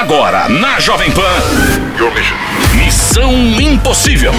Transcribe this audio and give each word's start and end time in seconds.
Agora, 0.00 0.48
na 0.48 0.80
Jovem 0.80 1.12
Pan. 1.12 1.89
Missão 2.74 3.30
Impossível. 3.60 4.32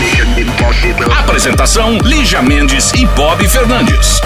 Apresentação: 1.19 1.99
Lígia 1.99 2.41
Mendes 2.41 2.91
e 2.93 3.05
Bob 3.05 3.47
Fernandes. 3.47 4.19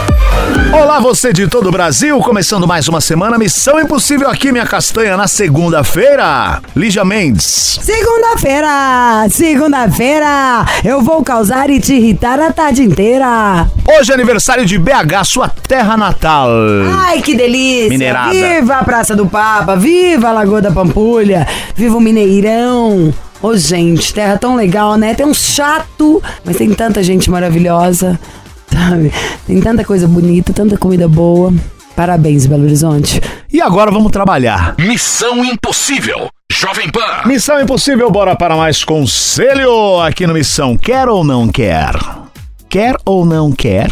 Olá, 0.74 1.02
você 1.02 1.34
de 1.34 1.46
todo 1.46 1.68
o 1.68 1.72
Brasil, 1.72 2.18
começando 2.20 2.66
mais 2.66 2.88
uma 2.88 3.02
semana 3.02 3.38
Missão 3.38 3.78
Impossível 3.78 4.30
aqui, 4.30 4.54
minha 4.54 4.66
castanha, 4.66 5.18
na 5.18 5.28
segunda-feira. 5.28 6.62
Lígia 6.74 7.04
Mendes. 7.04 7.78
Segunda-feira, 7.82 9.28
segunda-feira, 9.30 10.66
eu 10.86 11.02
vou 11.02 11.22
causar 11.22 11.70
e 11.70 11.82
te 11.82 11.94
irritar 11.94 12.40
a 12.40 12.54
tarde 12.54 12.84
inteira. 12.84 13.68
Hoje 14.00 14.12
é 14.12 14.16
aniversário 14.16 14.66
de 14.66 14.78
BH, 14.78 15.26
sua 15.26 15.50
terra 15.50 15.98
natal. 15.98 16.48
Ai, 17.06 17.22
que 17.22 17.36
delícia! 17.36 17.90
Mineirada. 17.90 18.32
Viva 18.32 18.76
a 18.78 18.84
Praça 18.86 19.14
do 19.14 19.26
Papa, 19.26 19.76
viva 19.76 20.30
a 20.30 20.32
Lagoa 20.32 20.62
da 20.62 20.72
Pampulha, 20.72 21.46
viva 21.76 21.98
o 21.98 22.02
Mineirão. 22.02 23.14
Ô, 23.42 23.56
gente, 23.56 24.14
terra 24.14 24.38
tão 24.38 24.56
legal, 24.56 24.96
né? 24.96 25.14
Tem 25.14 25.26
um 25.26 25.34
chato, 25.34 26.22
mas 26.44 26.58
tem 26.58 26.74
tanta 26.74 27.04
gente 27.04 27.30
maravilhosa, 27.30 28.20
sabe? 28.72 29.12
Tem 29.46 29.60
tanta 29.62 29.84
coisa 29.84 30.08
bonita, 30.08 30.54
tanta 30.54 30.78
comida 30.78 31.08
boa. 31.08 31.54
Parabéns, 31.96 32.46
Belo 32.46 32.64
Horizonte. 32.64 33.22
E 33.52 33.62
agora 33.62 33.92
vamos 33.92 34.12
trabalhar. 34.12 34.76
Missão 34.78 35.46
Impossível. 35.46 36.30
Jovem 36.52 36.90
Pan. 36.90 37.26
Missão 37.26 37.60
Impossível, 37.62 38.10
bora 38.12 38.36
para 38.36 38.56
mais 38.56 38.84
conselho 38.84 40.00
aqui 40.02 40.26
no 40.26 40.34
Missão. 40.34 40.78
Quer 40.78 41.08
ou 41.08 41.24
não 41.24 41.48
quer? 41.48 41.94
Quer 42.68 42.96
ou 43.06 43.26
não 43.26 43.52
quer? 43.52 43.90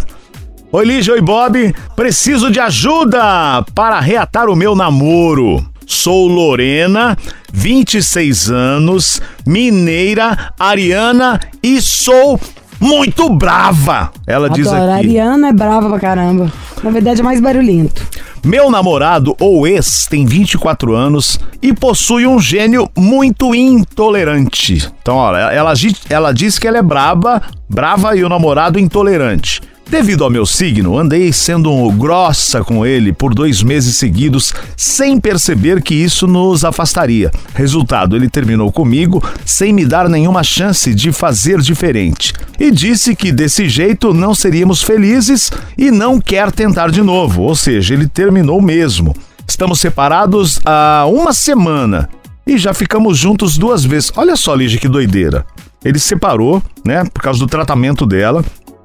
Oi, 0.71 0.85
Lígia, 0.85 1.13
oi, 1.13 1.21
Bob. 1.21 1.73
Preciso 1.95 2.49
de 2.49 2.59
ajuda 2.59 3.63
para 3.75 3.99
reatar 3.99 4.49
o 4.49 4.55
meu 4.55 4.75
namoro. 4.75 5.63
Sou 5.85 6.27
Lorena, 6.27 7.17
26 7.51 8.49
anos, 8.51 9.21
mineira, 9.45 10.53
ariana 10.57 11.39
e 11.61 11.81
sou 11.81 12.39
muito 12.79 13.29
brava. 13.29 14.11
Ela 14.27 14.49
diz 14.49 14.67
Adoro. 14.67 14.91
A 14.91 14.95
aqui. 14.95 15.07
Ariana 15.07 15.49
é 15.49 15.53
brava 15.53 15.89
pra 15.89 15.99
caramba. 15.99 16.51
Na 16.83 16.89
verdade, 16.89 17.21
é 17.21 17.23
mais 17.23 17.39
barulhento. 17.39 18.05
Meu 18.45 18.69
namorado 18.69 19.35
ou 19.39 19.65
ex 19.65 20.05
tem 20.09 20.25
24 20.25 20.93
anos 20.93 21.39
e 21.61 21.71
possui 21.73 22.27
um 22.27 22.39
gênio 22.39 22.89
muito 22.97 23.55
intolerante. 23.55 24.91
Então, 25.01 25.15
olha, 25.15 25.49
ela, 25.53 25.73
ela 26.09 26.33
diz 26.33 26.59
que 26.59 26.67
ela 26.67 26.77
é 26.77 26.81
braba, 26.81 27.41
brava 27.69 28.17
e 28.17 28.23
o 28.23 28.27
namorado 28.27 28.77
intolerante. 28.77 29.61
Devido 29.89 30.23
ao 30.23 30.29
meu 30.29 30.45
signo, 30.45 30.97
andei 30.97 31.31
sendo 31.31 31.91
grossa 31.91 32.63
com 32.63 32.85
ele 32.85 33.13
por 33.13 33.33
dois 33.33 33.61
meses 33.61 33.95
seguidos, 33.95 34.51
sem 34.75 35.19
perceber 35.19 35.83
que 35.83 35.93
isso 35.93 36.25
nos 36.25 36.65
afastaria. 36.65 37.29
Resultado, 37.53 38.15
ele 38.15 38.27
terminou 38.27 38.71
comigo 38.71 39.23
sem 39.45 39.71
me 39.71 39.85
dar 39.85 40.09
nenhuma 40.09 40.43
chance 40.43 40.95
de 40.95 41.11
fazer 41.11 41.59
diferente. 41.61 42.33
E 42.59 42.71
disse 42.71 43.15
que 43.15 43.31
desse 43.31 43.69
jeito 43.69 44.13
não 44.13 44.33
seríamos 44.33 44.81
felizes 44.81 45.51
e 45.77 45.91
não 45.91 46.19
quer 46.19 46.51
tentar 46.51 46.89
de 46.89 47.03
novo, 47.03 47.43
ou 47.43 47.55
seja, 47.55 47.93
ele 47.93 48.07
terminou 48.07 48.61
mesmo. 48.61 49.15
Estamos 49.47 49.79
separados 49.79 50.59
há 50.65 51.05
uma 51.07 51.33
semana 51.33 52.09
e 52.47 52.57
já 52.57 52.73
ficamos 52.73 53.17
juntos 53.17 53.57
duas 53.57 53.85
vezes. 53.85 54.11
Olha 54.15 54.35
só, 54.35 54.55
Lígia, 54.55 54.79
que 54.79 54.87
doideira. 54.87 55.45
Ele 55.85 55.99
se 55.99 56.07
separou, 56.07 56.63
né, 56.83 57.03
por 57.13 57.21
causa 57.21 57.39
do 57.39 57.47
tratamento 57.47 58.05
dela 58.05 58.43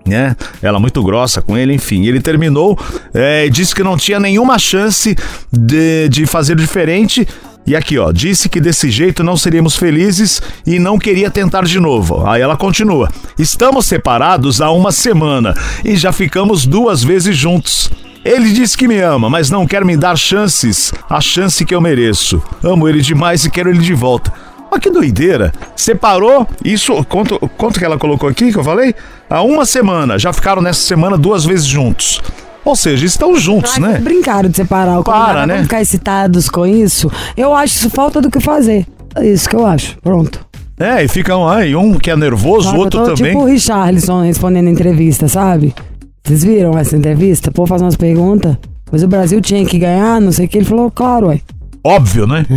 né? 0.09 0.37
Ela 0.63 0.81
muito 0.81 1.03
grossa 1.03 1.41
com 1.41 1.57
ele, 1.57 1.75
enfim. 1.75 2.07
Ele 2.07 2.21
terminou 2.21 2.79
é, 3.15 3.49
disse 3.49 3.75
que 3.75 3.83
não 3.83 3.97
tinha 3.97 4.19
nenhuma 4.21 4.59
chance 4.59 5.17
de, 5.53 6.09
de 6.09 6.27
fazer 6.27 6.57
diferente. 6.57 7.27
E 7.67 7.77
aqui, 7.77 7.99
ó, 7.99 8.11
disse 8.11 8.49
que 8.49 8.61
desse 8.61 8.91
jeito 8.91 9.23
não 9.23 9.37
seríamos 9.37 9.77
felizes 9.77 10.41
e 10.67 10.79
não 10.79 10.99
queria 10.99 11.31
tentar 11.31 11.65
de 11.65 11.79
novo. 11.79 12.27
Aí 12.27 12.41
ela 12.41 12.57
continua: 12.57 13.11
Estamos 13.39 13.85
separados 13.87 14.61
há 14.61 14.71
uma 14.71 14.91
semana 14.91 15.55
e 15.85 15.95
já 15.95 16.11
ficamos 16.11 16.65
duas 16.65 17.05
vezes 17.05 17.37
juntos. 17.37 17.91
Ele 18.25 18.53
disse 18.53 18.77
que 18.77 18.89
me 18.89 18.99
ama, 19.01 19.31
mas 19.31 19.51
não 19.51 19.67
quer 19.67 19.85
me 19.85 19.97
dar 19.97 20.17
chances, 20.17 20.93
a 21.09 21.21
chance 21.21 21.65
que 21.65 21.75
eu 21.75 21.81
mereço. 21.81 22.43
Amo 22.63 22.89
ele 22.89 23.01
demais 23.01 23.45
e 23.45 23.51
quero 23.51 23.71
ele 23.71 23.79
de 23.79 23.95
volta. 23.95 24.33
Olha 24.71 24.81
que 24.81 24.91
doideira. 24.91 25.53
Separou, 25.75 26.47
isso, 26.65 27.05
quanto, 27.05 27.39
quanto 27.57 27.79
que 27.79 27.85
ela 27.85 27.99
colocou 27.99 28.29
aqui 28.29 28.53
que 28.53 28.59
eu 28.59 28.65
falei? 28.65 28.95
Há 29.29 29.43
uma 29.43 29.65
semana. 29.65 30.19
Já 30.19 30.33
ficaram 30.33 30.61
nessa 30.61 30.81
semana 30.81 31.17
duas 31.17 31.45
vezes 31.45 31.67
juntos. 31.67 32.21
Ou 32.65 32.77
seja, 32.77 33.07
estão 33.07 33.35
juntos, 33.37 33.79
né? 33.79 33.99
Brincaram 33.99 34.49
de 34.49 34.57
separar. 34.57 35.03
Para, 35.03 35.27
Para, 35.27 35.47
né? 35.47 35.63
ficar 35.63 35.81
excitados 35.81 36.51
com 36.51 36.67
isso. 36.67 37.11
Eu 37.37 37.55
acho 37.55 37.77
isso 37.77 37.91
falta 37.91 38.21
do 38.21 38.31
que 38.31 38.41
fazer. 38.41 38.87
É 39.17 39.27
isso 39.27 39.49
que 39.49 39.57
eu 39.57 39.67
acho. 39.67 39.97
Pronto. 40.03 40.47
É, 40.79 41.03
e 41.03 41.09
ficam 41.09 41.49
aí, 41.49 41.75
um 41.75 41.99
que 41.99 42.11
é 42.11 42.17
nervoso, 42.17 42.73
o 42.75 42.79
outro 42.79 43.03
também. 43.03 43.33
Tipo 43.33 43.43
o 43.43 43.47
Richarlison 43.47 44.23
respondendo 44.23 44.69
entrevista, 44.69 45.27
sabe? 45.27 45.75
Vocês 46.23 46.45
viram 46.45 46.79
essa 46.79 46.97
entrevista? 46.97 47.51
Pô, 47.51 47.67
fazer 47.67 47.85
umas 47.85 47.97
perguntas. 47.97 48.57
Mas 48.93 49.03
o 49.03 49.09
Brasil 49.09 49.41
tinha 49.41 49.65
que 49.65 49.79
ganhar, 49.79 50.21
não 50.21 50.31
sei 50.31 50.47
o 50.47 50.49
que. 50.49 50.59
Ele 50.59 50.65
falou, 50.65 50.91
claro, 50.91 51.29
ué. 51.29 51.41
Óbvio, 51.83 52.27
né? 52.27 52.45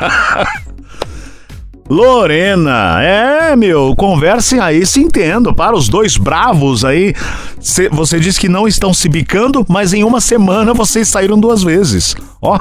Lorena, 1.88 3.02
é, 3.02 3.56
meu, 3.56 3.96
conversem 3.96 4.60
aí, 4.60 4.86
se 4.86 5.00
entendo. 5.00 5.52
Para 5.52 5.74
os 5.76 5.88
dois 5.88 6.16
bravos 6.16 6.84
aí, 6.84 7.12
cê- 7.60 7.88
você 7.88 8.20
disse 8.20 8.38
que 8.38 8.48
não 8.48 8.68
estão 8.68 8.94
se 8.94 9.08
bicando, 9.08 9.66
mas 9.68 9.92
em 9.92 10.04
uma 10.04 10.20
semana 10.20 10.72
vocês 10.72 11.08
saíram 11.08 11.38
duas 11.38 11.64
vezes. 11.64 12.14
Ó, 12.40 12.60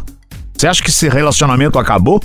você 0.57 0.67
acha 0.67 0.81
que 0.81 0.89
esse 0.89 1.07
relacionamento 1.07 1.77
acabou? 1.77 2.19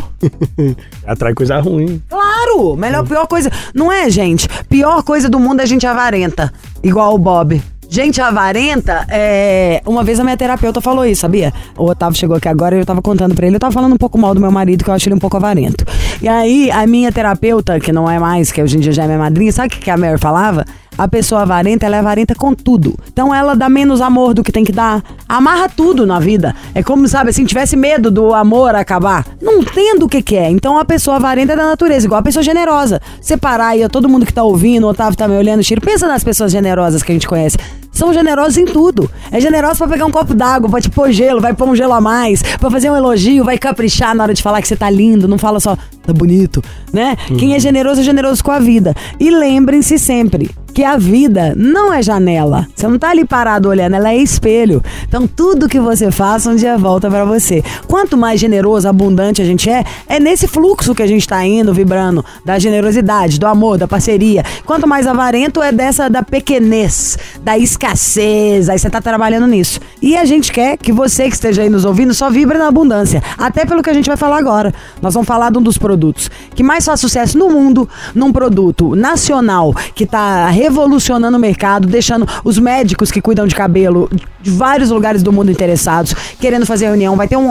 Atrai 1.07 1.35
coisa 1.35 1.61
ruim. 1.61 2.03
Claro! 2.09 2.75
Melhor, 2.75 3.07
pior 3.07 3.27
coisa. 3.27 3.53
Não 3.75 3.93
é, 3.93 4.09
gente? 4.09 4.49
Pior 4.71 5.03
coisa 5.03 5.29
do 5.29 5.39
mundo 5.39 5.61
é 5.61 5.67
gente 5.67 5.87
avarenta. 5.87 6.51
Igual 6.83 7.15
o 7.15 7.19
Bob. 7.19 7.63
Gente 7.95 8.21
avarenta, 8.21 9.07
é. 9.09 9.81
Uma 9.87 10.03
vez 10.03 10.19
a 10.19 10.25
minha 10.25 10.37
terapeuta 10.37 10.81
falou 10.81 11.07
isso, 11.07 11.21
sabia? 11.21 11.53
O 11.79 11.85
Otávio 11.85 12.19
chegou 12.19 12.37
aqui 12.37 12.49
agora 12.49 12.75
e 12.75 12.81
eu 12.81 12.85
tava 12.85 13.01
contando 13.01 13.37
pra 13.37 13.47
ele. 13.47 13.55
Eu 13.55 13.61
tava 13.61 13.73
falando 13.73 13.93
um 13.93 13.97
pouco 13.97 14.19
mal 14.19 14.35
do 14.35 14.41
meu 14.41 14.51
marido, 14.51 14.83
que 14.83 14.91
eu 14.91 14.95
acho 14.95 15.09
ele 15.09 15.15
um 15.15 15.21
pouco 15.21 15.37
avarento. 15.37 15.85
E 16.21 16.27
aí, 16.27 16.73
a 16.73 16.89
minha 16.89 17.13
terapeuta, 17.13 17.79
que 17.79 17.93
não 17.93 18.11
é 18.11 18.19
mais, 18.19 18.51
que 18.51 18.61
hoje 18.61 18.79
em 18.79 18.81
dia 18.81 18.91
já 18.91 19.05
é 19.05 19.07
minha 19.07 19.21
madrinha, 19.21 19.53
sabe 19.53 19.69
o 19.69 19.79
que 19.79 19.89
a 19.89 19.97
Mary 19.97 20.19
falava? 20.19 20.65
A 20.99 21.07
pessoa 21.07 21.43
avarenta, 21.43 21.87
ela 21.87 21.95
é 21.95 21.99
avarenta 22.01 22.35
com 22.35 22.53
tudo. 22.53 22.99
Então 23.13 23.33
ela 23.33 23.55
dá 23.55 23.69
menos 23.69 24.01
amor 24.01 24.35
do 24.35 24.43
que 24.43 24.51
tem 24.51 24.65
que 24.65 24.73
dar. 24.73 25.01
Amarra 25.29 25.69
tudo 25.69 26.05
na 26.05 26.19
vida. 26.19 26.53
É 26.75 26.83
como, 26.83 27.07
sabe, 27.07 27.31
assim, 27.31 27.45
tivesse 27.45 27.77
medo 27.77 28.11
do 28.11 28.35
amor 28.35 28.75
acabar. 28.75 29.25
Não 29.41 29.61
entendo 29.61 30.07
o 30.07 30.09
que 30.09 30.21
que 30.21 30.35
é. 30.35 30.51
Então 30.51 30.77
a 30.79 30.85
pessoa 30.85 31.17
avarenta 31.17 31.53
é 31.53 31.57
da 31.57 31.65
natureza, 31.65 32.07
igual 32.07 32.19
a 32.19 32.25
pessoa 32.25 32.43
generosa. 32.43 33.01
Separar 33.21 33.69
aí, 33.69 33.89
todo 33.89 34.09
mundo 34.09 34.27
que 34.27 34.35
tá 34.35 34.43
ouvindo, 34.43 34.85
o 34.85 34.91
Otávio 34.91 35.17
tá 35.17 35.29
me 35.29 35.37
olhando, 35.37 35.63
Chiro, 35.63 35.81
pensa 35.81 36.09
nas 36.09 36.25
pessoas 36.25 36.51
generosas 36.51 37.01
que 37.01 37.13
a 37.13 37.15
gente 37.15 37.29
conhece. 37.29 37.57
São 37.95 38.13
generosos 38.13 38.59
em 38.59 38.65
tudo. 38.65 39.11
É 39.31 39.41
generoso 39.41 39.79
pra 39.79 39.89
pegar 39.89 40.05
um 40.05 40.11
copo 40.11 40.35
d'água, 40.35 40.69
pra 40.69 40.81
te 40.81 40.91
pôr 40.91 41.13
gelo, 41.13 41.41
vai 41.41 41.55
pôr 41.55 41.69
um 41.69 41.77
gelo 41.77 41.93
a 41.93 42.01
mais, 42.01 42.43
pra 42.43 42.71
fazer 42.71 42.91
um 42.91 42.97
elogio, 42.97 43.45
vai 43.45 43.57
caprichar 43.57 44.15
na 44.15 44.25
hora 44.25 44.35
de 44.35 44.43
falar 44.43 44.61
que 44.61 44.69
você 44.69 44.77
tá 44.77 44.91
lindo, 44.91 45.29
não 45.29 45.39
fala 45.39 45.61
só, 45.61 45.77
tá 46.05 46.13
bonito, 46.13 46.63
né? 46.93 47.17
Quem 47.39 47.55
é 47.55 47.61
generoso 47.61 48.01
é 48.01 48.05
generoso 48.05 48.43
com 48.43 48.51
a 48.51 48.59
vida. 48.59 48.95
E 49.19 49.31
lembrem-se 49.31 49.99
sempre 49.99 50.51
que 50.75 50.83
a 50.83 50.97
vida 50.97 51.55
não 51.57 51.93
é 51.93 52.03
janela. 52.03 52.67
Você 52.75 52.89
não 52.89 52.99
tá 52.99 53.11
ali 53.11 53.25
parado 53.25 53.69
olhando, 53.69 53.95
ela 53.95 54.11
é 54.11 54.17
espelho. 54.17 54.83
Então 55.09 55.27
tudo 55.27 55.69
que 55.69 55.79
você 55.79 56.11
faça 56.11 56.51
um 56.51 56.57
dia 56.57 56.77
volta 56.77 57.09
pra 57.09 57.25
você. 57.25 57.63
Quanto 57.87 58.17
mais 58.17 58.41
generoso, 58.41 58.89
abundante 58.89 59.41
a 59.41 59.45
gente 59.45 59.71
é, 59.71 59.85
é 60.09 60.19
nesse 60.19 60.49
fluxo 60.49 60.95
que 60.95 61.03
a 61.03 61.07
gente 61.07 61.27
tá 61.29 61.45
indo, 61.47 61.73
vibrando, 61.73 62.25
da 62.45 62.59
generosidade, 62.59 63.39
do 63.39 63.47
amor, 63.47 63.79
da 63.79 63.87
parceria. 63.87 64.45
Quanto 64.67 64.87
mais 64.87 65.07
avarento 65.07 65.63
é 65.63 65.71
dessa 65.71 66.11
da 66.11 66.23
pequenez, 66.23 67.17
da 67.41 67.57
escassez. 67.57 68.69
Aí 68.69 68.79
você 68.79 68.91
tá 68.91 69.01
trabalhando 69.01 69.47
nisso. 69.47 69.81
E 70.03 70.17
a 70.17 70.25
gente 70.25 70.53
quer 70.53 70.77
que 70.77 70.93
você 70.93 71.29
que 71.29 71.35
esteja 71.35 71.63
aí 71.63 71.71
nos 71.71 71.85
ouvindo 71.85 72.13
só 72.13 72.29
vibre 72.29 72.59
na 72.59 72.67
abundância. 72.67 73.23
Até 73.39 73.65
pelo 73.65 73.83
que 73.83 73.91
a 73.91 73.95
gente 73.95 74.07
vai 74.07 74.17
falar 74.17 74.39
agora. 74.39 74.75
Nós 75.01 75.15
vamos 75.15 75.29
falar 75.29 75.53
de 75.53 75.59
um 75.59 75.63
dos 75.63 75.79
produtos 75.79 76.31
que 76.55 76.63
mais 76.63 76.85
faz 76.85 76.99
sucesso 76.99 77.39
no 77.39 77.49
mundo, 77.49 77.89
num 78.15 78.33
produto 78.33 78.97
nacional 78.97 79.73
que 79.95 80.05
tá 80.05 80.49
revolucionando 80.65 81.37
o 81.37 81.41
mercado, 81.41 81.87
deixando 81.87 82.27
os 82.43 82.59
médicos 82.59 83.11
que 83.11 83.21
cuidam 83.21 83.47
de 83.47 83.55
cabelo 83.55 84.09
de 84.41 84.51
vários 84.51 84.91
lugares 84.91 85.23
do 85.23 85.31
mundo 85.31 85.51
interessados, 85.51 86.15
querendo 86.41 86.65
fazer 86.65 86.87
reunião. 86.87 87.17
Vai 87.17 87.29
ter 87.29 87.37
um- 87.37 87.51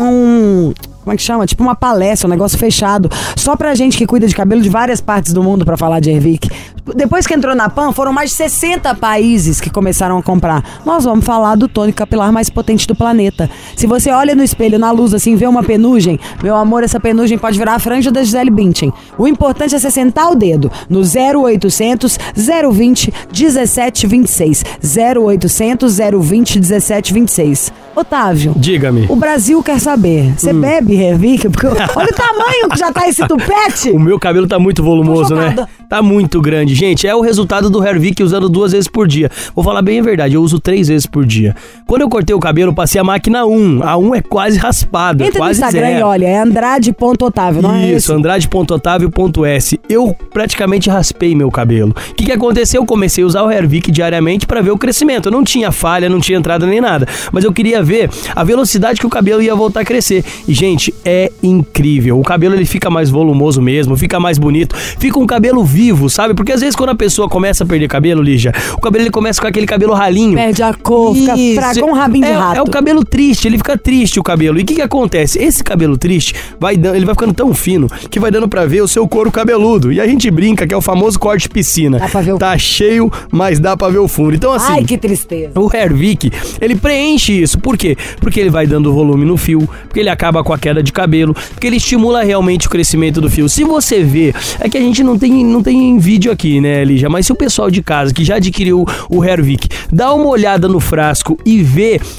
um 0.70 0.74
como 1.04 1.14
é 1.14 1.18
que 1.18 1.22
chama? 1.24 1.46
Tipo 1.46 1.64
uma 1.64 1.76
palestra, 1.76 2.28
um 2.28 2.32
negócio 2.32 2.58
fechado. 2.58 3.10
Só 3.36 3.56
pra 3.56 3.76
gente 3.76 3.98
que 3.98 4.06
cuida 4.06 4.28
de 4.28 4.34
cabelo 4.36 4.62
de 4.62 4.70
várias 4.70 5.02
partes 5.02 5.34
do 5.34 5.44
mundo 5.44 5.66
pra 5.66 5.76
falar 5.78 6.00
de 6.00 6.10
Hervik. 6.10 6.50
Depois 6.96 7.26
que 7.26 7.34
entrou 7.34 7.56
na 7.56 7.70
PAN, 7.70 7.94
foram 7.94 8.12
mais 8.12 8.32
de 8.32 8.36
60 8.36 8.94
países 8.96 9.62
que 9.62 9.70
começaram 9.70 10.18
a 10.18 10.24
comprar. 10.24 10.64
Nós 10.86 11.06
vamos 11.06 11.24
falar 11.26 11.56
do 11.56 11.68
tônico 11.68 11.98
capilar 11.98 12.32
mais 12.32 12.50
potente 12.50 12.86
do 12.88 12.94
planeta. 12.96 13.50
Se 13.76 13.88
você 13.88 14.12
olha 14.12 14.36
no 14.36 14.44
espelho, 14.44 14.78
na 14.78 14.92
luz, 14.92 15.14
assim, 15.14 15.36
vê 15.36 15.48
uma 15.48 15.64
penugem, 15.64 16.20
meu 16.42 16.56
amor, 16.56 16.84
essa 16.84 17.00
penugem 17.00 17.38
pode 17.38 17.58
virar 17.58 17.76
a 17.76 17.80
franja 17.80 18.12
da 18.12 18.22
Gisele 18.24 18.50
Bündchen. 18.50 18.92
O 19.18 19.28
importante 19.28 19.76
é 19.76 19.80
você 19.80 19.90
sentar 19.90 20.30
o 20.30 20.36
dedo 20.36 20.70
no 20.90 21.00
0800 21.02 22.18
020 22.36 23.14
1726. 23.34 24.64
0800 24.84 25.98
020 26.22 26.60
1726. 26.60 27.72
Otávio, 27.96 28.54
Diga-me. 28.58 29.06
o 29.08 29.16
Brasil 29.16 29.62
quer 29.62 29.80
saber. 29.80 30.34
Você 30.36 30.52
bebe 30.52 30.93
Hervic? 31.02 31.50
Porque 31.50 31.68
olha 31.96 32.10
o 32.10 32.16
tamanho 32.16 32.70
que 32.70 32.78
já 32.78 32.92
tá 32.92 33.08
esse 33.08 33.26
tupete. 33.28 33.92
O 33.92 34.00
meu 34.00 34.20
cabelo 34.20 34.48
tá 34.48 34.60
muito 34.60 34.84
volumoso, 34.84 35.36
né? 35.36 35.56
Tá 35.90 36.02
muito 36.02 36.42
grande. 36.42 36.74
Gente, 36.74 37.08
é 37.08 37.16
o 37.16 37.22
resultado 37.22 37.70
do 37.70 37.84
Hervik 37.84 38.24
usando 38.24 38.50
duas 38.50 38.72
vezes 38.72 38.88
por 38.88 39.08
dia. 39.08 39.30
Vou 39.56 39.64
falar 39.64 39.82
bem 39.82 40.00
a 40.00 40.04
verdade, 40.04 40.36
eu 40.36 40.42
uso 40.42 40.60
três 40.60 40.88
vezes 40.88 41.06
por 41.06 41.26
dia. 41.26 41.56
Quando 41.94 42.02
eu 42.02 42.10
cortei 42.10 42.36
o 42.36 42.40
cabelo, 42.40 42.74
passei 42.74 43.00
a 43.00 43.04
máquina 43.04 43.46
1. 43.46 43.84
A 43.84 43.96
1 43.96 44.16
é 44.16 44.22
quase 44.24 44.58
raspada, 44.58 45.24
Entra 45.24 45.38
no 45.38 45.46
quase 45.46 45.60
Instagram 45.62 45.88
zero. 45.90 46.00
e 46.00 46.02
olha, 46.02 46.26
é 46.26 46.40
andrade.otávio, 46.40 47.62
não 47.62 47.72
é 47.72 47.86
Isso, 47.86 47.96
esse? 47.96 48.14
andrade.otávio.s. 48.14 49.80
Eu 49.88 50.16
praticamente 50.34 50.90
raspei 50.90 51.36
meu 51.36 51.52
cabelo. 51.52 51.94
O 52.10 52.16
que, 52.16 52.26
que 52.26 52.32
aconteceu? 52.32 52.82
Eu 52.82 52.86
comecei 52.88 53.24
a 53.24 53.28
usar 53.28 53.44
o 53.44 53.52
Hervik 53.52 53.92
diariamente 53.92 54.48
para 54.48 54.60
ver 54.60 54.72
o 54.72 54.78
crescimento. 54.80 55.28
Eu 55.28 55.32
não 55.32 55.44
tinha 55.44 55.72
falha, 55.72 56.10
não 56.10 56.20
tinha 56.20 56.40
entrada 56.40 56.66
nem 56.66 56.82
nada. 56.82 57.08
Mas 57.32 57.44
eu 57.44 57.54
queria 57.54 57.84
ver 57.84 58.10
a 58.36 58.44
velocidade 58.44 59.00
que 59.00 59.06
o 59.06 59.10
cabelo 59.10 59.44
ia 59.44 59.54
voltar 59.54 59.82
a 59.82 59.86
crescer. 59.86 60.26
E, 60.48 60.54
gente, 60.56 60.92
é 61.06 61.32
incrível. 61.44 62.20
O 62.20 62.24
cabelo 62.24 62.56
ele 62.56 62.66
fica 62.66 62.90
mais 62.90 63.12
volumoso 63.12 63.62
mesmo, 63.62 63.96
fica 63.96 64.20
mais 64.20 64.40
bonito, 64.40 64.76
fica 64.76 65.20
um 65.20 65.28
cabelo 65.28 65.64
vivo, 65.64 66.10
sabe? 66.10 66.34
Porque 66.34 66.54
às 66.54 66.62
vezes 66.62 66.76
quando 66.76 66.90
a 66.90 66.96
pessoa 66.96 67.30
começa 67.30 67.64
a 67.64 67.68
perder 67.68 67.88
cabelo, 67.88 68.24
Lígia, 68.24 68.52
o 68.76 68.82
cabelo 68.82 69.04
ele 69.04 69.12
começa 69.12 69.40
com 69.40 69.46
aquele 69.46 69.68
cabelo 69.68 69.94
ralinho. 69.94 70.34
Perde 70.34 70.64
a 70.64 70.74
cor, 70.74 71.14
fica 71.14 71.36
Isso. 71.38 71.62
fraco, 71.62 71.83
um 71.86 71.94
rabinho 71.94 72.26
de 72.26 72.32
é, 72.32 72.36
rato. 72.36 72.58
É 72.58 72.62
o 72.62 72.66
cabelo 72.66 73.04
triste, 73.06 73.48
ele 73.48 73.58
fica 73.58 73.78
triste 73.78 74.20
o 74.20 74.24
cabelo. 74.24 74.60
E 74.60 74.64
o 74.64 74.66
que 74.66 74.76
que 74.76 74.82
acontece? 74.82 75.40
Esse 75.42 75.64
cabelo 75.64 75.98
triste, 75.98 76.34
vai 76.60 76.76
dando, 76.78 76.96
ele 76.96 77.06
vai 77.06 77.16
ficando 77.16 77.34
tão 77.34 77.54
fino 77.54 77.88
que 78.10 78.20
vai 78.20 78.32
dando 78.32 78.48
pra 78.48 78.66
ver 78.66 78.82
o 78.82 78.88
seu 78.88 79.08
couro 79.08 79.32
cabeludo. 79.32 79.92
E 79.92 80.00
a 80.00 80.08
gente 80.08 80.30
brinca 80.32 80.66
que 80.68 80.74
é 80.74 80.78
o 80.78 80.82
famoso 80.82 81.20
corte 81.20 81.50
piscina. 81.50 82.00
Dá 82.00 82.08
pra 82.10 82.22
ver 82.22 82.34
o- 82.34 82.38
Tá 82.38 82.58
cheio, 82.58 83.12
mas 83.32 83.60
dá 83.60 83.76
pra 83.78 83.90
ver 83.90 84.00
o 84.00 84.08
fundo. 84.08 84.36
Então 84.36 84.52
assim, 84.54 84.74
Ai, 84.74 84.84
que 84.84 84.98
tristeza. 84.98 85.60
o 85.60 85.70
Hervik, 85.76 86.32
ele 86.62 86.76
preenche 86.76 87.34
isso. 87.42 87.58
Por 87.60 87.78
quê? 87.78 87.96
Porque 88.20 88.40
ele 88.40 88.50
vai 88.50 88.66
dando 88.68 88.94
volume 88.94 89.26
no 89.26 89.38
fio, 89.38 89.68
porque 89.88 90.00
ele 90.00 90.10
acaba 90.10 90.44
com 90.44 90.54
a 90.54 90.58
queda 90.58 90.82
de 90.84 90.92
cabelo, 90.92 91.34
porque 91.52 91.68
ele 91.68 91.78
estimula 91.78 92.24
realmente 92.24 92.68
o 92.68 92.70
crescimento 92.70 93.20
do 93.22 93.30
fio. 93.30 93.48
Se 93.50 93.64
você 93.64 94.04
vê, 94.04 94.34
é 94.60 94.70
que 94.70 94.78
a 94.78 94.82
gente 94.82 95.04
não 95.04 95.18
tem, 95.18 95.46
não 95.46 95.62
tem 95.64 95.98
vídeo 95.98 96.32
aqui, 96.32 96.60
né, 96.62 96.84
Lígia? 96.84 97.10
Mas 97.10 97.26
se 97.26 97.32
o 97.32 97.36
pessoal 97.36 97.70
de 97.70 97.82
casa 97.82 98.14
que 98.14 98.24
já 98.24 98.36
adquiriu 98.36 98.86
o 99.10 99.24
Hervik 99.24 99.68
dá 99.92 100.14
uma 100.14 100.28
olhada 100.28 100.68
no 100.68 100.80
frasco 100.80 101.38
e 101.46 101.62
vê 101.62 101.73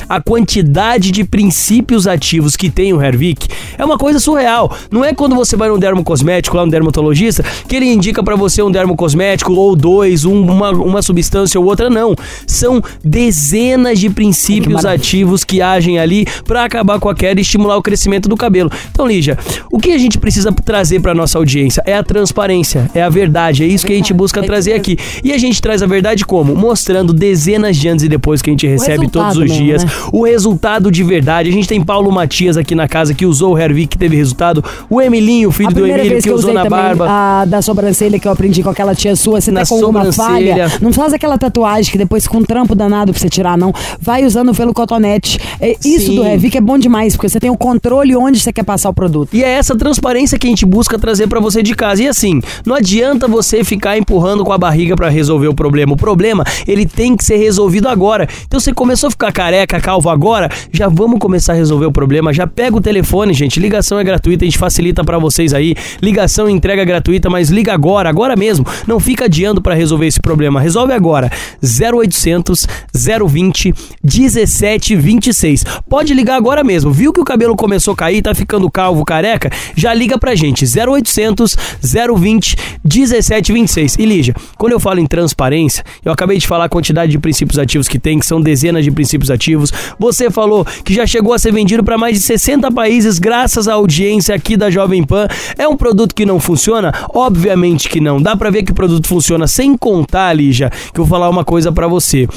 a 0.08 0.20
quantidade 0.20 1.10
de 1.10 1.24
princípios 1.24 2.06
ativos 2.06 2.56
que 2.56 2.68
tem 2.70 2.92
o 2.92 3.00
Hervik, 3.02 3.46
é 3.78 3.84
uma 3.84 3.96
coisa 3.98 4.18
surreal. 4.18 4.74
Não 4.90 5.04
é 5.04 5.12
quando 5.14 5.34
você 5.34 5.56
vai 5.56 5.68
num 5.68 5.78
dermocosmético, 5.78 6.56
lá 6.56 6.64
no 6.64 6.70
dermatologista, 6.70 7.44
que 7.68 7.76
ele 7.76 7.86
indica 7.86 8.22
pra 8.22 8.36
você 8.36 8.62
um 8.62 8.70
dermocosmético 8.70 9.52
ou 9.52 9.74
dois, 9.76 10.24
um- 10.24 10.40
uma, 10.44 10.70
uma 10.70 11.02
substância 11.02 11.58
ou 11.60 11.66
outra, 11.66 11.88
não. 11.88 12.14
São 12.46 12.82
dezenas 13.02 13.98
de 13.98 14.10
princípios 14.10 14.74
maravilha. 14.82 14.94
ativos 14.94 15.44
que 15.44 15.62
agem 15.62 15.98
ali 15.98 16.26
pra 16.44 16.64
acabar 16.64 16.98
com 16.98 17.08
a 17.08 17.14
queda 17.14 17.40
e 17.40 17.42
estimular 17.42 17.76
o 17.76 17.82
crescimento 17.82 18.28
do 18.28 18.36
cabelo. 18.36 18.70
Então, 18.90 19.06
Lígia, 19.06 19.38
o 19.70 19.78
que 19.78 19.92
a 19.92 19.98
gente 19.98 20.18
precisa 20.18 20.52
trazer 20.52 21.00
pra 21.00 21.14
nossa 21.14 21.38
audiência 21.38 21.82
é 21.86 21.94
a 21.96 22.02
transparência, 22.02 22.90
é 22.94 23.02
a 23.02 23.08
verdade, 23.08 23.62
é 23.64 23.66
isso 23.66 23.86
que 23.86 23.92
a 23.92 23.96
gente 23.96 24.12
busca 24.12 24.40
é 24.40 24.42
trazer 24.42 24.72
aqui. 24.74 24.96
E 25.22 25.32
a 25.32 25.38
gente 25.38 25.60
traz 25.62 25.82
a 25.82 25.86
verdade 25.86 26.24
como? 26.24 26.54
Mostrando 26.54 27.12
dezenas 27.12 27.76
de 27.76 27.88
antes 27.88 28.04
e 28.04 28.08
depois 28.08 28.42
que 28.42 28.50
a 28.50 28.52
gente 28.52 28.66
recebe 28.66 29.08
todos 29.08 29.33
resultado 29.38 29.44
os 29.44 29.50
mesmo, 29.50 29.64
dias, 29.64 29.84
né? 29.84 29.90
o 30.12 30.24
resultado 30.24 30.90
de 30.90 31.02
verdade. 31.02 31.48
A 31.48 31.52
gente 31.52 31.68
tem 31.68 31.82
Paulo 31.82 32.10
Matias 32.10 32.56
aqui 32.56 32.74
na 32.74 32.88
casa 32.88 33.14
que 33.14 33.26
usou 33.26 33.54
o 33.54 33.58
Hervik, 33.58 33.88
que 33.88 33.98
teve 33.98 34.16
resultado. 34.16 34.64
O 34.88 35.00
Emilinho, 35.00 35.50
filho 35.50 35.72
do 35.72 35.86
Emílio, 35.86 36.16
que, 36.16 36.22
que 36.22 36.30
usou 36.30 36.52
na 36.52 36.64
barba. 36.64 37.06
a 37.08 37.44
da 37.44 37.62
sobrancelha 37.62 38.18
que 38.18 38.26
eu 38.26 38.32
aprendi 38.32 38.62
com 38.62 38.70
aquela 38.70 38.94
tia 38.94 39.16
sua, 39.16 39.40
você 39.40 39.50
Na 39.50 39.60
tá 39.60 39.66
com 39.66 39.74
alguma 39.76 40.12
falha, 40.12 40.70
não 40.80 40.92
faz 40.92 41.12
aquela 41.12 41.38
tatuagem 41.38 41.90
que 41.90 41.98
depois 41.98 42.26
com 42.26 42.38
um 42.38 42.42
trampo 42.42 42.74
danado 42.74 43.12
pra 43.12 43.20
você 43.20 43.28
tirar, 43.28 43.56
não. 43.56 43.72
Vai 44.00 44.24
usando 44.24 44.54
pelo 44.54 44.72
cotonete. 44.72 45.38
É, 45.60 45.76
Isso 45.84 46.06
Sim. 46.06 46.16
do 46.16 46.22
Revic 46.22 46.56
é 46.56 46.60
bom 46.60 46.78
demais, 46.78 47.14
porque 47.14 47.28
você 47.28 47.40
tem 47.40 47.50
o 47.50 47.56
controle 47.56 48.16
onde 48.16 48.38
você 48.38 48.52
quer 48.52 48.64
passar 48.64 48.88
o 48.90 48.94
produto. 48.94 49.34
E 49.34 49.42
é 49.42 49.48
essa 49.48 49.76
transparência 49.76 50.38
que 50.38 50.46
a 50.46 50.50
gente 50.50 50.66
busca 50.66 50.98
trazer 50.98 51.28
pra 51.28 51.40
você 51.40 51.62
de 51.62 51.74
casa. 51.74 52.02
E 52.02 52.08
assim, 52.08 52.40
não 52.64 52.74
adianta 52.74 53.28
você 53.28 53.64
ficar 53.64 53.96
empurrando 53.96 54.44
com 54.44 54.52
a 54.52 54.58
barriga 54.58 54.96
pra 54.96 55.08
resolver 55.08 55.48
o 55.48 55.54
problema. 55.54 55.92
O 55.92 55.96
problema, 55.96 56.44
ele 56.66 56.86
tem 56.86 57.16
que 57.16 57.24
ser 57.24 57.36
resolvido 57.36 57.88
agora. 57.88 58.28
Então 58.46 58.58
você 58.60 58.72
começou 58.72 59.08
a 59.08 59.10
ficar 59.10 59.23
careca, 59.32 59.80
calvo 59.80 60.08
agora, 60.08 60.50
já 60.72 60.88
vamos 60.88 61.18
começar 61.18 61.52
a 61.52 61.56
resolver 61.56 61.86
o 61.86 61.92
problema. 61.92 62.32
Já 62.32 62.46
pega 62.46 62.76
o 62.76 62.80
telefone, 62.80 63.32
gente. 63.32 63.60
Ligação 63.60 63.98
é 63.98 64.04
gratuita, 64.04 64.44
a 64.44 64.46
gente 64.46 64.58
facilita 64.58 65.04
pra 65.04 65.18
vocês 65.18 65.54
aí. 65.54 65.74
Ligação 66.02 66.48
e 66.48 66.52
entrega 66.52 66.84
gratuita, 66.84 67.28
mas 67.30 67.50
liga 67.50 67.72
agora, 67.72 68.08
agora 68.08 68.36
mesmo. 68.36 68.66
Não 68.86 69.00
fica 69.00 69.24
adiando 69.26 69.60
pra 69.60 69.74
resolver 69.74 70.06
esse 70.06 70.20
problema. 70.20 70.60
Resolve 70.60 70.92
agora. 70.92 71.30
0800 71.62 72.66
020 72.94 73.74
1726. 74.02 75.64
Pode 75.88 76.14
ligar 76.14 76.36
agora 76.36 76.62
mesmo. 76.62 76.90
Viu 76.90 77.12
que 77.12 77.20
o 77.20 77.24
cabelo 77.24 77.56
começou 77.56 77.92
a 77.94 77.96
cair, 77.96 78.22
tá 78.22 78.34
ficando 78.34 78.70
calvo, 78.70 79.04
careca? 79.04 79.50
Já 79.74 79.92
liga 79.94 80.18
pra 80.18 80.34
gente. 80.34 80.64
0800 80.64 81.56
020 81.82 82.56
1726. 82.84 83.96
E 83.98 84.04
Lígia, 84.04 84.34
quando 84.56 84.72
eu 84.72 84.80
falo 84.80 85.00
em 85.00 85.06
transparência, 85.06 85.84
eu 86.04 86.12
acabei 86.12 86.38
de 86.38 86.46
falar 86.46 86.64
a 86.66 86.68
quantidade 86.68 87.12
de 87.12 87.18
princípios 87.18 87.58
ativos 87.58 87.88
que 87.88 87.98
tem, 87.98 88.18
que 88.18 88.26
são 88.26 88.40
dezenas 88.40 88.84
de 88.84 88.90
princípios 88.90 89.13
ativos. 89.30 89.72
Você 89.98 90.30
falou 90.30 90.64
que 90.84 90.94
já 90.94 91.06
chegou 91.06 91.32
a 91.32 91.38
ser 91.38 91.52
vendido 91.52 91.82
para 91.84 91.98
mais 91.98 92.18
de 92.18 92.24
60 92.24 92.70
países 92.70 93.18
graças 93.18 93.68
à 93.68 93.74
audiência 93.74 94.34
aqui 94.34 94.56
da 94.56 94.70
Jovem 94.70 95.04
Pan. 95.04 95.28
É 95.58 95.66
um 95.68 95.76
produto 95.76 96.14
que 96.14 96.26
não 96.26 96.40
funciona? 96.40 96.92
Obviamente 97.14 97.88
que 97.88 98.00
não. 98.00 98.20
Dá 98.20 98.36
pra 98.36 98.50
ver 98.50 98.62
que 98.62 98.72
o 98.72 98.74
produto 98.74 99.06
funciona 99.06 99.46
sem 99.46 99.76
contar, 99.76 100.32
Lígia, 100.32 100.70
que 100.70 101.00
eu 101.00 101.04
vou 101.04 101.06
falar 101.06 101.28
uma 101.28 101.44
coisa 101.44 101.70
pra 101.70 101.86
você. 101.86 102.28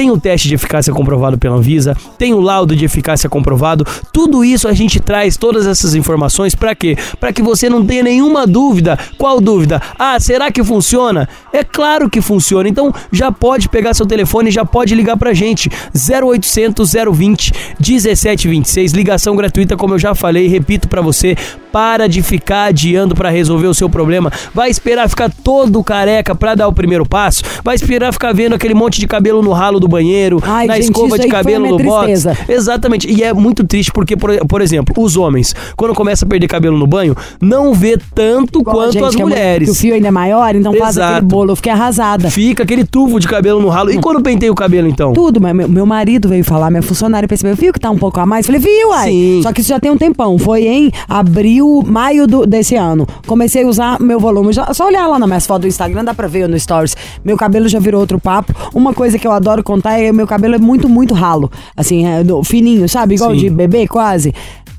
Tem 0.00 0.10
o 0.10 0.18
teste 0.18 0.48
de 0.48 0.54
eficácia 0.54 0.94
comprovado 0.94 1.36
pela 1.36 1.56
Anvisa, 1.56 1.94
tem 2.16 2.32
o 2.32 2.40
laudo 2.40 2.74
de 2.74 2.86
eficácia 2.86 3.28
comprovado. 3.28 3.84
Tudo 4.10 4.42
isso 4.42 4.66
a 4.66 4.72
gente 4.72 4.98
traz 4.98 5.36
todas 5.36 5.66
essas 5.66 5.94
informações 5.94 6.54
para 6.54 6.74
quê? 6.74 6.96
Para 7.20 7.34
que 7.34 7.42
você 7.42 7.68
não 7.68 7.84
tenha 7.84 8.02
nenhuma 8.02 8.46
dúvida. 8.46 8.98
Qual 9.18 9.42
dúvida? 9.42 9.78
Ah, 9.98 10.18
será 10.18 10.50
que 10.50 10.64
funciona? 10.64 11.28
É 11.52 11.62
claro 11.62 12.08
que 12.08 12.22
funciona. 12.22 12.66
Então 12.66 12.94
já 13.12 13.30
pode 13.30 13.68
pegar 13.68 13.92
seu 13.92 14.06
telefone 14.06 14.50
já 14.50 14.64
pode 14.64 14.94
ligar 14.94 15.18
pra 15.18 15.34
gente. 15.34 15.70
0800 15.94 16.94
020 17.12 17.52
1726, 17.78 18.92
ligação 18.92 19.36
gratuita, 19.36 19.76
como 19.76 19.92
eu 19.92 19.98
já 19.98 20.14
falei, 20.14 20.46
repito 20.46 20.88
para 20.88 21.02
você, 21.02 21.36
para 21.72 22.08
de 22.08 22.22
ficar 22.22 22.66
adiando 22.66 23.14
para 23.14 23.30
resolver 23.30 23.66
o 23.66 23.74
seu 23.74 23.88
problema. 23.88 24.30
Vai 24.54 24.70
esperar 24.70 25.08
ficar 25.08 25.30
todo 25.30 25.82
careca 25.82 26.34
para 26.34 26.54
dar 26.54 26.68
o 26.68 26.72
primeiro 26.72 27.06
passo? 27.06 27.42
Vai 27.64 27.74
esperar 27.74 28.12
ficar 28.12 28.32
vendo 28.34 28.54
aquele 28.54 28.74
monte 28.74 29.00
de 29.00 29.06
cabelo 29.06 29.42
no 29.42 29.52
ralo 29.52 29.80
do 29.80 29.88
banheiro, 29.88 30.42
Ai, 30.44 30.66
na 30.66 30.74
gente, 30.74 30.84
escova 30.84 31.18
de 31.18 31.28
cabelo 31.28 31.66
no 31.68 31.78
box? 31.78 32.26
Exatamente. 32.48 33.10
E 33.10 33.22
é 33.22 33.32
muito 33.32 33.64
triste 33.64 33.90
porque, 33.92 34.16
por, 34.16 34.36
por 34.46 34.60
exemplo, 34.60 34.94
os 34.98 35.16
homens, 35.16 35.54
quando 35.76 35.94
começam 35.94 36.26
a 36.26 36.28
perder 36.28 36.48
cabelo 36.48 36.76
no 36.76 36.86
banho, 36.86 37.16
não 37.40 37.72
vê 37.72 37.98
tanto 38.14 38.60
Igual 38.60 38.76
quanto 38.76 38.92
gente, 38.92 39.04
as 39.04 39.14
é 39.14 39.18
mulheres. 39.18 39.68
que 39.68 39.72
o 39.72 39.74
fio 39.74 39.94
ainda 39.94 40.08
é 40.08 40.10
maior, 40.10 40.54
então 40.54 40.72
faz 40.74 40.96
Exato. 40.96 41.12
aquele 41.14 41.26
bolo. 41.26 41.52
Eu 41.52 41.56
fiquei 41.56 41.72
arrasada. 41.72 42.30
Fica 42.30 42.62
aquele 42.62 42.84
tufo 42.84 43.20
de 43.20 43.28
cabelo 43.28 43.60
no 43.60 43.68
ralo. 43.68 43.90
E 43.90 43.98
quando 43.98 44.22
penteia 44.22 44.50
o 44.50 44.54
cabelo, 44.54 44.88
então? 44.88 45.12
Tudo, 45.12 45.40
mas 45.40 45.54
meu, 45.54 45.68
meu 45.68 45.86
marido 45.86 46.28
veio 46.28 46.44
falar, 46.44 46.70
minha 46.70 46.82
funcionária 46.82 47.28
percebeu, 47.28 47.54
viu 47.54 47.72
que 47.72 47.80
tá 47.80 47.90
um 47.90 47.98
pouco 47.98 48.18
a 48.20 48.26
mais? 48.26 48.46
Falei, 48.46 48.60
viu, 48.60 48.92
ai. 48.92 49.10
Sim. 49.10 49.40
Só 49.42 49.52
que 49.52 49.60
isso 49.60 49.68
já 49.68 49.78
tem 49.80 49.90
um 49.90 49.96
tempão. 49.96 50.38
Foi 50.38 50.66
em 50.66 50.90
abril, 51.08 51.59
maio 51.86 52.26
do- 52.26 52.46
desse 52.46 52.76
ano. 52.76 53.06
Comecei 53.26 53.64
a 53.64 53.66
usar 53.66 54.00
meu 54.00 54.18
volume. 54.20 54.52
Já, 54.52 54.72
só 54.74 54.86
olhar 54.86 55.06
lá 55.06 55.18
nas 55.18 55.28
minhas 55.28 55.46
fotos 55.46 55.62
do 55.62 55.68
Instagram, 55.68 56.04
dá 56.04 56.14
pra 56.14 56.26
ver 56.28 56.48
no 56.48 56.58
Stories. 56.58 56.96
Meu 57.24 57.36
cabelo 57.36 57.68
já 57.68 57.78
virou 57.78 58.00
outro 58.00 58.18
papo. 58.20 58.52
Uma 58.74 58.92
coisa 58.94 59.18
que 59.18 59.26
eu 59.26 59.32
adoro 59.32 59.62
contar 59.62 59.98
é 59.98 60.06
que 60.06 60.12
meu 60.12 60.26
cabelo 60.26 60.54
é 60.54 60.58
muito, 60.58 60.88
muito 60.88 61.14
ralo. 61.14 61.50
Assim, 61.76 62.06
é 62.06 62.22
do- 62.24 62.42
fininho, 62.42 62.88
sabe? 62.88 63.14
Igual 63.14 63.32
Sim. 63.32 63.36
de 63.38 63.50
bebê, 63.50 63.86
quase. 63.88 64.32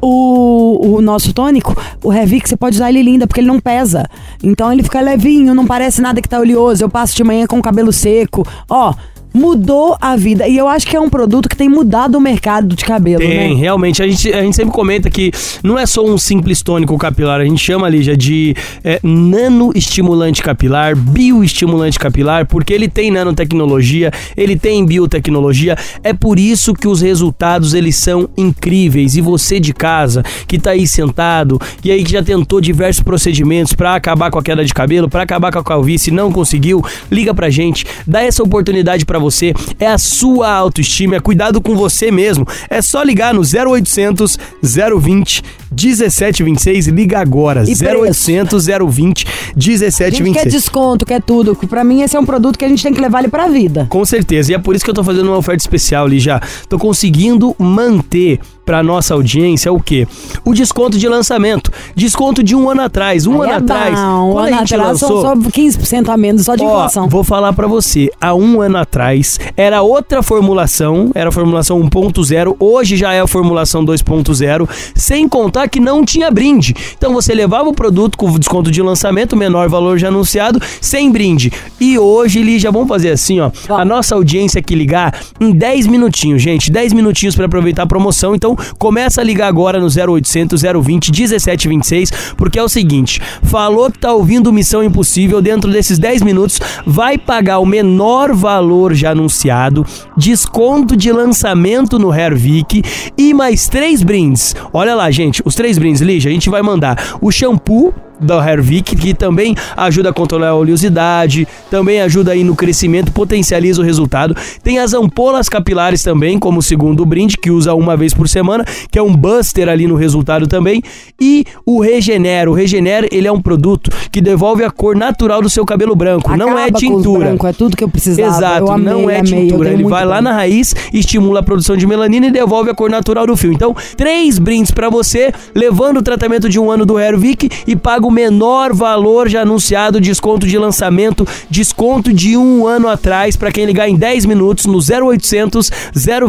O, 0.03 0.95
o 0.95 1.01
nosso 1.01 1.31
tônico, 1.31 1.75
o 2.03 2.09
Revic, 2.09 2.49
você 2.49 2.57
pode 2.57 2.75
usar 2.75 2.89
ele 2.89 3.03
linda, 3.03 3.27
porque 3.27 3.39
ele 3.39 3.47
não 3.47 3.59
pesa. 3.59 4.09
Então 4.43 4.73
ele 4.73 4.81
fica 4.81 4.99
levinho, 4.99 5.53
não 5.53 5.65
parece 5.65 6.01
nada 6.01 6.19
que 6.19 6.27
tá 6.27 6.39
oleoso. 6.39 6.83
Eu 6.83 6.89
passo 6.89 7.15
de 7.15 7.23
manhã 7.23 7.45
com 7.45 7.59
o 7.59 7.61
cabelo 7.61 7.93
seco. 7.93 8.43
Ó, 8.67 8.93
mudou 9.33 9.97
a 9.99 10.15
vida. 10.15 10.47
E 10.47 10.57
eu 10.57 10.67
acho 10.67 10.85
que 10.85 10.95
é 10.95 10.99
um 10.99 11.09
produto 11.09 11.47
que 11.47 11.55
tem 11.55 11.69
mudado 11.69 12.15
o 12.17 12.21
mercado 12.21 12.75
de 12.75 12.83
cabelo, 12.83 13.19
Tem, 13.19 13.55
né? 13.55 13.59
realmente. 13.59 14.01
A 14.01 14.07
gente, 14.07 14.31
a 14.33 14.41
gente 14.41 14.55
sempre 14.55 14.73
comenta 14.73 15.09
que 15.09 15.31
não 15.63 15.77
é 15.77 15.85
só 15.85 16.03
um 16.05 16.17
simples 16.17 16.61
tônico 16.61 16.97
capilar, 16.97 17.41
a 17.41 17.45
gente 17.45 17.59
chama, 17.59 17.87
Lígia, 17.87 18.15
de 18.15 18.55
é, 18.83 18.99
nanoestimulante 19.03 20.41
capilar, 20.41 20.95
bioestimulante 20.95 21.97
capilar, 21.97 22.45
porque 22.45 22.73
ele 22.73 22.87
tem 22.87 23.11
nanotecnologia, 23.11 24.11
ele 24.35 24.55
tem 24.55 24.85
biotecnologia. 24.85 25.77
É 26.03 26.13
por 26.13 26.37
isso 26.37 26.73
que 26.73 26.87
os 26.87 27.01
resultados 27.01 27.73
eles 27.73 27.95
são 27.95 28.29
incríveis. 28.37 29.15
E 29.15 29.21
você 29.21 29.59
de 29.59 29.73
casa, 29.73 30.23
que 30.47 30.59
tá 30.59 30.71
aí 30.71 30.87
sentado, 30.87 31.59
e 31.83 31.91
aí 31.91 32.03
que 32.03 32.11
já 32.11 32.23
tentou 32.23 32.59
diversos 32.59 33.03
procedimentos 33.03 33.73
para 33.73 33.95
acabar 33.95 34.29
com 34.29 34.39
a 34.39 34.43
queda 34.43 34.63
de 34.65 34.73
cabelo, 34.73 35.09
para 35.09 35.23
acabar 35.23 35.51
com 35.51 35.59
a 35.59 35.63
calvície, 35.63 36.11
não 36.11 36.31
conseguiu, 36.31 36.83
liga 37.09 37.33
pra 37.33 37.49
gente, 37.49 37.85
dá 38.05 38.21
essa 38.21 38.43
oportunidade 38.43 39.05
para 39.05 39.20
você 39.21 39.53
é 39.79 39.87
a 39.87 39.97
sua 39.97 40.51
autoestima, 40.51 41.15
é 41.15 41.19
cuidado 41.19 41.61
com 41.61 41.75
você 41.75 42.11
mesmo. 42.11 42.45
É 42.69 42.81
só 42.81 43.01
ligar 43.03 43.33
no 43.33 43.41
0800 43.41 44.37
020 44.61 45.43
1726, 45.71 46.87
liga 46.87 47.19
agora. 47.19 47.63
E 47.63 47.75
preço? 47.75 47.85
0800 47.85 48.65
020 48.65 49.25
A 49.25 49.59
gente 49.59 49.79
quer 49.79 50.45
1726. 50.45 50.53
desconto, 50.53 51.05
quer 51.05 51.21
tudo. 51.21 51.55
Pra 51.55 51.83
mim, 51.83 52.01
esse 52.01 52.15
é 52.15 52.19
um 52.19 52.25
produto 52.25 52.57
que 52.57 52.65
a 52.65 52.67
gente 52.67 52.83
tem 52.83 52.93
que 52.93 52.99
levar 52.99 53.19
ele 53.19 53.29
pra 53.29 53.47
vida. 53.47 53.87
Com 53.89 54.03
certeza, 54.03 54.51
e 54.51 54.55
é 54.55 54.59
por 54.59 54.75
isso 54.75 54.83
que 54.83 54.91
eu 54.91 54.95
tô 54.95 55.03
fazendo 55.03 55.27
uma 55.27 55.37
oferta 55.37 55.61
especial 55.61 56.05
ali 56.05 56.19
já. 56.19 56.41
Tô 56.67 56.77
conseguindo 56.77 57.55
manter 57.57 58.39
pra 58.65 58.83
nossa 58.83 59.13
audiência 59.13 59.71
o 59.71 59.81
quê? 59.81 60.07
O 60.45 60.53
desconto 60.53 60.97
de 60.97 61.07
lançamento. 61.07 61.71
Desconto 61.95 62.43
de 62.43 62.55
um 62.55 62.69
ano 62.69 62.81
atrás. 62.81 63.25
Um 63.25 63.41
Aí 63.41 63.49
ano 63.49 63.51
é 63.51 63.55
atrás. 63.57 63.95
quando 63.99 64.37
ano 64.37 64.39
a 64.39 64.51
gente 64.59 64.73
atrás 64.75 65.01
lançou. 65.01 65.21
só 65.21 65.35
15% 65.35 66.09
a 66.09 66.17
menos, 66.17 66.45
só 66.45 66.55
de 66.55 66.63
Ó, 66.63 66.67
inflação. 66.67 67.07
vou 67.09 67.23
falar 67.23 67.53
pra 67.53 67.67
você, 67.67 68.09
há 68.19 68.33
um 68.33 68.61
ano 68.61 68.77
atrás 68.77 69.39
era 69.57 69.81
outra 69.81 70.21
formulação, 70.21 71.11
era 71.13 71.29
a 71.29 71.31
formulação 71.31 71.79
1.0, 71.81 72.55
hoje 72.59 72.95
já 72.95 73.13
é 73.13 73.21
a 73.21 73.27
formulação 73.27 73.83
2.0, 73.85 74.67
sem 74.95 75.27
contar 75.27 75.67
que 75.67 75.79
não 75.79 76.03
tinha 76.05 76.29
brinde. 76.31 76.73
Então 76.97 77.13
você 77.13 77.33
levava 77.33 77.69
o 77.69 77.73
produto 77.73 78.17
com 78.17 78.31
desconto 78.37 78.71
de 78.71 78.81
lançamento, 78.81 79.35
menor 79.35 79.69
valor 79.69 79.97
já 79.97 80.07
anunciado, 80.07 80.61
sem 80.79 81.11
brinde. 81.11 81.51
E 81.79 81.97
hoje, 81.97 82.41
Lígia, 82.41 82.71
vamos 82.71 82.87
fazer 82.87 83.11
assim, 83.11 83.39
ó, 83.39 83.51
a 83.69 83.83
nossa 83.85 84.15
audiência 84.15 84.61
que 84.61 84.75
ligar 84.75 85.13
em 85.39 85.51
10 85.51 85.87
minutinhos, 85.87 86.41
gente, 86.41 86.71
10 86.71 86.93
minutinhos 86.93 87.35
pra 87.35 87.45
aproveitar 87.45 87.83
a 87.83 87.87
promoção. 87.87 88.33
Então 88.35 88.50
começa 88.77 89.21
a 89.21 89.23
ligar 89.23 89.47
agora 89.47 89.79
no 89.79 89.87
0800 89.87 90.61
020 90.61 91.11
1726, 91.11 92.11
porque 92.37 92.59
é 92.59 92.63
o 92.63 92.69
seguinte, 92.69 93.21
falou 93.43 93.91
que 93.91 93.99
tá 93.99 94.13
ouvindo 94.13 94.53
Missão 94.53 94.83
Impossível 94.83 95.41
dentro 95.41 95.71
desses 95.71 95.97
10 95.97 96.21
minutos, 96.21 96.59
vai 96.85 97.17
pagar 97.17 97.59
o 97.59 97.65
menor 97.65 98.33
valor 98.33 98.93
já 98.93 99.11
anunciado, 99.11 99.85
desconto 100.15 100.95
de 100.95 101.11
lançamento 101.11 101.97
no 101.97 102.13
Hervik 102.13 102.83
e 103.17 103.33
mais 103.33 103.67
três 103.67 104.03
brindes. 104.03 104.55
Olha 104.73 104.95
lá, 104.95 105.09
gente, 105.11 105.41
os 105.45 105.55
três 105.55 105.77
brindes, 105.77 106.01
Lígia, 106.01 106.29
a 106.29 106.33
gente 106.33 106.49
vai 106.49 106.61
mandar 106.61 107.17
o 107.21 107.31
shampoo 107.31 107.93
da 108.21 108.47
Hervik, 108.47 108.95
que 108.95 109.13
também 109.13 109.55
ajuda 109.75 110.09
a 110.09 110.13
controlar 110.13 110.49
a 110.49 110.55
oleosidade, 110.55 111.47
também 111.69 112.01
ajuda 112.01 112.31
aí 112.31 112.43
no 112.43 112.55
crescimento, 112.55 113.11
potencializa 113.11 113.81
o 113.81 113.85
resultado. 113.85 114.35
Tem 114.63 114.79
as 114.79 114.93
ampolas 114.93 115.49
capilares 115.49 116.03
também, 116.03 116.37
como 116.37 116.61
segundo 116.61 117.05
brinde, 117.05 117.37
que 117.37 117.49
usa 117.49 117.73
uma 117.73 117.97
vez 117.97 118.13
por 118.13 118.29
semana, 118.29 118.63
que 118.91 118.99
é 118.99 119.01
um 119.01 119.13
buster 119.13 119.67
ali 119.67 119.87
no 119.87 119.95
resultado 119.95 120.47
também. 120.47 120.81
E 121.19 121.45
o 121.65 121.81
Regener, 121.81 122.47
o 122.47 122.53
Regener, 122.53 123.07
ele 123.11 123.27
é 123.27 123.31
um 123.31 123.41
produto 123.41 123.89
que 124.11 124.21
devolve 124.21 124.63
a 124.63 124.69
cor 124.69 124.95
natural 124.95 125.41
do 125.41 125.49
seu 125.49 125.65
cabelo 125.65 125.95
branco, 125.95 126.35
não 126.35 126.57
é 126.57 126.65
Acaba 126.65 126.71
com 126.71 126.75
os 126.75 126.81
tintura. 126.81 127.25
branco, 127.25 127.47
é 127.47 127.53
tudo 127.53 127.75
que 127.75 127.83
eu 127.83 127.89
precisava. 127.89 128.37
Exato, 128.37 128.65
eu 128.65 128.71
amei, 128.71 128.93
não 128.93 129.09
é 129.09 129.19
amei, 129.19 129.47
tintura. 129.47 129.69
Ele 129.71 129.83
vai 129.83 130.05
lá 130.05 130.21
na 130.21 130.33
raiz, 130.33 130.75
estimula 130.93 131.39
a 131.39 131.43
produção 131.43 131.75
de 131.75 131.87
melanina 131.87 132.27
e 132.27 132.31
devolve 132.31 132.69
a 132.69 132.75
cor 132.75 132.89
natural 132.89 133.25
do 133.25 133.35
fio. 133.35 133.51
Então, 133.51 133.75
três 133.97 134.37
brindes 134.37 134.71
pra 134.71 134.89
você, 134.89 135.33
levando 135.55 135.97
o 135.97 136.01
tratamento 136.01 136.47
de 136.47 136.59
um 136.59 136.69
ano 136.69 136.85
do 136.85 136.99
Hervik 136.99 137.49
e 137.65 137.75
paga 137.75 138.10
menor 138.11 138.73
valor 138.73 139.29
já 139.29 139.41
anunciado, 139.41 139.99
desconto 139.99 140.45
de 140.45 140.57
lançamento, 140.57 141.27
desconto 141.49 142.13
de 142.13 142.37
um 142.37 142.67
ano 142.67 142.87
atrás 142.87 143.35
para 143.35 143.51
quem 143.51 143.65
ligar 143.65 143.87
em 143.87 143.95
10 143.95 144.25
minutos 144.25 144.65
no 144.65 144.77
0800 144.77 145.71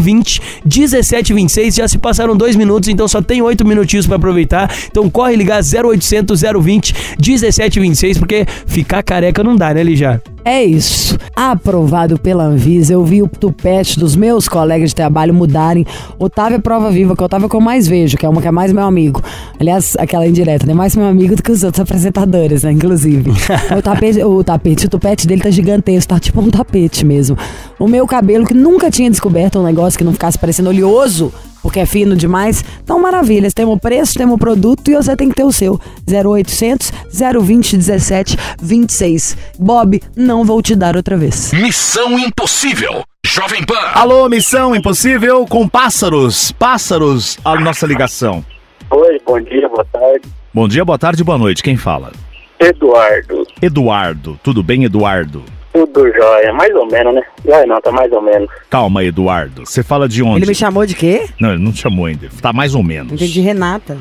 020 0.01 0.43
1726. 0.65 1.75
Já 1.75 1.89
se 1.89 1.99
passaram 1.99 2.37
dois 2.37 2.57
minutos, 2.57 2.89
então 2.89 3.07
só 3.09 3.21
tem 3.21 3.43
oito 3.43 3.67
minutinhos 3.67 4.07
para 4.07 4.17
aproveitar. 4.17 4.73
Então 4.87 5.11
corre 5.11 5.37
ligar 5.37 5.61
0800 5.63 6.41
020 6.41 6.95
1726 7.19 8.19
porque 8.19 8.47
ficar 8.67 9.03
careca 9.03 9.43
não 9.43 9.57
dá, 9.57 9.75
né, 9.75 9.83
Lígia? 9.83 10.23
É 10.45 10.63
isso. 10.65 11.17
Aprovado 11.37 12.19
pela 12.19 12.45
Anvisa, 12.45 12.93
eu 12.93 13.05
vi 13.05 13.23
o 13.23 13.29
tupete 13.29 13.99
dos 13.99 14.17
meus 14.17 14.49
colegas 14.49 14.91
de 14.91 14.95
trabalho 14.95 15.33
mudarem. 15.33 15.87
Otávio 16.19 16.57
é 16.57 16.59
prova 16.59 16.91
viva, 16.91 17.15
que 17.15 17.23
o 17.23 17.27
Otávio 17.27 17.45
é 17.45 17.47
o 17.47 17.51
que 17.51 17.57
eu 17.57 17.61
mais 17.61 17.87
vejo, 17.87 18.17
que 18.17 18.27
é 18.27 18.29
uma 18.29 18.43
que 18.43 18.49
é 18.49 18.51
mais 18.51 18.73
meu 18.73 18.85
amigo. 18.85 19.23
Aliás, 19.59 19.97
aquela 19.99 20.27
indireta, 20.27 20.67
né? 20.67 20.75
Mais 20.75 20.97
meu 20.97 21.07
amigo 21.07 21.37
do 21.37 21.43
que 21.43 21.53
os 21.53 21.63
outros 21.63 21.81
apresentadores, 21.81 22.65
né? 22.65 22.73
Inclusive. 22.73 23.31
o, 23.77 23.83
tapete, 23.83 24.23
o 24.23 24.43
tapete, 24.45 24.87
o 24.87 24.89
tupete 24.89 25.27
dele 25.27 25.43
tá 25.43 25.51
gigantesco, 25.51 26.09
tá 26.09 26.19
tipo 26.19 26.41
um 26.41 26.51
tapete 26.51 27.05
mesmo. 27.05 27.37
O 27.79 27.87
meu 27.87 28.07
cabelo, 28.07 28.45
que 28.45 28.55
nunca 28.55 28.91
tinha 28.91 29.11
descoberto 29.11 29.59
um 29.59 29.65
negócio 29.65 29.97
que 29.97 30.05
não 30.05 30.13
ficasse 30.13 30.39
parecendo 30.39 30.71
oleoso, 30.71 31.33
porque 31.63 31.81
é 31.81 31.87
fino 31.87 32.17
demais. 32.17 32.65
Então, 32.83 33.01
maravilhas. 33.01 33.55
Temos 33.55 33.77
o 33.77 33.79
preço, 33.79 34.15
temos 34.19 34.35
o 34.35 34.39
produto 34.39 34.91
e 34.91 34.97
você 34.97 35.17
tem 35.17 35.29
que 35.29 35.37
ter 35.37 35.45
o 35.45 35.53
seu. 35.53 35.81
0800 36.09 36.93
020 37.41 37.77
17 37.77 38.37
26. 38.61 39.37
Bob, 39.59 40.03
não 40.17 40.45
vou 40.45 40.61
te 40.61 40.75
dar 40.75 40.97
outra 40.97 41.17
vez. 41.17 41.53
Missão 41.53 42.19
Impossível. 42.19 43.03
Jovem 43.25 43.65
Pan. 43.65 43.93
Alô, 43.95 44.29
Missão 44.29 44.75
Impossível 44.75 45.47
com 45.47 45.69
pássaros. 45.69 46.51
Pássaros, 46.53 47.39
a 47.45 47.59
nossa 47.59 47.87
ligação. 47.87 48.45
Oi, 48.91 49.21
bom 49.25 49.41
dia, 49.41 49.69
boa 49.69 49.87
tarde. 49.91 50.29
Bom 50.53 50.69
dia, 50.69 50.85
boa 50.85 50.99
tarde, 50.99 51.25
boa 51.25 51.39
noite. 51.39 51.63
Quem 51.63 51.77
fala? 51.77 52.13
Eduardo, 52.59 53.47
Eduardo. 53.61 54.39
Tudo 54.43 54.63
bem, 54.63 54.85
Eduardo? 54.85 55.43
Tudo 55.73 56.13
jóia, 56.13 56.53
mais 56.53 56.75
ou 56.75 56.87
menos, 56.87 57.15
né? 57.15 57.23
Jóia 57.45 57.67
não, 57.67 57.81
tá 57.81 57.91
mais 57.91 58.13
ou 58.13 58.21
menos. 58.21 58.49
Calma, 58.69 59.05
Eduardo. 59.05 59.65
Você 59.67 59.83
fala 59.83 60.09
de 60.09 60.23
onde? 60.23 60.39
Ele 60.41 60.47
me 60.47 60.55
chamou 60.55 60.85
de 60.85 60.95
quê? 60.95 61.27
Não, 61.41 61.53
ele 61.53 61.63
não 61.63 61.73
te 61.73 61.79
chamou 61.81 62.07
ainda. 62.07 62.29
Tá 62.41 62.53
mais 62.53 62.75
ou 62.75 62.83
menos. 62.83 63.13
Entendi, 63.13 63.41
Renata. 63.41 63.97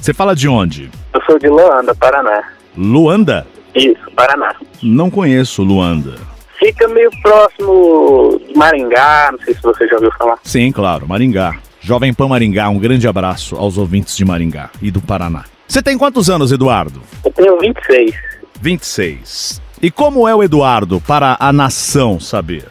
Você 0.00 0.14
fala 0.14 0.34
de 0.34 0.48
onde? 0.48 0.90
Eu 1.12 1.20
sou 1.22 1.38
de 1.38 1.48
Luanda, 1.48 1.94
Paraná. 1.94 2.42
Luanda? 2.76 3.46
Isso, 3.74 4.10
Paraná. 4.14 4.54
Não 4.82 5.10
conheço 5.10 5.62
Luanda. 5.62 6.14
Fica 6.58 6.88
meio 6.88 7.10
próximo 7.22 8.40
de 8.46 8.54
Maringá, 8.56 9.30
não 9.32 9.38
sei 9.44 9.54
se 9.54 9.62
você 9.62 9.86
já 9.86 9.94
ouviu 9.94 10.10
falar. 10.18 10.38
Sim, 10.42 10.72
claro, 10.72 11.06
Maringá. 11.06 11.56
Jovem 11.80 12.12
Pan 12.12 12.28
Maringá, 12.28 12.68
um 12.68 12.78
grande 12.78 13.06
abraço 13.06 13.56
aos 13.56 13.78
ouvintes 13.78 14.16
de 14.16 14.24
Maringá 14.24 14.70
e 14.82 14.90
do 14.90 15.00
Paraná. 15.00 15.44
Você 15.66 15.82
tem 15.82 15.96
quantos 15.96 16.28
anos, 16.28 16.50
Eduardo? 16.50 17.00
Eu 17.24 17.30
tenho 17.32 17.58
26. 17.58 18.14
26. 18.60 19.62
E 19.80 19.90
como 19.90 20.26
é 20.26 20.34
o 20.34 20.42
Eduardo 20.42 21.00
para 21.00 21.36
a 21.38 21.52
nação 21.52 22.18
saber? 22.18 22.66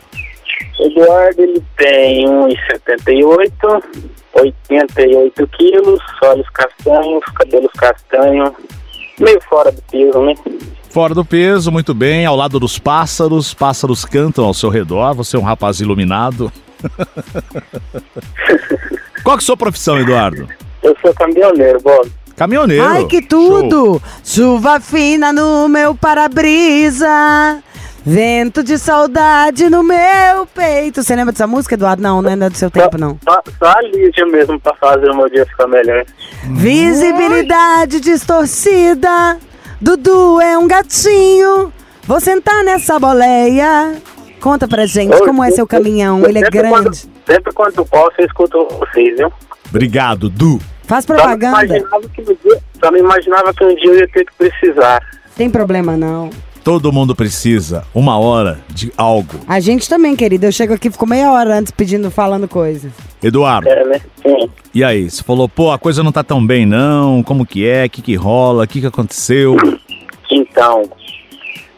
Eduardo, 0.79 1.41
ele 1.41 1.63
tem 1.77 2.27
1,78, 2.27 3.83
88 4.33 5.47
quilos, 5.47 5.99
olhos 6.23 6.49
castanhos, 6.49 7.23
cabelos 7.33 7.71
castanhos, 7.73 8.51
meio 9.19 9.39
fora 9.41 9.71
do 9.71 9.81
peso, 9.83 10.21
né? 10.21 10.33
Fora 10.89 11.13
do 11.13 11.23
peso, 11.23 11.71
muito 11.71 11.93
bem, 11.93 12.25
ao 12.25 12.35
lado 12.35 12.59
dos 12.59 12.77
pássaros, 12.77 13.53
pássaros 13.53 14.03
cantam 14.03 14.45
ao 14.45 14.53
seu 14.53 14.69
redor, 14.69 15.13
você 15.13 15.37
é 15.37 15.39
um 15.39 15.43
rapaz 15.43 15.79
iluminado. 15.79 16.51
Qual 19.23 19.37
que 19.37 19.41
é 19.41 19.43
a 19.43 19.45
sua 19.45 19.57
profissão, 19.57 19.99
Eduardo? 19.99 20.47
Eu 20.83 20.95
sou 21.01 21.13
caminhoneiro, 21.13 21.79
Bob. 21.81 22.11
Caminhoneiro. 22.37 22.85
Ai, 22.85 23.05
que 23.05 23.17
Show. 23.17 23.27
tudo! 23.27 24.01
Chuva 24.23 24.79
fina 24.79 25.33
no 25.33 25.67
meu 25.67 25.95
para-brisa. 25.95 27.61
Vento 28.05 28.63
de 28.63 28.77
saudade 28.77 29.69
no 29.69 29.83
meu 29.83 30.45
peito. 30.53 31.03
Você 31.03 31.15
lembra 31.15 31.33
dessa 31.33 31.47
música, 31.47 31.73
Eduardo? 31.73 32.01
Não, 32.01 32.21
não 32.21 32.29
é 32.31 32.49
do 32.49 32.55
seu 32.55 32.69
tempo, 32.71 32.97
não. 32.97 33.17
Só, 33.27 33.41
só 33.59 33.71
a 33.77 33.81
Lídia 33.81 34.25
mesmo 34.27 34.57
pra 34.59 34.73
fazer 34.75 35.09
o 35.09 35.17
meu 35.17 35.27
dia 35.29 35.45
ficar 35.47 35.67
melhor. 35.67 36.05
Visibilidade 36.43 37.99
distorcida. 37.99 39.37
Dudu 39.81 40.39
é 40.39 40.57
um 40.57 40.67
gatinho. 40.67 41.73
Vou 42.05 42.19
sentar 42.21 42.63
nessa 42.63 42.97
boleia. 42.99 43.95
Conta 44.39 44.67
pra 44.67 44.85
gente 44.85 45.13
Oi, 45.15 45.25
como 45.27 45.43
é 45.43 45.51
seu 45.51 45.67
caminhão. 45.67 46.23
Ele 46.23 46.39
é 46.39 46.43
sempre 46.43 46.69
Quando, 46.69 46.83
grande. 46.83 47.09
sempre 47.25 47.53
quando 47.53 47.77
eu 47.77 47.85
posso, 47.85 48.13
eu 48.19 48.25
escuto 48.27 48.67
vocês, 48.79 49.17
viu? 49.17 49.33
Obrigado, 49.69 50.29
Du. 50.29 50.59
Faz 50.87 51.05
Só 51.05 51.13
não, 51.13 51.19
propaganda. 51.21 51.65
imaginava 51.65 52.09
que 52.09 52.21
um 52.21 52.25
dia, 52.25 52.59
só 52.79 52.91
não 52.91 52.97
imaginava 52.97 53.53
que 53.53 53.63
um 53.63 53.75
dia 53.75 53.85
eu 53.91 53.97
ia 53.99 54.07
ter 54.07 54.25
que 54.25 54.33
precisar. 54.37 54.99
Tem 55.35 55.49
problema 55.49 55.95
não. 55.97 56.29
Todo 56.63 56.91
mundo 56.91 57.15
precisa 57.15 57.83
uma 57.93 58.17
hora 58.19 58.59
de 58.69 58.91
algo. 58.97 59.39
A 59.47 59.59
gente 59.59 59.87
também, 59.87 60.15
querido. 60.15 60.45
Eu 60.47 60.51
chego 60.51 60.73
aqui, 60.73 60.89
fico 60.89 61.05
meia 61.07 61.31
hora 61.31 61.55
antes 61.59 61.71
pedindo, 61.71 62.09
falando 62.11 62.47
coisa. 62.47 62.89
Eduardo, 63.23 63.69
É, 63.69 63.85
né? 63.85 64.01
Sim. 64.21 64.49
e 64.73 64.83
aí? 64.83 65.09
Você 65.09 65.23
falou, 65.23 65.47
pô, 65.47 65.71
a 65.71 65.77
coisa 65.79 66.03
não 66.03 66.11
tá 66.11 66.23
tão 66.23 66.45
bem 66.45 66.65
não, 66.65 67.23
como 67.23 67.45
que 67.45 67.67
é, 67.67 67.85
o 67.85 67.89
que 67.89 68.01
que 68.01 68.15
rola, 68.15 68.63
o 68.63 68.67
que 68.67 68.81
que 68.81 68.87
aconteceu? 68.87 69.55
Então, 70.29 70.83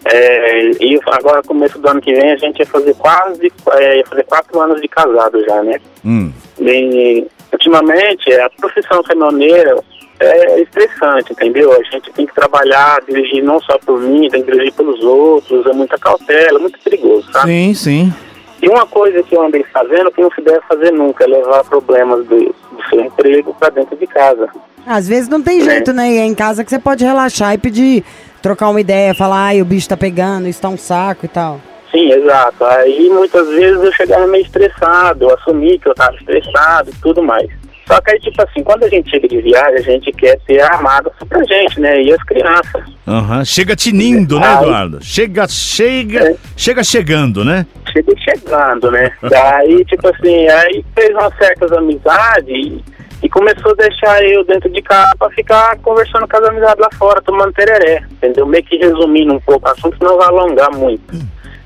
é, 0.05 0.71
e 0.83 0.99
agora, 1.11 1.43
começo 1.43 1.77
do 1.77 1.87
ano 1.87 2.01
que 2.01 2.13
vem, 2.13 2.31
a 2.31 2.37
gente 2.37 2.57
ia 2.59 2.65
fazer 2.65 2.95
quase 2.95 3.51
é, 3.73 3.97
ia 3.97 4.05
fazer 4.05 4.23
quatro 4.23 4.59
anos 4.59 4.81
de 4.81 4.87
casado 4.87 5.39
já, 5.47 5.61
né? 5.61 5.79
Hum, 6.03 6.31
E, 6.59 7.27
ultimamente, 7.51 8.31
a 8.33 8.49
profissão 8.49 9.01
caminhoneira 9.03 9.77
é 10.19 10.61
estressante, 10.61 11.31
entendeu? 11.31 11.71
A 11.71 11.83
gente 11.83 12.11
tem 12.11 12.25
que 12.25 12.35
trabalhar, 12.35 13.01
dirigir 13.07 13.43
não 13.43 13.61
só 13.61 13.77
por 13.79 13.99
mim, 14.01 14.29
tem 14.29 14.43
que 14.43 14.51
dirigir 14.51 14.73
pelos 14.73 15.01
outros, 15.03 15.65
é 15.65 15.73
muita 15.73 15.97
cautela, 15.97 16.59
é 16.59 16.61
muito 16.61 16.79
perigoso, 16.79 17.31
sabe? 17.31 17.47
sim, 17.47 17.73
sim. 17.73 18.13
E 18.61 18.67
uma 18.67 18.85
coisa 18.85 19.23
que 19.23 19.33
eu 19.33 19.41
andei 19.41 19.63
fazendo 19.71 20.11
que 20.11 20.21
não 20.21 20.29
se 20.31 20.41
deve 20.41 20.59
fazer 20.67 20.91
nunca 20.91 21.23
é 21.23 21.27
levar 21.27 21.63
problemas 21.63 22.25
do, 22.25 22.35
do 22.37 22.89
seu 22.89 22.99
emprego 22.99 23.55
para 23.57 23.69
dentro 23.69 23.95
de 23.95 24.05
casa. 24.05 24.49
Às 24.85 25.07
vezes 25.07 25.29
não 25.29 25.41
tem 25.41 25.61
jeito, 25.61 25.93
né? 25.93 26.11
E 26.11 26.17
é 26.17 26.25
em 26.25 26.35
casa 26.35 26.63
que 26.63 26.69
você 26.69 26.79
pode 26.79 27.05
relaxar 27.05 27.53
e 27.53 27.57
pedir, 27.57 28.03
trocar 28.41 28.69
uma 28.69 28.81
ideia, 28.81 29.15
falar, 29.15 29.45
ai, 29.45 29.61
o 29.61 29.65
bicho 29.65 29.87
tá 29.87 29.95
pegando, 29.95 30.47
isso 30.47 30.61
tá 30.61 30.67
um 30.67 30.77
saco 30.77 31.25
e 31.25 31.29
tal. 31.29 31.61
Sim, 31.91 32.11
exato. 32.11 32.63
Aí 32.65 33.09
muitas 33.09 33.47
vezes 33.49 33.83
eu 33.83 33.91
chegava 33.93 34.27
meio 34.27 34.43
estressado, 34.43 35.25
eu 35.25 35.33
assumi 35.35 35.79
que 35.79 35.87
eu 35.89 35.95
tava 35.95 36.15
estressado 36.15 36.89
e 36.91 36.95
tudo 37.01 37.23
mais. 37.23 37.49
Só 37.87 37.99
que 38.01 38.11
aí, 38.11 38.19
tipo 38.19 38.39
assim, 38.43 38.61
quando 38.63 38.83
a 38.83 38.87
gente 38.87 39.09
chega 39.09 39.27
de 39.27 39.41
viagem, 39.41 39.77
a 39.77 39.81
gente 39.81 40.11
quer 40.11 40.39
ter 40.45 40.61
a 40.61 40.75
amada 40.75 41.11
só 41.17 41.25
pra 41.25 41.43
gente, 41.43 41.79
né? 41.79 41.99
E 42.03 42.13
as 42.13 42.21
crianças. 42.21 42.83
Aham. 43.07 43.43
Chega 43.43 43.75
tinindo, 43.75 44.39
né. 44.39 44.53
Eduardo? 44.61 44.99
Chega, 45.03 45.47
chega, 45.47 46.19
É. 46.29 46.35
chega 46.55 46.83
chegando, 46.83 47.43
né? 47.43 47.65
Chega 47.91 48.13
chegando, 48.19 48.91
né? 48.91 49.11
Daí, 49.27 49.83
tipo 49.85 50.07
assim, 50.07 50.47
aí 50.47 50.85
fez 50.93 51.09
umas 51.15 51.35
certas 51.35 51.71
amizades 51.71 52.47
e, 52.49 52.83
e 53.23 53.27
começou 53.29 53.71
a 53.71 53.75
deixar 53.75 54.23
eu 54.23 54.43
dentro 54.45 54.69
de 54.69 54.83
casa 54.83 55.15
pra 55.17 55.31
ficar 55.31 55.75
conversando 55.79 56.27
com 56.27 56.37
as 56.37 56.43
amizades 56.47 56.79
lá 56.79 56.89
fora, 56.95 57.19
tomando 57.23 57.51
tereré, 57.53 58.03
entendeu? 58.11 58.45
Meio 58.45 58.63
que 58.65 58.77
resumindo 58.77 59.33
um 59.33 59.39
pouco 59.39 59.67
o 59.67 59.71
assunto, 59.71 59.97
senão 59.97 60.15
vai 60.15 60.27
alongar 60.27 60.71
muito. 60.75 61.01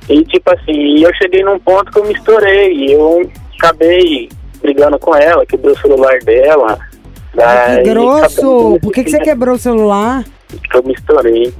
E, 0.10 0.24
tipo 0.25 0.51
assim, 0.51 1.00
eu 1.00 1.13
cheguei 1.15 1.43
num 1.43 1.60
ponto 1.60 1.91
que 1.91 2.00
eu 2.00 2.05
me 2.05 2.13
estourei 2.13 2.74
e 2.74 2.91
eu 2.93 3.29
acabei 3.57 4.29
brigando 4.62 5.00
com 5.00 5.15
ela, 5.15 5.45
quebrei 5.45 5.74
o 5.74 5.79
celular 5.79 6.19
dela. 6.19 6.79
Daí, 7.33 7.83
Que 7.83 7.89
grosso! 7.89 8.79
Por 8.81 8.91
que, 8.91 9.03
que 9.03 9.12
você 9.12 9.19
quebrou 9.19 9.55
o 9.55 9.60
celular? 9.60 10.24
Eu 10.74 10.83
me 10.83 10.93
estourei. 10.93 11.53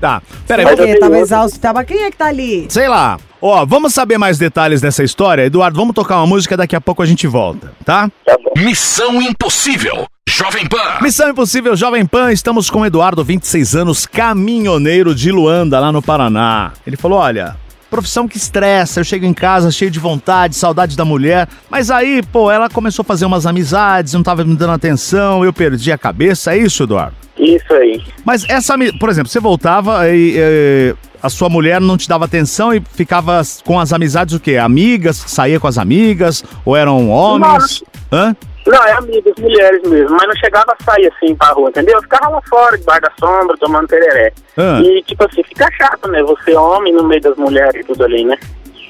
Tá. 0.00 0.22
Peraí, 0.46 0.66
Por 0.66 0.76
quê? 0.76 0.98
Tava 0.98 1.18
exausto. 1.18 1.58
Tava... 1.58 1.84
Quem 1.84 2.04
é 2.04 2.10
que 2.10 2.16
tá 2.16 2.26
ali? 2.26 2.66
sei 2.68 2.88
lá. 2.88 3.18
Ó, 3.40 3.64
vamos 3.66 3.92
saber 3.94 4.18
mais 4.18 4.38
detalhes 4.38 4.80
dessa 4.80 5.02
história? 5.02 5.42
Eduardo, 5.44 5.76
vamos 5.76 5.94
tocar 5.94 6.16
uma 6.16 6.26
música, 6.26 6.56
daqui 6.56 6.74
a 6.74 6.80
pouco 6.80 7.02
a 7.02 7.06
gente 7.06 7.26
volta, 7.26 7.72
tá? 7.84 8.10
Tá 8.24 8.36
bom. 8.42 8.52
Missão 8.62 9.20
Impossível. 9.20 10.06
Jovem 10.28 10.66
Pan. 10.66 10.98
Missão 11.00 11.30
Impossível 11.30 11.76
Jovem 11.76 12.04
Pan, 12.04 12.32
estamos 12.32 12.68
com 12.68 12.80
o 12.80 12.86
Eduardo, 12.86 13.24
26 13.24 13.76
anos, 13.76 14.06
caminhoneiro 14.06 15.14
de 15.14 15.30
Luanda, 15.30 15.78
lá 15.78 15.92
no 15.92 16.02
Paraná. 16.02 16.72
Ele 16.86 16.96
falou: 16.96 17.18
olha. 17.18 17.56
Profissão 17.90 18.26
que 18.26 18.36
estressa, 18.36 19.00
eu 19.00 19.04
chego 19.04 19.24
em 19.24 19.32
casa 19.32 19.70
cheio 19.70 19.90
de 19.90 20.00
vontade, 20.00 20.56
saudade 20.56 20.96
da 20.96 21.04
mulher, 21.04 21.48
mas 21.70 21.90
aí, 21.90 22.22
pô, 22.32 22.50
ela 22.50 22.68
começou 22.68 23.02
a 23.02 23.04
fazer 23.04 23.24
umas 23.24 23.46
amizades, 23.46 24.12
não 24.12 24.22
tava 24.22 24.44
me 24.44 24.56
dando 24.56 24.72
atenção, 24.72 25.44
eu 25.44 25.52
perdi 25.52 25.92
a 25.92 25.98
cabeça, 25.98 26.54
é 26.54 26.58
isso, 26.58 26.82
Eduardo? 26.82 27.14
Isso 27.38 27.72
aí. 27.72 28.02
Mas 28.24 28.44
essa, 28.48 28.74
por 28.98 29.08
exemplo, 29.08 29.28
você 29.28 29.38
voltava 29.38 30.08
e 30.08 30.34
eh, 30.36 30.94
a 31.22 31.28
sua 31.28 31.48
mulher 31.48 31.80
não 31.80 31.96
te 31.96 32.08
dava 32.08 32.24
atenção 32.24 32.72
e 32.72 32.82
ficava 32.94 33.42
com 33.64 33.78
as 33.78 33.92
amizades 33.92 34.34
o 34.34 34.40
quê? 34.40 34.56
Amigas, 34.56 35.16
saía 35.26 35.60
com 35.60 35.66
as 35.66 35.78
amigas 35.78 36.44
ou 36.64 36.74
eram 36.74 37.10
homens? 37.10 37.82
Hã? 38.10 38.34
Não, 38.66 38.84
é 38.84 38.92
amigas, 38.92 39.34
mulheres 39.38 39.82
mesmo, 39.88 40.16
mas 40.16 40.26
não 40.26 40.36
chegava 40.36 40.74
a 40.78 40.84
sair 40.84 41.06
assim 41.06 41.34
pra 41.36 41.48
rua, 41.48 41.68
entendeu? 41.68 41.96
Eu 41.96 42.02
ficava 42.02 42.28
lá 42.28 42.42
fora, 42.48 42.76
debaixo 42.76 43.02
da 43.02 43.12
sombra, 43.18 43.56
tomando 43.58 43.86
tereré. 43.86 44.32
Ah. 44.56 44.80
E, 44.82 45.02
tipo 45.02 45.24
assim, 45.24 45.42
fica 45.44 45.68
chato, 45.72 46.10
né? 46.10 46.22
Você 46.22 46.54
homem 46.54 46.92
no 46.92 47.04
meio 47.04 47.20
das 47.20 47.36
mulheres 47.36 47.80
e 47.80 47.84
tudo 47.84 48.04
ali, 48.04 48.24
né? 48.24 48.36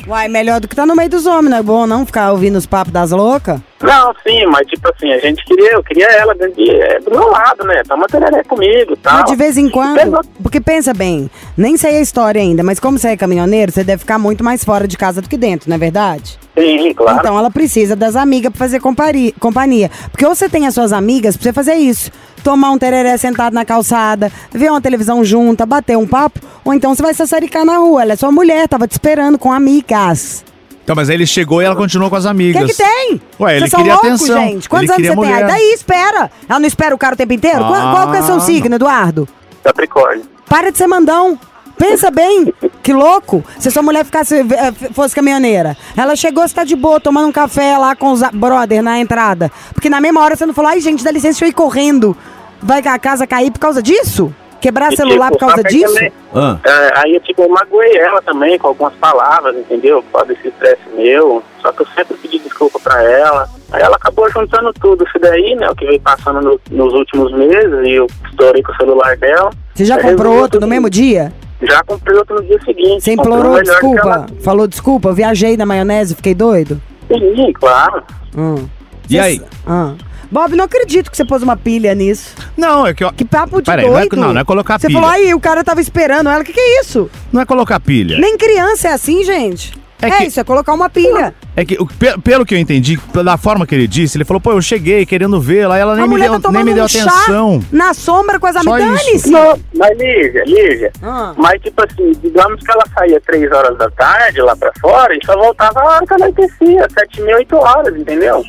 Uai, 0.06 0.28
melhor 0.28 0.60
do 0.60 0.68
que 0.68 0.76
tá 0.76 0.86
no 0.86 0.94
meio 0.94 1.10
dos 1.10 1.26
homens, 1.26 1.50
não 1.50 1.58
é 1.58 1.62
bom 1.62 1.84
não 1.84 2.06
ficar 2.06 2.30
ouvindo 2.30 2.56
os 2.56 2.64
papos 2.64 2.92
das 2.92 3.10
loucas? 3.10 3.60
Não, 3.82 4.14
sim, 4.24 4.46
mas 4.46 4.64
tipo 4.68 4.88
assim, 4.88 5.12
a 5.12 5.18
gente 5.18 5.44
queria, 5.44 5.72
eu 5.72 5.82
queria 5.82 6.06
ela 6.06 6.32
dentro 6.32 6.54
de, 6.54 6.70
é, 6.70 7.00
do 7.00 7.10
meu 7.10 7.28
lado, 7.28 7.64
né? 7.64 7.82
Toma 7.86 8.06
tereré 8.06 8.44
comigo 8.44 8.92
e 8.92 8.96
tal. 8.96 9.14
Mas 9.14 9.30
de 9.30 9.36
vez 9.36 9.58
em 9.58 9.68
quando, 9.68 10.20
porque 10.40 10.60
pensa 10.60 10.94
bem, 10.94 11.28
nem 11.56 11.76
sei 11.76 11.98
a 11.98 12.00
história 12.00 12.40
ainda, 12.40 12.62
mas 12.62 12.78
como 12.78 12.98
você 12.98 13.08
é 13.08 13.16
caminhoneiro, 13.16 13.72
você 13.72 13.82
deve 13.82 14.00
ficar 14.00 14.16
muito 14.16 14.44
mais 14.44 14.64
fora 14.64 14.86
de 14.86 14.96
casa 14.96 15.20
do 15.20 15.28
que 15.28 15.36
dentro, 15.36 15.68
não 15.68 15.74
é 15.74 15.78
verdade? 15.78 16.38
Sim, 16.58 16.94
claro. 16.94 17.18
Então 17.18 17.38
ela 17.38 17.50
precisa 17.50 17.94
das 17.94 18.16
amigas 18.16 18.50
pra 18.50 18.58
fazer 18.58 18.80
companhia. 18.80 19.90
Porque 20.10 20.24
ou 20.24 20.34
você 20.34 20.48
tem 20.48 20.66
as 20.66 20.74
suas 20.74 20.92
amigas 20.92 21.36
pra 21.36 21.44
você 21.44 21.52
fazer 21.52 21.74
isso. 21.74 22.10
Tomar 22.42 22.70
um 22.70 22.78
tereré 22.78 23.16
sentado 23.16 23.52
na 23.52 23.64
calçada, 23.64 24.30
ver 24.52 24.70
uma 24.70 24.80
televisão 24.80 25.24
junta, 25.24 25.66
bater 25.66 25.98
um 25.98 26.06
papo, 26.06 26.40
ou 26.64 26.72
então 26.72 26.94
você 26.94 27.02
vai 27.02 27.12
sassaricar 27.12 27.64
na 27.64 27.76
rua. 27.78 28.02
Ela 28.02 28.12
é 28.12 28.16
sua 28.16 28.30
mulher, 28.32 28.68
tava 28.68 28.86
te 28.86 28.92
esperando 28.92 29.36
com 29.38 29.52
amigas. 29.52 30.44
Então, 30.84 30.94
mas 30.94 31.10
aí 31.10 31.16
ele 31.16 31.26
chegou 31.26 31.60
e 31.60 31.64
ela 31.64 31.74
continuou 31.74 32.08
com 32.08 32.14
as 32.16 32.24
O 32.24 32.28
amigas. 32.28 32.62
que, 32.64 32.68
que 32.76 32.82
tem? 32.82 33.20
Ué, 33.40 33.50
ele 33.56 33.60
Vocês 33.60 33.70
são 33.72 33.80
queria 33.80 33.94
loucos, 33.94 34.08
atenção. 34.22 34.40
gente? 34.40 34.68
Quantos 34.68 34.90
Ele 34.90 34.92
anos 34.92 35.06
você 35.08 35.08
tem? 35.08 35.16
mulher. 35.16 35.44
Aí 35.44 35.50
daí 35.50 35.72
espera. 35.74 36.30
Ela 36.48 36.60
não 36.60 36.66
espera 36.68 36.94
o 36.94 36.98
cara 36.98 37.14
o 37.14 37.16
tempo 37.18 37.32
inteiro? 37.32 37.58
Qual, 37.58 37.90
qual 37.92 38.10
que 38.12 38.16
é 38.18 38.20
o 38.20 38.24
seu 38.24 38.36
Ah, 38.36 38.40
signo, 38.40 38.76
Eduardo? 38.76 39.28
Capricórnio. 39.64 40.24
Para 40.48 40.70
de 40.70 40.78
ser 40.78 40.86
mandão. 40.86 41.36
Pensa 41.76 42.08
bem, 42.10 42.54
que 42.86 42.92
louco. 42.92 43.44
Se 43.58 43.68
sua 43.68 43.82
mulher 43.82 44.04
ficasse, 44.04 44.36
eh, 44.36 44.72
fosse 44.92 45.12
caminhoneira, 45.12 45.76
ela 45.96 46.14
chegou, 46.14 46.46
você 46.46 46.54
tá 46.54 46.62
de 46.62 46.76
boa, 46.76 47.00
tomando 47.00 47.26
um 47.26 47.32
café 47.32 47.76
lá 47.76 47.96
com 47.96 48.12
os 48.12 48.20
brother 48.32 48.80
na 48.80 49.00
entrada. 49.00 49.50
Porque 49.74 49.90
na 49.90 50.00
mesma 50.00 50.20
hora 50.22 50.36
você 50.36 50.46
não 50.46 50.54
falou, 50.54 50.70
ai 50.70 50.80
gente, 50.80 51.02
dá 51.02 51.10
licença, 51.10 51.32
deixa 51.40 51.46
eu 51.46 51.48
ir 51.48 51.52
correndo. 51.52 52.16
Vai 52.62 52.78
a 52.86 52.96
casa 52.98 53.26
cair 53.26 53.50
por 53.50 53.58
causa 53.58 53.82
disso? 53.82 54.32
Quebrar 54.60 54.92
E, 54.92 54.96
celular 54.96 55.32
tipo, 55.32 55.38
por 55.40 55.46
causa 55.48 55.64
disso? 55.64 55.94
também, 55.94 56.12
Ah. 56.32 56.58
é, 56.64 56.92
aí, 57.00 57.20
tipo, 57.20 57.42
eu 57.42 57.48
magoei 57.48 57.96
ela 57.98 58.22
também 58.22 58.56
com 58.56 58.68
algumas 58.68 58.94
palavras, 58.94 59.56
entendeu? 59.56 60.00
Por 60.04 60.20
causa 60.20 60.32
desse 60.32 60.46
estresse 60.48 60.82
meu. 60.96 61.42
Só 61.60 61.72
que 61.72 61.82
eu 61.82 61.86
sempre 61.96 62.16
pedi 62.18 62.38
desculpa 62.38 62.78
pra 62.78 63.02
ela. 63.02 63.48
Aí 63.72 63.82
ela 63.82 63.96
acabou 63.96 64.30
juntando 64.30 64.72
tudo 64.80 65.04
isso 65.04 65.18
daí, 65.20 65.56
né? 65.56 65.68
O 65.68 65.74
que 65.74 65.84
veio 65.84 66.00
passando 66.00 66.40
no- 66.40 66.60
nos 66.70 66.94
últimos 66.94 67.32
meses 67.32 67.84
e 67.84 67.90
eu 67.94 68.06
estourei 68.30 68.62
com 68.62 68.70
o 68.72 68.76
celular 68.76 69.16
dela. 69.16 69.50
Você 69.74 69.84
já 69.84 69.96
Aí 69.96 70.02
comprou 70.02 70.36
outro 70.38 70.60
no 70.60 70.66
mesmo 70.68 70.88
dia? 70.88 71.32
Já 71.62 71.82
comprei 71.84 72.16
outro 72.18 72.36
no 72.36 72.44
dia 72.44 72.60
seguinte. 72.64 73.02
Você 73.02 73.10
um 73.10 73.14
implorou 73.14 73.62
desculpa? 73.62 74.00
ela. 74.00 74.26
Falou 74.42 74.66
desculpa? 74.66 75.08
Eu 75.08 75.14
viajei 75.14 75.56
na 75.56 75.64
maionese, 75.66 76.14
fiquei 76.14 76.34
doido? 76.34 76.80
Sim, 77.08 77.52
claro. 77.54 78.02
Hum. 78.36 78.66
E 79.08 79.12
Cê- 79.14 79.18
aí? 79.20 79.42
Ah. 79.66 79.94
Bob, 80.30 80.56
não 80.56 80.64
acredito 80.64 81.08
que 81.10 81.16
você 81.16 81.24
pôs 81.24 81.40
uma 81.42 81.56
pilha 81.56 81.94
nisso. 81.94 82.34
Não, 82.56 82.84
é 82.86 82.92
que 82.92 83.04
eu- 83.04 83.12
Que 83.12 83.24
papo 83.24 83.60
de 83.62 83.66
Peraí, 83.70 83.86
não 83.86 83.96
é- 83.96 84.00
doido. 84.00 84.16
não, 84.16 84.32
não 84.34 84.40
é 84.40 84.44
colocar 84.44 84.78
Você 84.78 84.88
pilha. 84.88 84.98
falou, 85.00 85.14
aí, 85.14 85.32
o 85.32 85.38
cara 85.40 85.62
tava 85.62 85.80
esperando 85.80 86.28
ela. 86.28 86.42
O 86.42 86.44
que, 86.44 86.52
que 86.52 86.58
é 86.60 86.80
isso? 86.80 87.08
não 87.32 87.40
é 87.40 87.46
colocar 87.46 87.78
pilha. 87.78 88.18
Nem 88.18 88.36
criança 88.36 88.88
é 88.88 88.92
assim, 88.92 89.22
gente. 89.24 89.72
É 90.00 90.08
É, 90.08 90.10
que- 90.18 90.24
isso, 90.24 90.38
é 90.38 90.44
colocar 90.44 90.74
uma 90.74 90.90
pilha. 90.90 91.34
É 91.56 91.64
que, 91.64 91.76
pelo 92.22 92.44
que 92.44 92.54
eu 92.54 92.58
entendi, 92.58 92.98
da 93.24 93.36
forma 93.38 93.66
que 93.66 93.74
ele 93.74 93.86
disse, 93.86 94.18
ele 94.18 94.24
falou, 94.26 94.40
pô, 94.40 94.52
eu 94.52 94.60
cheguei 94.60 95.06
querendo 95.06 95.40
vê-la, 95.40 95.78
ela 95.78 95.94
nem 95.94 96.04
a 96.04 96.06
me, 96.06 96.20
deu, 96.20 96.38
tá 96.40 96.52
nem 96.52 96.62
me 96.64 96.74
deu 96.74 96.82
um 96.82 96.86
atenção. 96.86 97.60
chá 97.62 97.66
na 97.72 97.94
sombra 97.94 98.38
com 98.38 98.46
as 98.46 98.56
amigas. 98.56 99.24
Não, 99.24 99.58
mas 99.74 99.98
Lígia, 99.98 100.44
Lígia. 100.44 100.92
Ah. 101.02 101.32
Mas, 101.38 101.62
tipo 101.62 101.82
assim, 101.82 102.12
digamos 102.22 102.62
que 102.62 102.70
ela 102.70 102.84
saía 102.94 103.20
três 103.22 103.50
horas 103.50 103.76
da 103.78 103.88
tarde 103.90 104.40
lá 104.42 104.54
pra 104.54 104.70
fora 104.80 105.14
e 105.14 105.18
só 105.24 105.34
voltava 105.34 105.80
a 105.80 105.84
hora 105.84 106.06
que 106.06 106.14
anoitecia, 106.14 106.86
sete 106.92 107.22
mil, 107.22 107.36
oito 107.36 107.56
horas, 107.56 107.96
entendeu? 107.96 108.42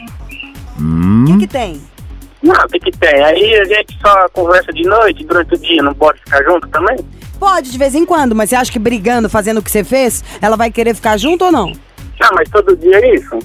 O 0.80 1.26
que, 1.26 1.38
que 1.40 1.48
tem? 1.48 1.82
Não, 2.42 2.54
o 2.54 2.68
que 2.68 2.80
que 2.80 2.92
tem? 2.92 3.24
Aí 3.24 3.56
a 3.60 3.66
gente 3.66 3.98
só 4.02 4.28
conversa 4.30 4.72
de 4.72 4.84
noite, 4.84 5.26
durante 5.26 5.56
o 5.56 5.58
dia, 5.58 5.82
não 5.82 5.94
pode 5.94 6.20
ficar 6.20 6.44
junto 6.44 6.68
também? 6.68 6.98
Pode, 7.40 7.72
de 7.72 7.78
vez 7.78 7.94
em 7.96 8.06
quando, 8.06 8.34
mas 8.36 8.50
você 8.50 8.56
acha 8.56 8.72
que 8.72 8.80
brigando, 8.80 9.30
fazendo 9.30 9.58
o 9.60 9.62
que 9.64 9.72
você 9.72 9.84
fez, 9.84 10.24
ela 10.42 10.56
vai 10.56 10.72
querer 10.72 10.94
ficar 10.96 11.18
junto 11.18 11.46
ou 11.46 11.52
não? 11.52 11.72
Ah, 12.22 12.30
mas 12.34 12.50
todo 12.50 12.76
dia 12.76 12.96
é 12.98 13.16
isso? 13.16 13.38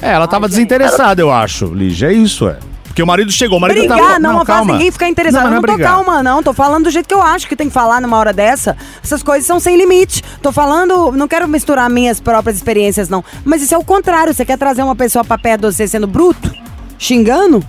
É, 0.00 0.10
ela 0.12 0.26
tava 0.28 0.48
desinteressada, 0.48 1.20
eu 1.20 1.30
acho, 1.32 1.66
Lígia, 1.66 2.08
é 2.08 2.12
isso, 2.12 2.48
é. 2.48 2.58
Porque 2.84 3.02
o 3.02 3.06
marido 3.06 3.30
chegou, 3.30 3.58
o 3.58 3.60
marido 3.60 3.78
Brigar 3.80 3.98
tava... 3.98 4.18
não, 4.18 4.32
não 4.38 4.44
faz 4.44 4.58
calma. 4.58 4.72
ninguém 4.72 4.90
ficar 4.90 5.08
interessado. 5.08 5.44
Não, 5.44 5.50
Não, 5.50 5.56
não, 5.56 5.62
não 5.62 5.68
é 5.68 5.70
tô 5.70 5.76
brigar. 5.76 5.92
calma, 5.94 6.22
não. 6.22 6.42
Tô 6.42 6.52
falando 6.52 6.84
do 6.84 6.90
jeito 6.90 7.06
que 7.06 7.14
eu 7.14 7.22
acho 7.22 7.46
que 7.46 7.54
tem 7.54 7.68
que 7.68 7.72
falar 7.72 8.00
numa 8.00 8.16
hora 8.16 8.32
dessa. 8.32 8.76
Essas 9.04 9.22
coisas 9.22 9.46
são 9.46 9.60
sem 9.60 9.76
limite. 9.76 10.20
Tô 10.42 10.50
falando, 10.50 11.12
não 11.12 11.28
quero 11.28 11.46
misturar 11.46 11.88
minhas 11.88 12.18
próprias 12.18 12.56
experiências, 12.56 13.08
não. 13.08 13.24
Mas 13.44 13.62
isso 13.62 13.72
é 13.72 13.78
o 13.78 13.84
contrário. 13.84 14.34
Você 14.34 14.44
quer 14.44 14.58
trazer 14.58 14.82
uma 14.82 14.96
pessoa 14.96 15.24
pra 15.24 15.38
perto 15.38 15.68
de 15.68 15.76
você 15.76 15.86
sendo 15.86 16.08
bruto? 16.08 16.50
Xingando? 16.98 17.64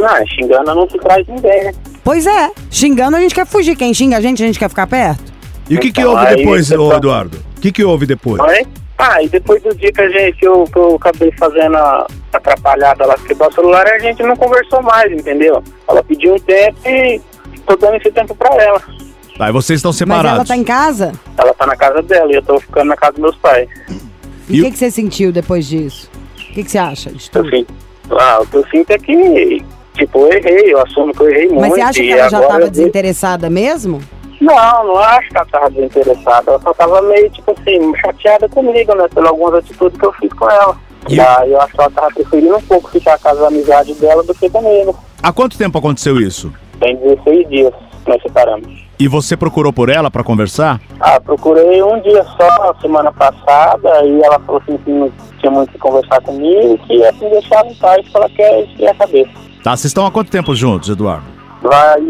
Não, 0.00 0.26
xingando 0.26 0.74
não 0.74 0.88
se 0.88 0.98
traz 0.98 1.26
ninguém, 1.26 1.64
né? 1.64 1.72
Pois 2.02 2.26
é. 2.26 2.50
Xingando 2.70 3.16
a 3.16 3.20
gente 3.20 3.34
quer 3.34 3.46
fugir. 3.46 3.76
Quem 3.76 3.92
xinga 3.94 4.16
a 4.16 4.20
gente, 4.20 4.42
a 4.42 4.46
gente 4.46 4.58
quer 4.58 4.68
ficar 4.68 4.86
perto. 4.86 5.30
E 5.68 5.76
o 5.76 5.80
que 5.80 5.92
que 5.92 6.00
Então, 6.00 6.12
houve 6.14 6.36
depois, 6.36 6.70
ô, 6.72 6.88
tá- 6.90 6.96
Eduardo? 6.96 7.38
O 7.56 7.60
que 7.60 7.70
que 7.70 7.84
houve 7.84 8.06
depois? 8.06 8.40
Oi? 8.40 8.66
Ah, 8.98 9.22
e 9.22 9.28
depois 9.28 9.62
do 9.62 9.74
dia 9.74 9.90
que 9.92 10.00
a 10.00 10.08
gente, 10.10 10.36
que 10.38 10.46
eu, 10.46 10.64
que 10.64 10.78
eu 10.78 10.96
acabei 10.96 11.32
fazendo 11.38 11.76
a 11.76 12.06
atrapalhada 12.32 13.06
lá, 13.06 13.16
quebrar 13.26 13.48
o 13.48 13.52
celular, 13.54 13.86
a 13.86 13.98
gente 13.98 14.22
não 14.22 14.36
conversou 14.36 14.82
mais, 14.82 15.10
entendeu? 15.12 15.62
Ela 15.88 16.02
pediu 16.02 16.34
um 16.34 16.38
tempo 16.38 16.76
e 16.86 17.20
tô 17.66 17.76
dando 17.76 17.96
esse 17.96 18.10
tempo 18.10 18.34
pra 18.34 18.54
ela. 18.62 18.82
Aí 19.38 19.52
vocês 19.52 19.78
estão 19.78 19.90
Mas 19.90 19.96
separados. 19.96 20.30
ela 20.38 20.44
tá 20.44 20.56
em 20.56 20.64
casa? 20.64 21.12
Ela 21.38 21.54
tá 21.54 21.66
na 21.66 21.76
casa 21.76 22.02
dela 22.02 22.30
e 22.30 22.34
eu 22.34 22.42
tô 22.42 22.60
ficando 22.60 22.88
na 22.88 22.96
casa 22.96 23.12
dos 23.12 23.20
meus 23.22 23.36
pais. 23.36 23.68
E 24.50 24.56
E 24.56 24.60
o 24.60 24.64
que, 24.64 24.70
que 24.72 24.78
você 24.78 24.90
sentiu 24.90 25.32
depois 25.32 25.66
disso? 25.66 26.10
O 26.36 26.52
que, 26.52 26.64
que 26.64 26.70
você 26.70 26.78
acha 26.78 27.10
de 27.10 27.30
tudo? 27.30 27.48
Assim, 27.48 27.66
ah, 28.10 28.40
o 28.42 28.46
que 28.46 28.56
eu 28.56 28.66
sinto 28.70 28.90
é 28.90 28.98
que, 28.98 29.64
tipo, 30.00 30.18
eu 30.26 30.32
errei, 30.32 30.72
eu 30.74 30.80
assumo 30.82 31.12
que 31.12 31.22
eu 31.22 31.30
errei 31.30 31.48
muito. 31.48 31.60
Mas 31.60 31.72
você 31.74 31.80
acha 31.80 32.00
que 32.00 32.10
ela 32.12 32.28
já 32.28 32.36
agora 32.38 32.52
tava 32.52 32.64
eu- 32.64 32.70
desinteressada 32.70 33.50
mesmo? 33.50 34.00
Não, 34.40 34.86
não 34.86 34.96
acho 34.98 35.28
que 35.28 35.36
ela 35.36 35.46
tava 35.46 35.70
desinteressada. 35.70 36.50
Ela 36.52 36.60
só 36.60 36.72
tava 36.74 37.02
meio, 37.02 37.28
tipo 37.30 37.52
assim, 37.52 37.92
chateada 37.96 38.48
comigo, 38.48 38.94
né? 38.94 39.06
Pelas 39.14 39.30
algumas 39.30 39.54
atitudes 39.56 39.98
que 40.00 40.06
eu 40.06 40.12
fiz 40.14 40.32
com 40.32 40.50
ela. 40.50 40.76
E- 41.08 41.16
Daí 41.16 41.52
eu 41.52 41.60
acho 41.60 41.74
que 41.74 41.80
ela 41.80 41.90
tava 41.90 42.08
preferindo 42.14 42.56
um 42.56 42.62
pouco 42.62 42.90
ficar 42.90 43.18
com 43.18 43.28
as 43.28 43.38
amizades 43.42 43.96
dela 43.98 44.22
do 44.22 44.34
que 44.34 44.48
comigo. 44.48 44.98
Há 45.22 45.32
quanto 45.32 45.58
tempo 45.58 45.78
aconteceu 45.78 46.18
isso? 46.18 46.52
Tem 46.80 46.96
16 46.96 47.48
dias 47.48 47.74
que 48.04 48.10
nós 48.10 48.22
separamos. 48.22 48.88
E 48.98 49.08
você 49.08 49.34
procurou 49.36 49.72
por 49.72 49.88
ela 49.88 50.10
pra 50.10 50.22
conversar? 50.24 50.78
Ah, 51.00 51.18
procurei 51.20 51.82
um 51.82 52.00
dia 52.00 52.22
só, 52.36 52.74
semana 52.82 53.10
passada, 53.12 54.04
e 54.04 54.22
ela 54.22 54.38
falou 54.40 54.60
assim 54.62 54.76
que 54.78 54.90
não 54.90 55.10
tinha 55.38 55.50
muito 55.50 55.70
o 55.70 55.72
que 55.72 55.78
conversar 55.78 56.20
comigo, 56.22 56.78
que 56.86 56.94
ia 56.96 57.12
me 57.12 57.30
deixar 57.30 57.66
em 57.66 57.74
paz, 57.76 58.06
que 58.06 58.16
ela 58.16 58.28
quer 58.30 58.60
esfriar 58.64 58.92
a 58.92 58.94
cabeça. 58.94 59.30
Tá, 59.62 59.76
vocês 59.76 59.86
estão 59.86 60.06
há 60.06 60.10
quanto 60.10 60.30
tempo 60.30 60.54
juntos, 60.54 60.88
Eduardo? 60.88 61.24
Vai 61.62 62.00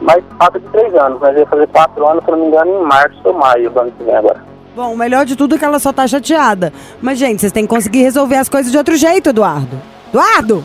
mais 0.00 0.24
quatro 0.38 0.60
de 0.60 0.68
três 0.68 0.94
anos, 0.94 1.18
mas 1.20 1.36
ia 1.36 1.46
fazer 1.46 1.66
quatro 1.68 2.06
anos, 2.06 2.24
se 2.24 2.30
não 2.30 2.38
me 2.38 2.46
engano, 2.46 2.70
em 2.70 2.86
março 2.86 3.20
ou 3.24 3.34
maio 3.34 3.68
do 3.70 3.80
ano 3.80 3.92
que 3.98 4.04
vem 4.04 4.14
agora. 4.14 4.44
Bom, 4.76 4.92
o 4.92 4.96
melhor 4.96 5.26
de 5.26 5.34
tudo 5.34 5.56
é 5.56 5.58
que 5.58 5.64
ela 5.64 5.80
só 5.80 5.92
tá 5.92 6.06
chateada. 6.06 6.72
Mas, 7.02 7.18
gente, 7.18 7.40
vocês 7.40 7.52
têm 7.52 7.64
que 7.64 7.74
conseguir 7.74 8.02
resolver 8.02 8.36
as 8.36 8.48
coisas 8.48 8.70
de 8.70 8.78
outro 8.78 8.94
jeito, 8.96 9.30
Eduardo. 9.30 9.76
Eduardo! 10.10 10.64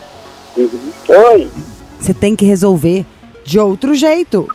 Oi. 0.57 1.49
Você 1.99 2.13
tem 2.13 2.35
que 2.35 2.45
resolver 2.45 3.03
de 3.43 3.59
outro 3.59 3.95
jeito. 3.95 4.47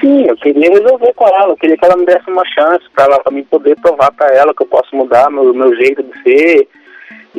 Sim, 0.00 0.22
eu 0.26 0.36
queria 0.36 0.70
resolver 0.70 1.12
com 1.14 1.28
ela. 1.28 1.52
Eu 1.52 1.56
queria 1.56 1.76
que 1.76 1.84
ela 1.84 1.96
me 1.96 2.06
desse 2.06 2.30
uma 2.30 2.44
chance 2.46 2.84
pra 2.94 3.04
ela 3.04 3.18
pra 3.20 3.32
mim 3.32 3.44
poder 3.44 3.76
provar 3.80 4.10
pra 4.12 4.28
ela 4.28 4.54
que 4.54 4.62
eu 4.62 4.66
posso 4.66 4.94
mudar 4.96 5.30
meu, 5.30 5.52
meu 5.52 5.74
jeito 5.76 6.02
de 6.02 6.22
ser 6.22 6.68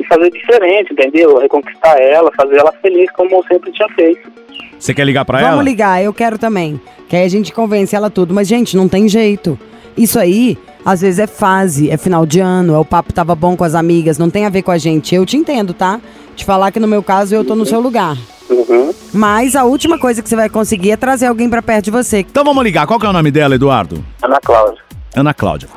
e 0.00 0.06
fazer 0.06 0.30
diferente, 0.30 0.92
entendeu? 0.92 1.38
Reconquistar 1.38 1.98
ela, 2.00 2.30
fazer 2.36 2.56
ela 2.56 2.72
feliz 2.80 3.10
como 3.12 3.36
eu 3.36 3.44
sempre 3.44 3.70
tinha 3.72 3.88
feito. 3.90 4.30
Você 4.78 4.94
quer 4.94 5.04
ligar 5.04 5.24
pra 5.24 5.38
Vamos 5.38 5.54
ela? 5.54 5.62
ligar, 5.62 6.02
eu 6.02 6.12
quero 6.12 6.38
também. 6.38 6.80
Que 7.08 7.16
aí 7.16 7.24
a 7.24 7.28
gente 7.28 7.52
convence 7.52 7.94
ela 7.94 8.08
tudo. 8.08 8.32
Mas, 8.32 8.48
gente, 8.48 8.76
não 8.76 8.88
tem 8.88 9.08
jeito. 9.08 9.58
Isso 9.96 10.18
aí, 10.18 10.56
às 10.84 11.00
vezes 11.02 11.18
é 11.18 11.26
fase, 11.26 11.90
é 11.90 11.96
final 11.96 12.24
de 12.24 12.40
ano, 12.40 12.74
é 12.74 12.78
o 12.78 12.84
papo 12.84 13.12
tava 13.12 13.34
bom 13.34 13.56
com 13.56 13.64
as 13.64 13.74
amigas, 13.74 14.16
não 14.16 14.30
tem 14.30 14.46
a 14.46 14.48
ver 14.48 14.62
com 14.62 14.70
a 14.70 14.78
gente. 14.78 15.14
Eu 15.14 15.26
te 15.26 15.36
entendo, 15.36 15.74
tá? 15.74 16.00
Te 16.34 16.44
falar 16.44 16.70
que 16.70 16.80
no 16.80 16.88
meu 16.88 17.02
caso 17.02 17.34
eu 17.34 17.44
tô 17.44 17.54
no 17.54 17.66
seu 17.66 17.80
lugar. 17.80 18.16
Uhum. 18.48 18.94
Mas 19.12 19.54
a 19.54 19.64
última 19.64 19.98
coisa 19.98 20.22
que 20.22 20.28
você 20.28 20.36
vai 20.36 20.48
conseguir 20.48 20.92
é 20.92 20.96
trazer 20.96 21.26
alguém 21.26 21.50
pra 21.50 21.60
perto 21.60 21.86
de 21.86 21.90
você. 21.90 22.20
Então 22.20 22.44
vamos 22.44 22.62
ligar. 22.64 22.86
Qual 22.86 22.98
que 22.98 23.04
é 23.04 23.08
o 23.08 23.12
nome 23.12 23.30
dela, 23.30 23.54
Eduardo? 23.56 24.02
Ana 24.22 24.40
Cláudia. 24.40 24.80
Ana 25.14 25.34
Cláudia. 25.34 25.68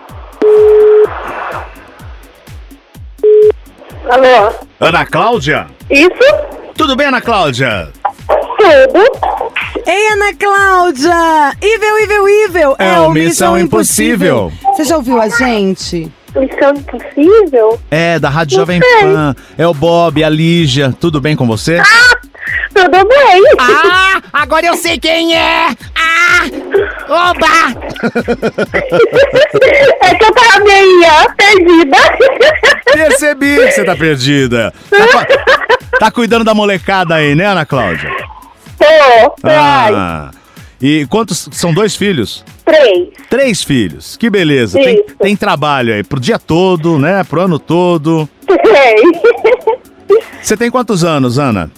Alô? 4.10 4.54
Ana 4.80 5.06
Cláudia? 5.06 5.68
Isso? 5.89 6.10
Tudo 6.76 6.96
bem, 6.96 7.08
Ana 7.08 7.22
Cláudia? 7.22 7.89
Tudo? 8.28 9.84
Ei, 9.86 10.08
Ana 10.13 10.34
Cláudia! 10.38 11.58
Evil, 11.62 11.98
evil, 12.00 12.28
evil! 12.28 12.76
É 12.80 13.00
o 13.00 13.10
Missão 13.12 13.58
Impossível. 13.58 14.52
Você 14.76 14.84
já 14.84 14.98
ouviu 14.98 15.22
a 15.22 15.30
gente? 15.30 16.12
Missão 16.36 16.74
impossível? 16.76 17.80
É, 17.92 18.18
da 18.18 18.28
Rádio 18.28 18.58
Não 18.58 18.62
Jovem 18.63 18.82
sei. 18.82 19.02
Pan. 19.02 19.36
É 19.58 19.68
o 19.68 19.74
Bob, 19.74 20.24
a 20.24 20.30
Lígia. 20.30 20.94
Tudo 21.00 21.22
bem 21.22 21.36
com 21.36 21.46
você? 21.46 21.80
Tudo 22.74 23.08
bem? 23.08 23.44
Ah, 23.60 24.22
agora 24.34 24.66
eu 24.66 24.76
sei 24.76 24.98
quem 25.00 25.36
é! 25.36 25.68
Ah! 25.96 26.46
Oba! 27.10 27.48
é 30.02 30.16
que 30.16 30.24
eu 30.26 30.32
tava 30.34 30.63
meio 30.63 31.04
ó, 31.06 31.34
perdida. 31.36 31.98
Percebi 32.92 33.56
que 33.58 33.72
você 33.72 33.84
tá 33.84 33.96
perdida. 33.96 34.74
Tá, 34.89 36.00
tá 36.00 36.12
cuidando 36.12 36.44
da 36.44 36.54
molecada 36.54 37.16
aí, 37.16 37.36
né, 37.36 37.46
Ana 37.46 37.66
Cláudia? 37.66 38.10
Tô, 38.78 39.36
Ah. 39.44 40.32
E 40.82 41.06
quantos? 41.08 41.48
São 41.54 41.74
dois 41.74 41.96
filhos? 41.96 42.44
três. 42.66 43.10
Três 43.30 43.63
filhos. 43.63 44.18
Que 44.18 44.30
beleza. 44.30 44.78
Tem, 44.80 44.96
Isso. 44.96 45.16
tem 45.20 45.36
trabalho 45.36 45.94
aí 45.94 46.04
pro 46.04 46.20
dia 46.20 46.39
todo, 46.39 46.98
né? 47.00 47.24
Pro 47.24 47.42
ano 47.42 47.60
todo. 47.60 48.28
Três. 48.46 49.02
Você 50.42 50.58
tem 50.58 50.70
quantos 50.70 51.04
anos, 51.04 51.38
Ana? 51.39 51.72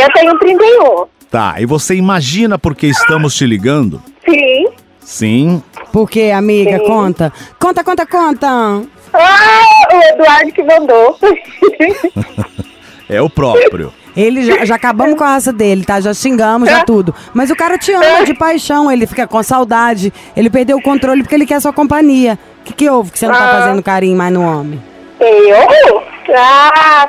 Eu 0.00 0.12
tenho 0.12 0.38
31. 0.38 1.06
Tá, 1.30 1.56
e 1.58 1.66
você 1.66 1.94
imagina 1.94 2.58
por 2.58 2.74
que 2.74 2.86
estamos 2.86 3.34
te 3.34 3.44
ligando? 3.46 4.00
Sim. 4.28 4.66
Sim. 5.00 5.62
Por 5.92 6.08
quê, 6.08 6.30
amiga? 6.34 6.78
Sim. 6.78 6.84
Conta. 6.86 7.32
Conta, 7.58 7.82
conta, 7.84 8.06
conta. 8.06 8.46
Ah, 9.12 9.62
o 9.92 10.14
Eduardo 10.14 10.52
que 10.52 10.62
mandou. 10.62 11.18
É 13.10 13.22
o 13.22 13.30
próprio. 13.30 13.90
Ele 14.14 14.42
já, 14.44 14.66
já 14.66 14.74
acabamos 14.74 15.16
com 15.16 15.24
a 15.24 15.28
raça 15.28 15.50
dele, 15.50 15.82
tá? 15.82 15.98
Já 15.98 16.12
xingamos, 16.12 16.68
já 16.68 16.84
tudo. 16.84 17.14
Mas 17.32 17.48
o 17.50 17.56
cara 17.56 17.78
te 17.78 17.90
ama 17.90 18.22
de 18.26 18.34
paixão, 18.34 18.92
ele 18.92 19.06
fica 19.06 19.26
com 19.26 19.42
saudade. 19.42 20.12
Ele 20.36 20.50
perdeu 20.50 20.76
o 20.76 20.82
controle 20.82 21.22
porque 21.22 21.34
ele 21.34 21.46
quer 21.46 21.58
sua 21.58 21.72
companhia. 21.72 22.38
O 22.60 22.64
que, 22.64 22.74
que 22.74 22.90
houve 22.90 23.10
que 23.10 23.18
você 23.18 23.26
não 23.26 23.32
tá 23.34 23.44
Ah. 23.48 23.60
fazendo 23.62 23.82
carinho 23.82 24.14
mais 24.14 24.30
no 24.30 24.42
homem? 24.42 24.78
Eu? 25.20 26.02
Ah, 26.36 27.08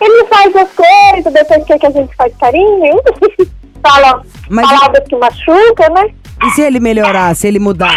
ele 0.00 0.24
faz 0.26 0.54
as 0.56 0.68
coisas, 0.72 1.32
depois 1.32 1.64
quer 1.64 1.78
que 1.78 1.86
a 1.86 1.90
gente 1.90 2.14
faz 2.16 2.34
carinho. 2.36 3.00
Fala 3.82 4.22
Mas- 4.48 4.68
palavras 4.68 5.04
que 5.08 5.16
machuca, 5.16 5.88
né? 5.90 6.14
E 6.44 6.50
se 6.50 6.62
ele 6.62 6.80
melhorar, 6.80 7.34
se 7.34 7.46
ele 7.48 7.58
mudar? 7.58 7.94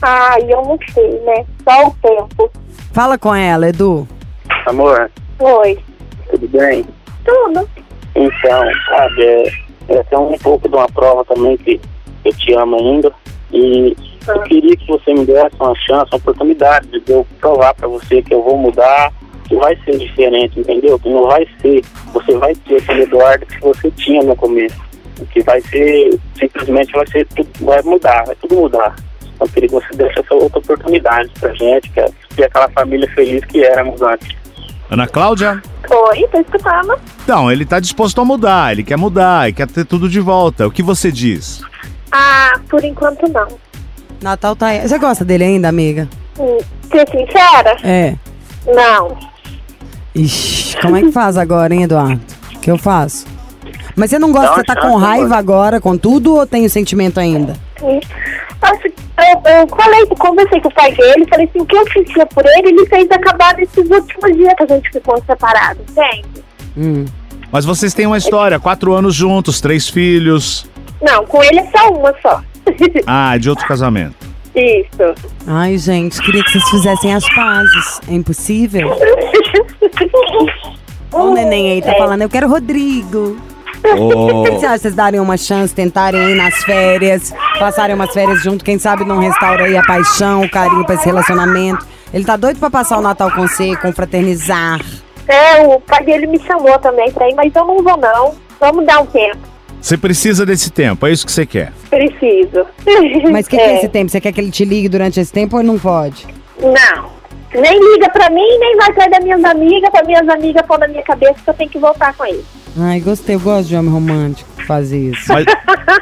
Ai, 0.00 0.42
eu 0.52 0.62
não 0.62 0.78
sei, 0.92 1.20
né? 1.20 1.44
Só 1.64 1.88
o 1.88 1.94
tempo. 2.02 2.50
Fala 2.92 3.18
com 3.18 3.34
ela, 3.34 3.68
Edu. 3.68 4.06
Amor, 4.66 5.10
Oi. 5.38 5.78
tudo 6.30 6.48
bem? 6.48 6.84
Tudo. 7.24 7.68
Então, 8.14 8.62
sabe, 8.88 9.22
é, 9.88 10.04
é 10.10 10.18
um 10.18 10.36
pouco 10.38 10.68
de 10.68 10.74
uma 10.76 10.88
prova 10.88 11.24
também 11.24 11.56
que 11.56 11.80
eu 12.24 12.32
te 12.34 12.52
amo 12.54 12.76
ainda. 12.76 13.12
E 13.52 13.96
eu 14.26 14.42
queria 14.42 14.76
que 14.76 14.86
você 14.86 15.12
me 15.14 15.24
desse 15.24 15.56
uma 15.58 15.74
chance, 15.76 16.10
uma 16.12 16.18
oportunidade 16.18 16.88
de 16.88 17.12
eu 17.12 17.26
provar 17.40 17.74
pra 17.74 17.88
você 17.88 18.22
que 18.22 18.34
eu 18.34 18.42
vou 18.42 18.56
mudar, 18.56 19.12
que 19.52 19.56
vai 19.56 19.76
ser 19.84 19.98
diferente, 19.98 20.60
entendeu? 20.60 20.98
Que 20.98 21.10
não 21.10 21.26
vai 21.26 21.46
ser, 21.60 21.82
você 22.14 22.34
vai 22.38 22.54
ter 22.54 22.76
aquele 22.76 23.02
Eduardo 23.02 23.44
que 23.44 23.60
você 23.60 23.90
tinha 23.90 24.22
no 24.22 24.34
começo. 24.34 24.80
Que 25.30 25.42
vai 25.42 25.60
ser, 25.60 26.18
simplesmente 26.38 26.90
vai 26.92 27.06
ser 27.08 27.26
tudo, 27.26 27.48
vai 27.60 27.82
mudar, 27.82 28.24
vai 28.24 28.34
tudo 28.36 28.56
mudar. 28.56 28.96
Então, 29.20 29.46
eu 29.46 29.48
queria 29.48 29.68
que 29.68 29.74
você 29.74 29.94
desse 29.94 30.18
essa 30.20 30.34
outra 30.34 30.58
oportunidade 30.58 31.30
pra 31.38 31.52
gente, 31.52 31.90
que 31.90 32.00
é 32.00 32.08
ter 32.34 32.44
aquela 32.44 32.70
família 32.70 33.06
feliz 33.14 33.44
que 33.44 33.62
éramos 33.62 34.00
antes. 34.00 34.34
Ana 34.90 35.06
Cláudia? 35.06 35.62
Oi, 35.90 36.26
tô 36.28 36.40
escutando. 36.40 36.98
Não, 37.28 37.52
ele 37.52 37.66
tá 37.66 37.78
disposto 37.78 38.20
a 38.20 38.24
mudar, 38.24 38.72
ele 38.72 38.82
quer 38.82 38.96
mudar, 38.96 39.48
ele 39.48 39.54
quer 39.54 39.66
ter 39.66 39.84
tudo 39.84 40.08
de 40.08 40.20
volta. 40.20 40.66
O 40.66 40.70
que 40.70 40.82
você 40.82 41.12
diz? 41.12 41.62
Ah, 42.10 42.58
por 42.70 42.82
enquanto 42.82 43.28
não. 43.30 43.48
Natal 44.22 44.56
tá 44.56 44.68
aí. 44.68 44.80
Você 44.80 44.98
gosta 44.98 45.24
dele 45.26 45.44
ainda, 45.44 45.68
amiga? 45.68 46.08
Hum, 46.38 46.58
Ser 46.90 47.06
sincera? 47.10 47.76
É. 47.84 48.14
Não. 48.66 49.31
Ixi, 50.14 50.76
como 50.80 50.96
é 50.96 51.02
que 51.02 51.12
faz 51.12 51.36
agora, 51.36 51.74
hein, 51.74 51.84
Eduardo? 51.84 52.20
O 52.54 52.58
que 52.60 52.70
eu 52.70 52.78
faço? 52.78 53.26
Mas 53.96 54.10
você 54.10 54.18
não 54.18 54.32
gosta, 54.32 54.54
você 54.54 54.64
tá 54.64 54.76
com 54.76 54.92
chance, 54.92 55.04
raiva 55.04 55.36
agora 55.36 55.80
com 55.80 55.96
tudo 55.96 56.36
ou 56.36 56.46
tem 56.46 56.64
o 56.64 56.70
sentimento 56.70 57.18
ainda? 57.18 57.54
Que 57.76 57.86
eu, 57.86 59.52
eu 59.52 59.68
falei, 59.68 60.06
conversei 60.06 60.60
com 60.60 60.68
o 60.68 60.74
pai 60.74 60.92
dele, 60.94 61.26
falei 61.28 61.46
assim, 61.46 61.60
o 61.60 61.66
que 61.66 61.76
eu 61.76 61.92
sentia 61.92 62.26
por 62.26 62.44
ele, 62.44 62.68
ele 62.68 62.86
fez 62.86 63.10
acabar 63.10 63.54
nesses 63.56 63.90
últimos 63.90 64.36
dias 64.36 64.54
que 64.56 64.62
a 64.62 64.66
gente 64.66 64.90
ficou 64.90 65.22
separado, 65.26 65.80
entende? 65.88 66.44
Hum. 66.76 67.04
Mas 67.50 67.64
vocês 67.64 67.92
têm 67.92 68.06
uma 68.06 68.16
história, 68.16 68.58
quatro 68.58 68.94
anos 68.94 69.14
juntos, 69.14 69.60
três 69.60 69.88
filhos. 69.88 70.66
Não, 71.02 71.26
com 71.26 71.42
ele 71.42 71.58
é 71.58 71.66
só 71.70 71.90
uma 71.90 72.14
só. 72.22 72.42
Ah, 73.06 73.36
de 73.36 73.50
outro 73.50 73.66
casamento. 73.66 74.31
Isso. 74.54 75.14
Ai, 75.46 75.78
gente, 75.78 76.20
queria 76.22 76.42
que 76.44 76.50
vocês 76.52 76.68
fizessem 76.68 77.14
as 77.14 77.28
pazes. 77.34 78.00
É 78.08 78.12
impossível? 78.14 78.90
Ó, 81.12 81.24
o 81.24 81.34
neném 81.34 81.72
aí 81.72 81.82
tá 81.82 81.92
É. 81.92 81.98
falando, 81.98 82.22
eu 82.22 82.28
quero 82.28 82.48
Rodrigo. 82.48 83.36
O 83.84 84.44
que 84.44 84.50
você 84.52 84.66
acha? 84.66 84.78
Vocês 84.78 84.94
darem 84.94 85.18
uma 85.20 85.36
chance, 85.36 85.74
tentarem 85.74 86.20
ir 86.30 86.34
nas 86.36 86.54
férias, 86.64 87.34
passarem 87.58 87.94
umas 87.96 88.12
férias 88.12 88.40
junto, 88.42 88.64
quem 88.64 88.78
sabe 88.78 89.04
não 89.04 89.18
restaura 89.18 89.64
aí 89.64 89.76
a 89.76 89.82
paixão, 89.82 90.42
o 90.42 90.50
carinho 90.50 90.84
pra 90.84 90.94
esse 90.94 91.04
relacionamento. 91.04 91.84
Ele 92.14 92.24
tá 92.24 92.36
doido 92.36 92.60
pra 92.60 92.70
passar 92.70 92.98
o 92.98 93.02
Natal 93.02 93.30
com 93.32 93.46
você, 93.46 93.74
confraternizar. 93.76 94.78
É, 95.26 95.66
o 95.66 95.80
pai 95.80 96.04
dele 96.04 96.26
me 96.26 96.38
chamou 96.42 96.78
também 96.78 97.10
pra 97.10 97.28
ir, 97.28 97.34
mas 97.34 97.52
eu 97.54 97.64
não 97.66 97.82
vou 97.82 97.96
não. 97.96 98.34
Vamos 98.60 98.86
dar 98.86 99.00
um 99.00 99.06
tempo. 99.06 99.38
Você 99.82 99.98
precisa 99.98 100.46
desse 100.46 100.70
tempo, 100.70 101.04
é 101.08 101.10
isso 101.10 101.26
que 101.26 101.32
você 101.32 101.44
quer. 101.44 101.72
Preciso. 101.90 102.64
Mas 103.32 103.46
o 103.46 103.50
que, 103.50 103.56
que 103.56 103.62
é 103.62 103.78
esse 103.78 103.88
tempo? 103.88 104.12
Você 104.12 104.20
quer 104.20 104.32
que 104.32 104.40
ele 104.40 104.52
te 104.52 104.64
ligue 104.64 104.88
durante 104.88 105.18
esse 105.18 105.32
tempo 105.32 105.56
ou 105.56 105.62
não 105.62 105.76
pode? 105.76 106.24
Não. 106.60 107.10
Nem 107.52 107.92
liga 107.92 108.08
pra 108.10 108.30
mim, 108.30 108.58
nem 108.60 108.76
vai 108.76 108.94
sair 108.94 109.10
das 109.10 109.24
minhas 109.24 109.44
amigas, 109.44 109.90
pra 109.90 110.04
minhas 110.04 110.26
amigas 110.28 110.64
pôr 110.64 110.78
na 110.78 110.86
minha 110.86 111.02
cabeça 111.02 111.34
que 111.42 111.50
eu 111.50 111.54
tenho 111.54 111.68
que 111.68 111.78
voltar 111.80 112.14
com 112.14 112.24
ele. 112.24 112.44
Ai, 112.78 113.00
gostei, 113.00 113.34
eu 113.34 113.40
gosto 113.40 113.68
de 113.68 113.76
homem 113.76 113.90
romântico 113.90 114.48
que 114.56 114.64
faz 114.64 114.92
isso. 114.92 115.32
Mas, 115.32 115.46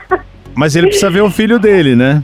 mas 0.55 0.77
ele 0.77 0.89
precisa 0.89 1.11
ver 1.11 1.23
o 1.23 1.31
filho 1.31 1.59
dele, 1.59 1.97
né? 1.97 2.23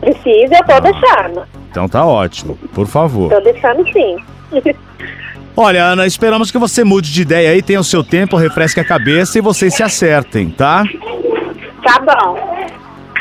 Precisa, 0.00 0.56
eu 0.56 0.64
tô 0.64 0.80
deixando. 0.80 1.46
Então 1.70 1.86
tá 1.86 2.04
ótimo, 2.04 2.56
por 2.72 2.86
favor. 2.86 3.30
Tô 3.30 3.40
deixando 3.40 3.84
sim. 3.92 4.16
Olha, 5.56 5.84
Ana, 5.84 6.06
esperamos 6.06 6.50
que 6.50 6.58
você 6.58 6.82
mude 6.82 7.12
de 7.12 7.22
ideia 7.22 7.50
aí, 7.50 7.62
tenha 7.62 7.80
o 7.80 7.84
seu 7.84 8.02
tempo, 8.02 8.36
refresque 8.36 8.80
a 8.80 8.84
cabeça 8.84 9.38
e 9.38 9.42
vocês 9.42 9.74
se 9.74 9.82
acertem, 9.82 10.50
tá? 10.50 10.84
tá 11.82 11.98
bom. 12.00 12.68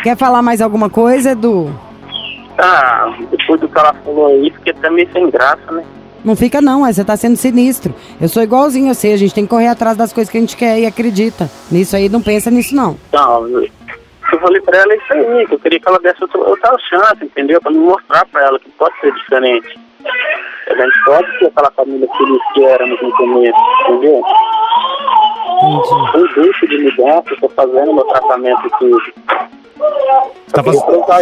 Quer 0.01 0.17
falar 0.17 0.41
mais 0.41 0.61
alguma 0.61 0.89
coisa, 0.89 1.31
Edu? 1.31 1.69
Ah, 2.57 3.13
depois 3.29 3.59
do 3.59 3.67
que 3.67 3.77
ela 3.77 3.93
falou 4.05 4.27
aí, 4.27 4.53
até 4.67 4.89
meio 4.89 5.11
sem 5.11 5.29
graça, 5.29 5.71
né? 5.71 5.83
Não 6.23 6.35
fica 6.35 6.61
não, 6.61 6.85
você 6.85 7.03
tá 7.03 7.17
sendo 7.17 7.35
sinistro. 7.35 7.93
Eu 8.19 8.29
sou 8.29 8.43
igualzinho 8.43 8.91
a 8.91 8.93
você, 8.93 9.09
a 9.09 9.17
gente 9.17 9.33
tem 9.33 9.43
que 9.43 9.49
correr 9.49 9.67
atrás 9.67 9.97
das 9.97 10.13
coisas 10.13 10.31
que 10.31 10.37
a 10.37 10.41
gente 10.41 10.55
quer 10.55 10.79
e 10.79 10.85
acredita. 10.85 11.49
Nisso 11.71 11.95
aí, 11.95 12.07
não 12.07 12.21
pensa 12.21 12.49
nisso 12.51 12.75
não. 12.75 12.95
Não, 13.11 13.47
eu 13.47 13.67
falei 14.39 14.61
pra 14.61 14.77
ela 14.77 14.95
isso 14.95 15.13
aí, 15.13 15.47
que 15.47 15.55
eu 15.55 15.59
queria 15.59 15.79
que 15.79 15.87
ela 15.87 15.99
desse 15.99 16.23
outra, 16.23 16.39
outra 16.39 16.77
chance, 16.87 17.25
entendeu? 17.25 17.59
Pra 17.59 17.71
me 17.71 17.79
mostrar 17.79 18.25
pra 18.27 18.41
ela 18.43 18.59
que 18.59 18.69
pode 18.71 18.97
ser 19.01 19.11
diferente. 19.13 19.79
A 20.69 20.73
gente 20.75 21.03
pode 21.05 21.39
ser 21.39 21.45
aquela 21.47 21.71
família 21.71 22.07
feliz 22.17 22.39
que 22.53 22.65
éramos 22.65 23.01
no 23.01 23.11
começo, 23.13 23.59
entendeu? 23.89 24.21
Entendi. 25.61 25.89
Não 26.17 26.43
deixe 26.43 26.67
de 26.67 26.77
eu 27.31 27.39
tô 27.41 27.49
fazendo 27.49 27.93
meu 27.93 28.03
tratamento 28.05 28.67
e 28.67 28.69
tudo. 28.79 29.01
Tá 30.51 30.63
faz- 30.63 30.77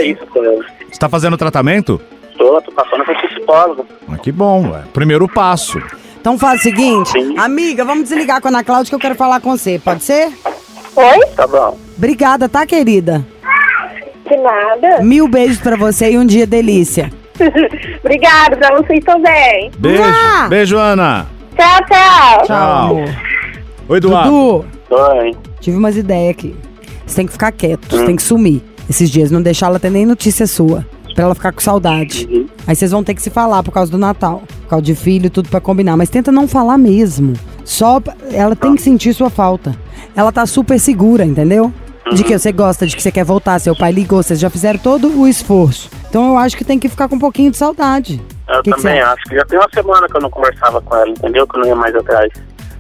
isso 0.06 0.26
ela. 0.38 0.66
Você 0.92 1.00
tá 1.00 1.10
fazendo 1.10 1.38
tratamento? 1.38 2.00
Tô. 2.38 2.62
Tô, 2.62 2.72
passando 2.72 3.04
por 3.06 3.16
psicólogo. 3.18 3.86
Ah, 4.12 4.18
que 4.18 4.32
bom, 4.32 4.70
ué. 4.72 4.84
Primeiro 4.94 5.28
passo. 5.28 5.82
Então 6.20 6.38
faz 6.38 6.60
o 6.60 6.64
seguinte, 6.64 7.10
Sim. 7.12 7.38
amiga, 7.38 7.86
vamos 7.86 8.04
desligar 8.10 8.42
com 8.42 8.48
a 8.50 8.52
Ana 8.52 8.64
Cláudia 8.64 8.90
que 8.90 8.96
eu 8.96 9.00
quero 9.00 9.16
falar 9.16 9.40
com 9.40 9.58
você, 9.58 9.80
pode 9.80 10.04
ser? 10.04 10.28
Oi? 10.96 11.26
Tá 11.36 11.48
bom. 11.48 11.78
Obrigada, 11.98 12.50
tá, 12.50 12.66
querida? 12.66 13.26
De 14.30 14.36
nada. 14.38 15.02
Mil 15.02 15.28
beijos 15.28 15.60
pra 15.60 15.78
você 15.78 16.12
e 16.12 16.18
um 16.18 16.26
dia 16.26 16.46
delícia. 16.46 17.10
Obrigada 18.04 18.58
pra 18.58 18.76
vocês 18.78 19.04
também. 19.04 19.72
Beijo. 19.78 20.02
Mua! 20.04 20.48
Beijo, 20.50 20.78
Ana. 20.78 21.28
Tchau, 21.56 21.86
tchau. 21.88 22.46
Tchau. 22.46 22.96
Oi, 23.90 23.98
Eduardo. 23.98 24.30
Dudu, 24.30 24.66
Oi. 24.92 25.36
tive 25.60 25.78
umas 25.78 25.98
ideias 25.98 26.32
aqui. 26.32 26.56
Você 27.06 27.16
tem 27.16 27.26
que 27.26 27.32
ficar 27.32 27.52
quieto, 27.52 27.88
você 27.90 28.06
tem 28.06 28.16
que 28.16 28.22
sumir 28.24 28.62
esses 28.90 29.10
dias, 29.10 29.32
não 29.32 29.42
deixar 29.42 29.66
ela 29.68 29.80
ter 29.80 29.90
nem 29.90 30.06
notícia 30.06 30.46
sua. 30.46 30.86
Pra 31.16 31.26
ela 31.26 31.36
ficar 31.36 31.52
com 31.52 31.60
saudade. 31.60 32.28
Aí 32.66 32.76
vocês 32.76 32.92
vão 32.92 33.04
ter 33.04 33.14
que 33.14 33.22
se 33.22 33.30
falar 33.30 33.62
por 33.64 33.72
causa 33.72 33.92
do 33.92 33.98
Natal. 33.98 34.44
Por 34.62 34.70
causa 34.70 34.86
de 34.86 34.96
filho, 34.96 35.30
tudo 35.30 35.50
pra 35.50 35.60
combinar. 35.60 35.98
Mas 35.98 36.10
tenta 36.10 36.32
não 36.32 36.48
falar 36.48 36.78
mesmo. 36.78 37.34
Só. 37.66 38.00
pra- 38.00 38.16
Ela 38.32 38.56
tem 38.56 38.74
que 38.76 38.82
sentir 38.82 39.14
sua 39.14 39.30
falta. 39.30 39.76
Ela 40.16 40.32
tá 40.32 40.46
super 40.46 40.80
segura, 40.80 41.26
entendeu? 41.26 41.74
De 42.14 42.24
que 42.24 42.38
você 42.38 42.52
gosta, 42.54 42.88
de 42.88 42.96
que 42.96 43.02
você 43.02 43.12
quer 43.12 43.26
voltar, 43.26 43.60
seu 43.60 43.76
pai 43.76 43.92
ligou, 43.92 44.24
vocês 44.24 44.40
já 44.40 44.50
fizeram 44.50 44.80
todo 44.80 45.20
o 45.20 45.28
esforço. 45.28 45.90
Então 46.10 46.30
eu 46.30 46.38
acho 46.38 46.58
que 46.58 46.66
tem 46.66 46.80
que 46.80 46.90
ficar 46.90 47.08
com 47.08 47.16
um 47.16 47.20
pouquinho 47.20 47.52
de 47.52 47.58
saudade. 47.58 48.22
Eu 48.48 48.64
Que 48.64 48.72
que 48.72 48.78
também 48.78 49.00
acha? 49.00 49.14
acho 49.14 49.24
que 49.26 49.36
já 49.36 49.46
tem 49.46 49.60
uma 49.60 49.70
semana 49.74 50.08
que 50.08 50.18
eu 50.18 50.22
não 50.22 50.30
conversava 50.30 50.82
com 50.82 50.96
ela, 50.96 51.10
entendeu? 51.10 51.48
Que 51.48 51.58
eu 51.58 51.62
não 51.62 51.68
ia 51.68 51.76
mais 51.76 51.96
atrás. 51.96 52.32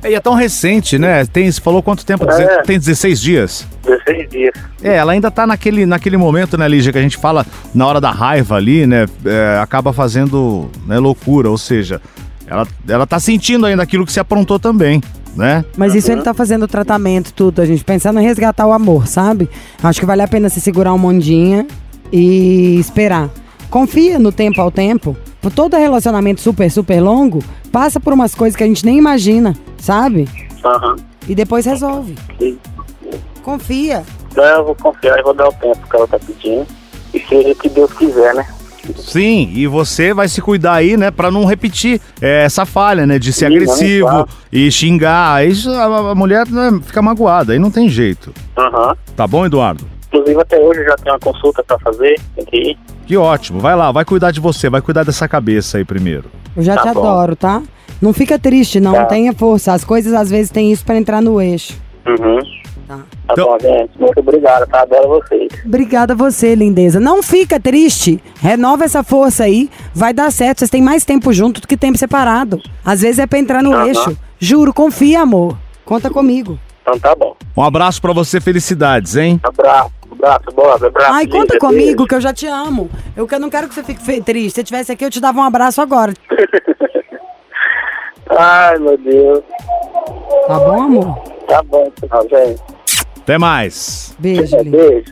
E 0.03 0.15
é 0.15 0.19
tão 0.19 0.33
recente, 0.33 0.97
né? 0.97 1.25
Tem, 1.25 1.51
você 1.51 1.59
falou 1.59 1.83
quanto 1.83 2.05
tempo? 2.05 2.23
É. 2.29 2.61
Tem 2.61 2.79
16 2.79 3.21
dias. 3.21 3.67
16 3.85 4.29
dias. 4.29 4.53
É, 4.81 4.95
ela 4.95 5.11
ainda 5.11 5.29
tá 5.29 5.45
naquele, 5.45 5.85
naquele 5.85 6.15
momento, 6.15 6.57
né, 6.57 6.67
Lígia, 6.69 6.91
que 6.91 6.97
a 6.97 7.01
gente 7.01 7.17
fala 7.17 7.45
na 7.75 7.85
hora 7.85 7.99
da 7.99 8.09
raiva 8.09 8.55
ali, 8.55 8.87
né? 8.87 9.05
é, 9.25 9.59
acaba 9.61 9.91
fazendo 9.91 10.69
né, 10.87 10.97
loucura, 10.97 11.49
ou 11.49 11.57
seja, 11.57 12.01
ela, 12.47 12.65
ela 12.87 13.05
tá 13.05 13.19
sentindo 13.19 13.65
ainda 13.65 13.83
aquilo 13.83 14.05
que 14.05 14.13
se 14.13 14.21
aprontou 14.21 14.57
também, 14.57 15.03
né? 15.35 15.65
Mas 15.75 15.93
isso 15.93 16.09
ele 16.11 16.21
tá 16.21 16.33
fazendo 16.33 16.63
o 16.63 16.67
tratamento, 16.67 17.33
tudo. 17.33 17.61
A 17.61 17.65
gente 17.65 17.83
pensando 17.83 18.19
em 18.21 18.23
resgatar 18.23 18.65
o 18.65 18.71
amor, 18.71 19.05
sabe? 19.05 19.49
Acho 19.83 19.99
que 19.99 20.05
vale 20.05 20.21
a 20.21 20.27
pena 20.27 20.47
se 20.49 20.61
segurar 20.61 20.93
um 20.93 20.97
mondinha 20.97 21.67
e 22.11 22.79
esperar. 22.79 23.29
Confia 23.69 24.17
no 24.17 24.31
tempo 24.31 24.61
ao 24.61 24.71
tempo. 24.71 25.15
Por 25.41 25.51
todo 25.51 25.77
relacionamento 25.77 26.41
super, 26.41 26.69
super 26.69 26.99
longo, 27.01 27.39
passa 27.71 27.99
por 27.99 28.11
umas 28.13 28.35
coisas 28.35 28.55
que 28.55 28.63
a 28.63 28.67
gente 28.67 28.85
nem 28.85 28.97
imagina, 28.97 29.55
sabe? 29.77 30.27
Aham. 30.65 30.95
E 31.27 31.35
depois 31.35 31.65
resolve. 31.65 32.15
Sim. 32.37 32.57
Confia. 33.43 34.03
Então 34.31 34.43
eu 34.43 34.65
vou 34.65 34.75
confiar 34.75 35.17
e 35.19 35.23
vou 35.23 35.33
dar 35.33 35.47
o 35.47 35.53
tempo 35.53 35.87
que 35.89 35.95
ela 35.95 36.07
tá 36.07 36.19
pedindo. 36.19 36.67
E 37.13 37.19
seja 37.19 37.49
o 37.49 37.55
que 37.55 37.69
Deus 37.69 37.91
quiser, 37.93 38.35
né? 38.35 38.45
Sim, 38.97 39.51
e 39.53 39.67
você 39.67 40.13
vai 40.13 40.27
se 40.27 40.41
cuidar 40.41 40.73
aí, 40.73 40.97
né, 40.97 41.11
pra 41.11 41.29
não 41.29 41.45
repetir 41.45 42.01
é, 42.21 42.43
essa 42.43 42.65
falha, 42.65 43.05
né, 43.05 43.19
de 43.19 43.31
ser 43.31 43.47
Sim, 43.47 43.55
agressivo 43.55 44.07
claro. 44.07 44.29
e 44.51 44.71
xingar. 44.71 45.35
Aí 45.35 45.53
a, 45.67 46.11
a 46.11 46.15
mulher 46.15 46.47
né, 46.47 46.79
fica 46.83 47.01
magoada, 47.01 47.53
aí 47.53 47.59
não 47.59 47.69
tem 47.69 47.87
jeito. 47.87 48.33
Aham. 48.57 48.95
Tá 49.15 49.27
bom, 49.27 49.45
Eduardo? 49.45 49.85
Inclusive 50.11 50.41
até 50.41 50.59
hoje 50.59 50.79
eu 50.81 50.85
já 50.85 50.95
tenho 50.95 51.13
uma 51.13 51.19
consulta 51.19 51.63
pra 51.63 51.77
fazer. 51.79 52.19
Tem 52.35 52.45
que 52.45 52.57
ir. 52.57 52.77
Que 53.05 53.15
ótimo. 53.17 53.59
Vai 53.59 53.75
lá, 53.75 53.91
vai 53.91 54.03
cuidar 54.05 54.31
de 54.31 54.39
você, 54.39 54.69
vai 54.69 54.81
cuidar 54.81 55.03
dessa 55.03 55.27
cabeça 55.27 55.77
aí 55.77 55.85
primeiro. 55.85 56.25
Eu 56.55 56.63
já 56.63 56.75
Tá 56.75 56.81
te 56.89 56.93
bom. 56.93 56.99
adoro, 57.01 57.35
tá? 57.35 57.61
Não 58.01 58.13
fica 58.13 58.39
triste, 58.39 58.79
não. 58.79 58.93
Tá. 58.93 59.05
Tenha 59.05 59.33
força. 59.33 59.73
As 59.73 59.83
coisas 59.83 60.13
às 60.13 60.29
vezes 60.29 60.49
têm 60.51 60.71
isso 60.71 60.83
pra 60.85 60.95
entrar 60.97 61.21
no 61.21 61.39
eixo. 61.41 61.73
Uhum. 62.07 62.39
Tá. 62.87 62.97
Tá 63.27 63.33
Então- 63.33 63.45
bom, 63.45 63.57
gente. 63.59 63.91
Muito 63.99 64.19
obrigado, 64.19 64.67
tá? 64.67 64.81
Adoro 64.81 65.09
vocês. 65.21 65.47
Obrigada 65.65 66.13
a 66.13 66.15
você, 66.15 66.55
lindeza. 66.55 66.99
Não 66.99 67.21
fica 67.21 67.59
triste. 67.59 68.19
Renova 68.41 68.85
essa 68.85 69.03
força 69.03 69.43
aí. 69.43 69.69
Vai 69.93 70.11
dar 70.13 70.31
certo. 70.31 70.59
Vocês 70.59 70.71
têm 70.71 70.81
mais 70.81 71.05
tempo 71.05 71.31
junto 71.31 71.61
do 71.61 71.67
que 71.67 71.77
tempo 71.77 71.97
separado. 71.99 72.59
Às 72.83 73.01
vezes 73.01 73.19
é 73.19 73.27
pra 73.27 73.37
entrar 73.37 73.61
no 73.61 73.75
eixo. 73.85 74.17
Juro, 74.39 74.73
confia, 74.73 75.21
amor. 75.21 75.55
Conta 75.85 76.09
comigo. 76.09 76.57
Então 76.81 76.97
tá 76.97 77.13
bom. 77.15 77.35
Um 77.55 77.61
abraço 77.63 78.01
pra 78.01 78.13
você, 78.13 78.39
felicidades, 78.41 79.15
hein? 79.15 79.39
Abraço, 79.43 79.91
abraço, 80.13 80.51
Bob, 80.53 80.85
abraço. 80.85 81.13
Ai, 81.13 81.27
conta 81.27 81.59
comigo 81.59 82.07
que 82.07 82.15
eu 82.15 82.21
já 82.21 82.33
te 82.33 82.47
amo. 82.47 82.89
Eu 83.15 83.27
não 83.39 83.49
quero 83.49 83.67
que 83.67 83.75
você 83.75 83.83
fique 83.83 84.21
triste. 84.21 84.55
Se 84.55 84.61
eu 84.61 84.65
tivesse 84.65 84.91
aqui, 84.91 85.05
eu 85.05 85.09
te 85.09 85.19
dava 85.19 85.39
um 85.39 85.43
abraço 85.43 85.81
agora. 85.81 86.13
Ai, 88.37 88.77
meu 88.77 88.97
Deus. 88.97 89.43
Tá 90.47 90.59
bom, 90.59 90.81
amor? 90.81 91.19
Tá 91.47 91.63
bom, 91.63 91.91
tchau, 92.07 92.27
gente. 92.29 92.78
Até 93.29 93.37
mais. 93.37 94.11
Beijo, 94.17 94.57
lindo. 94.57 94.75
Beijo. 94.75 95.03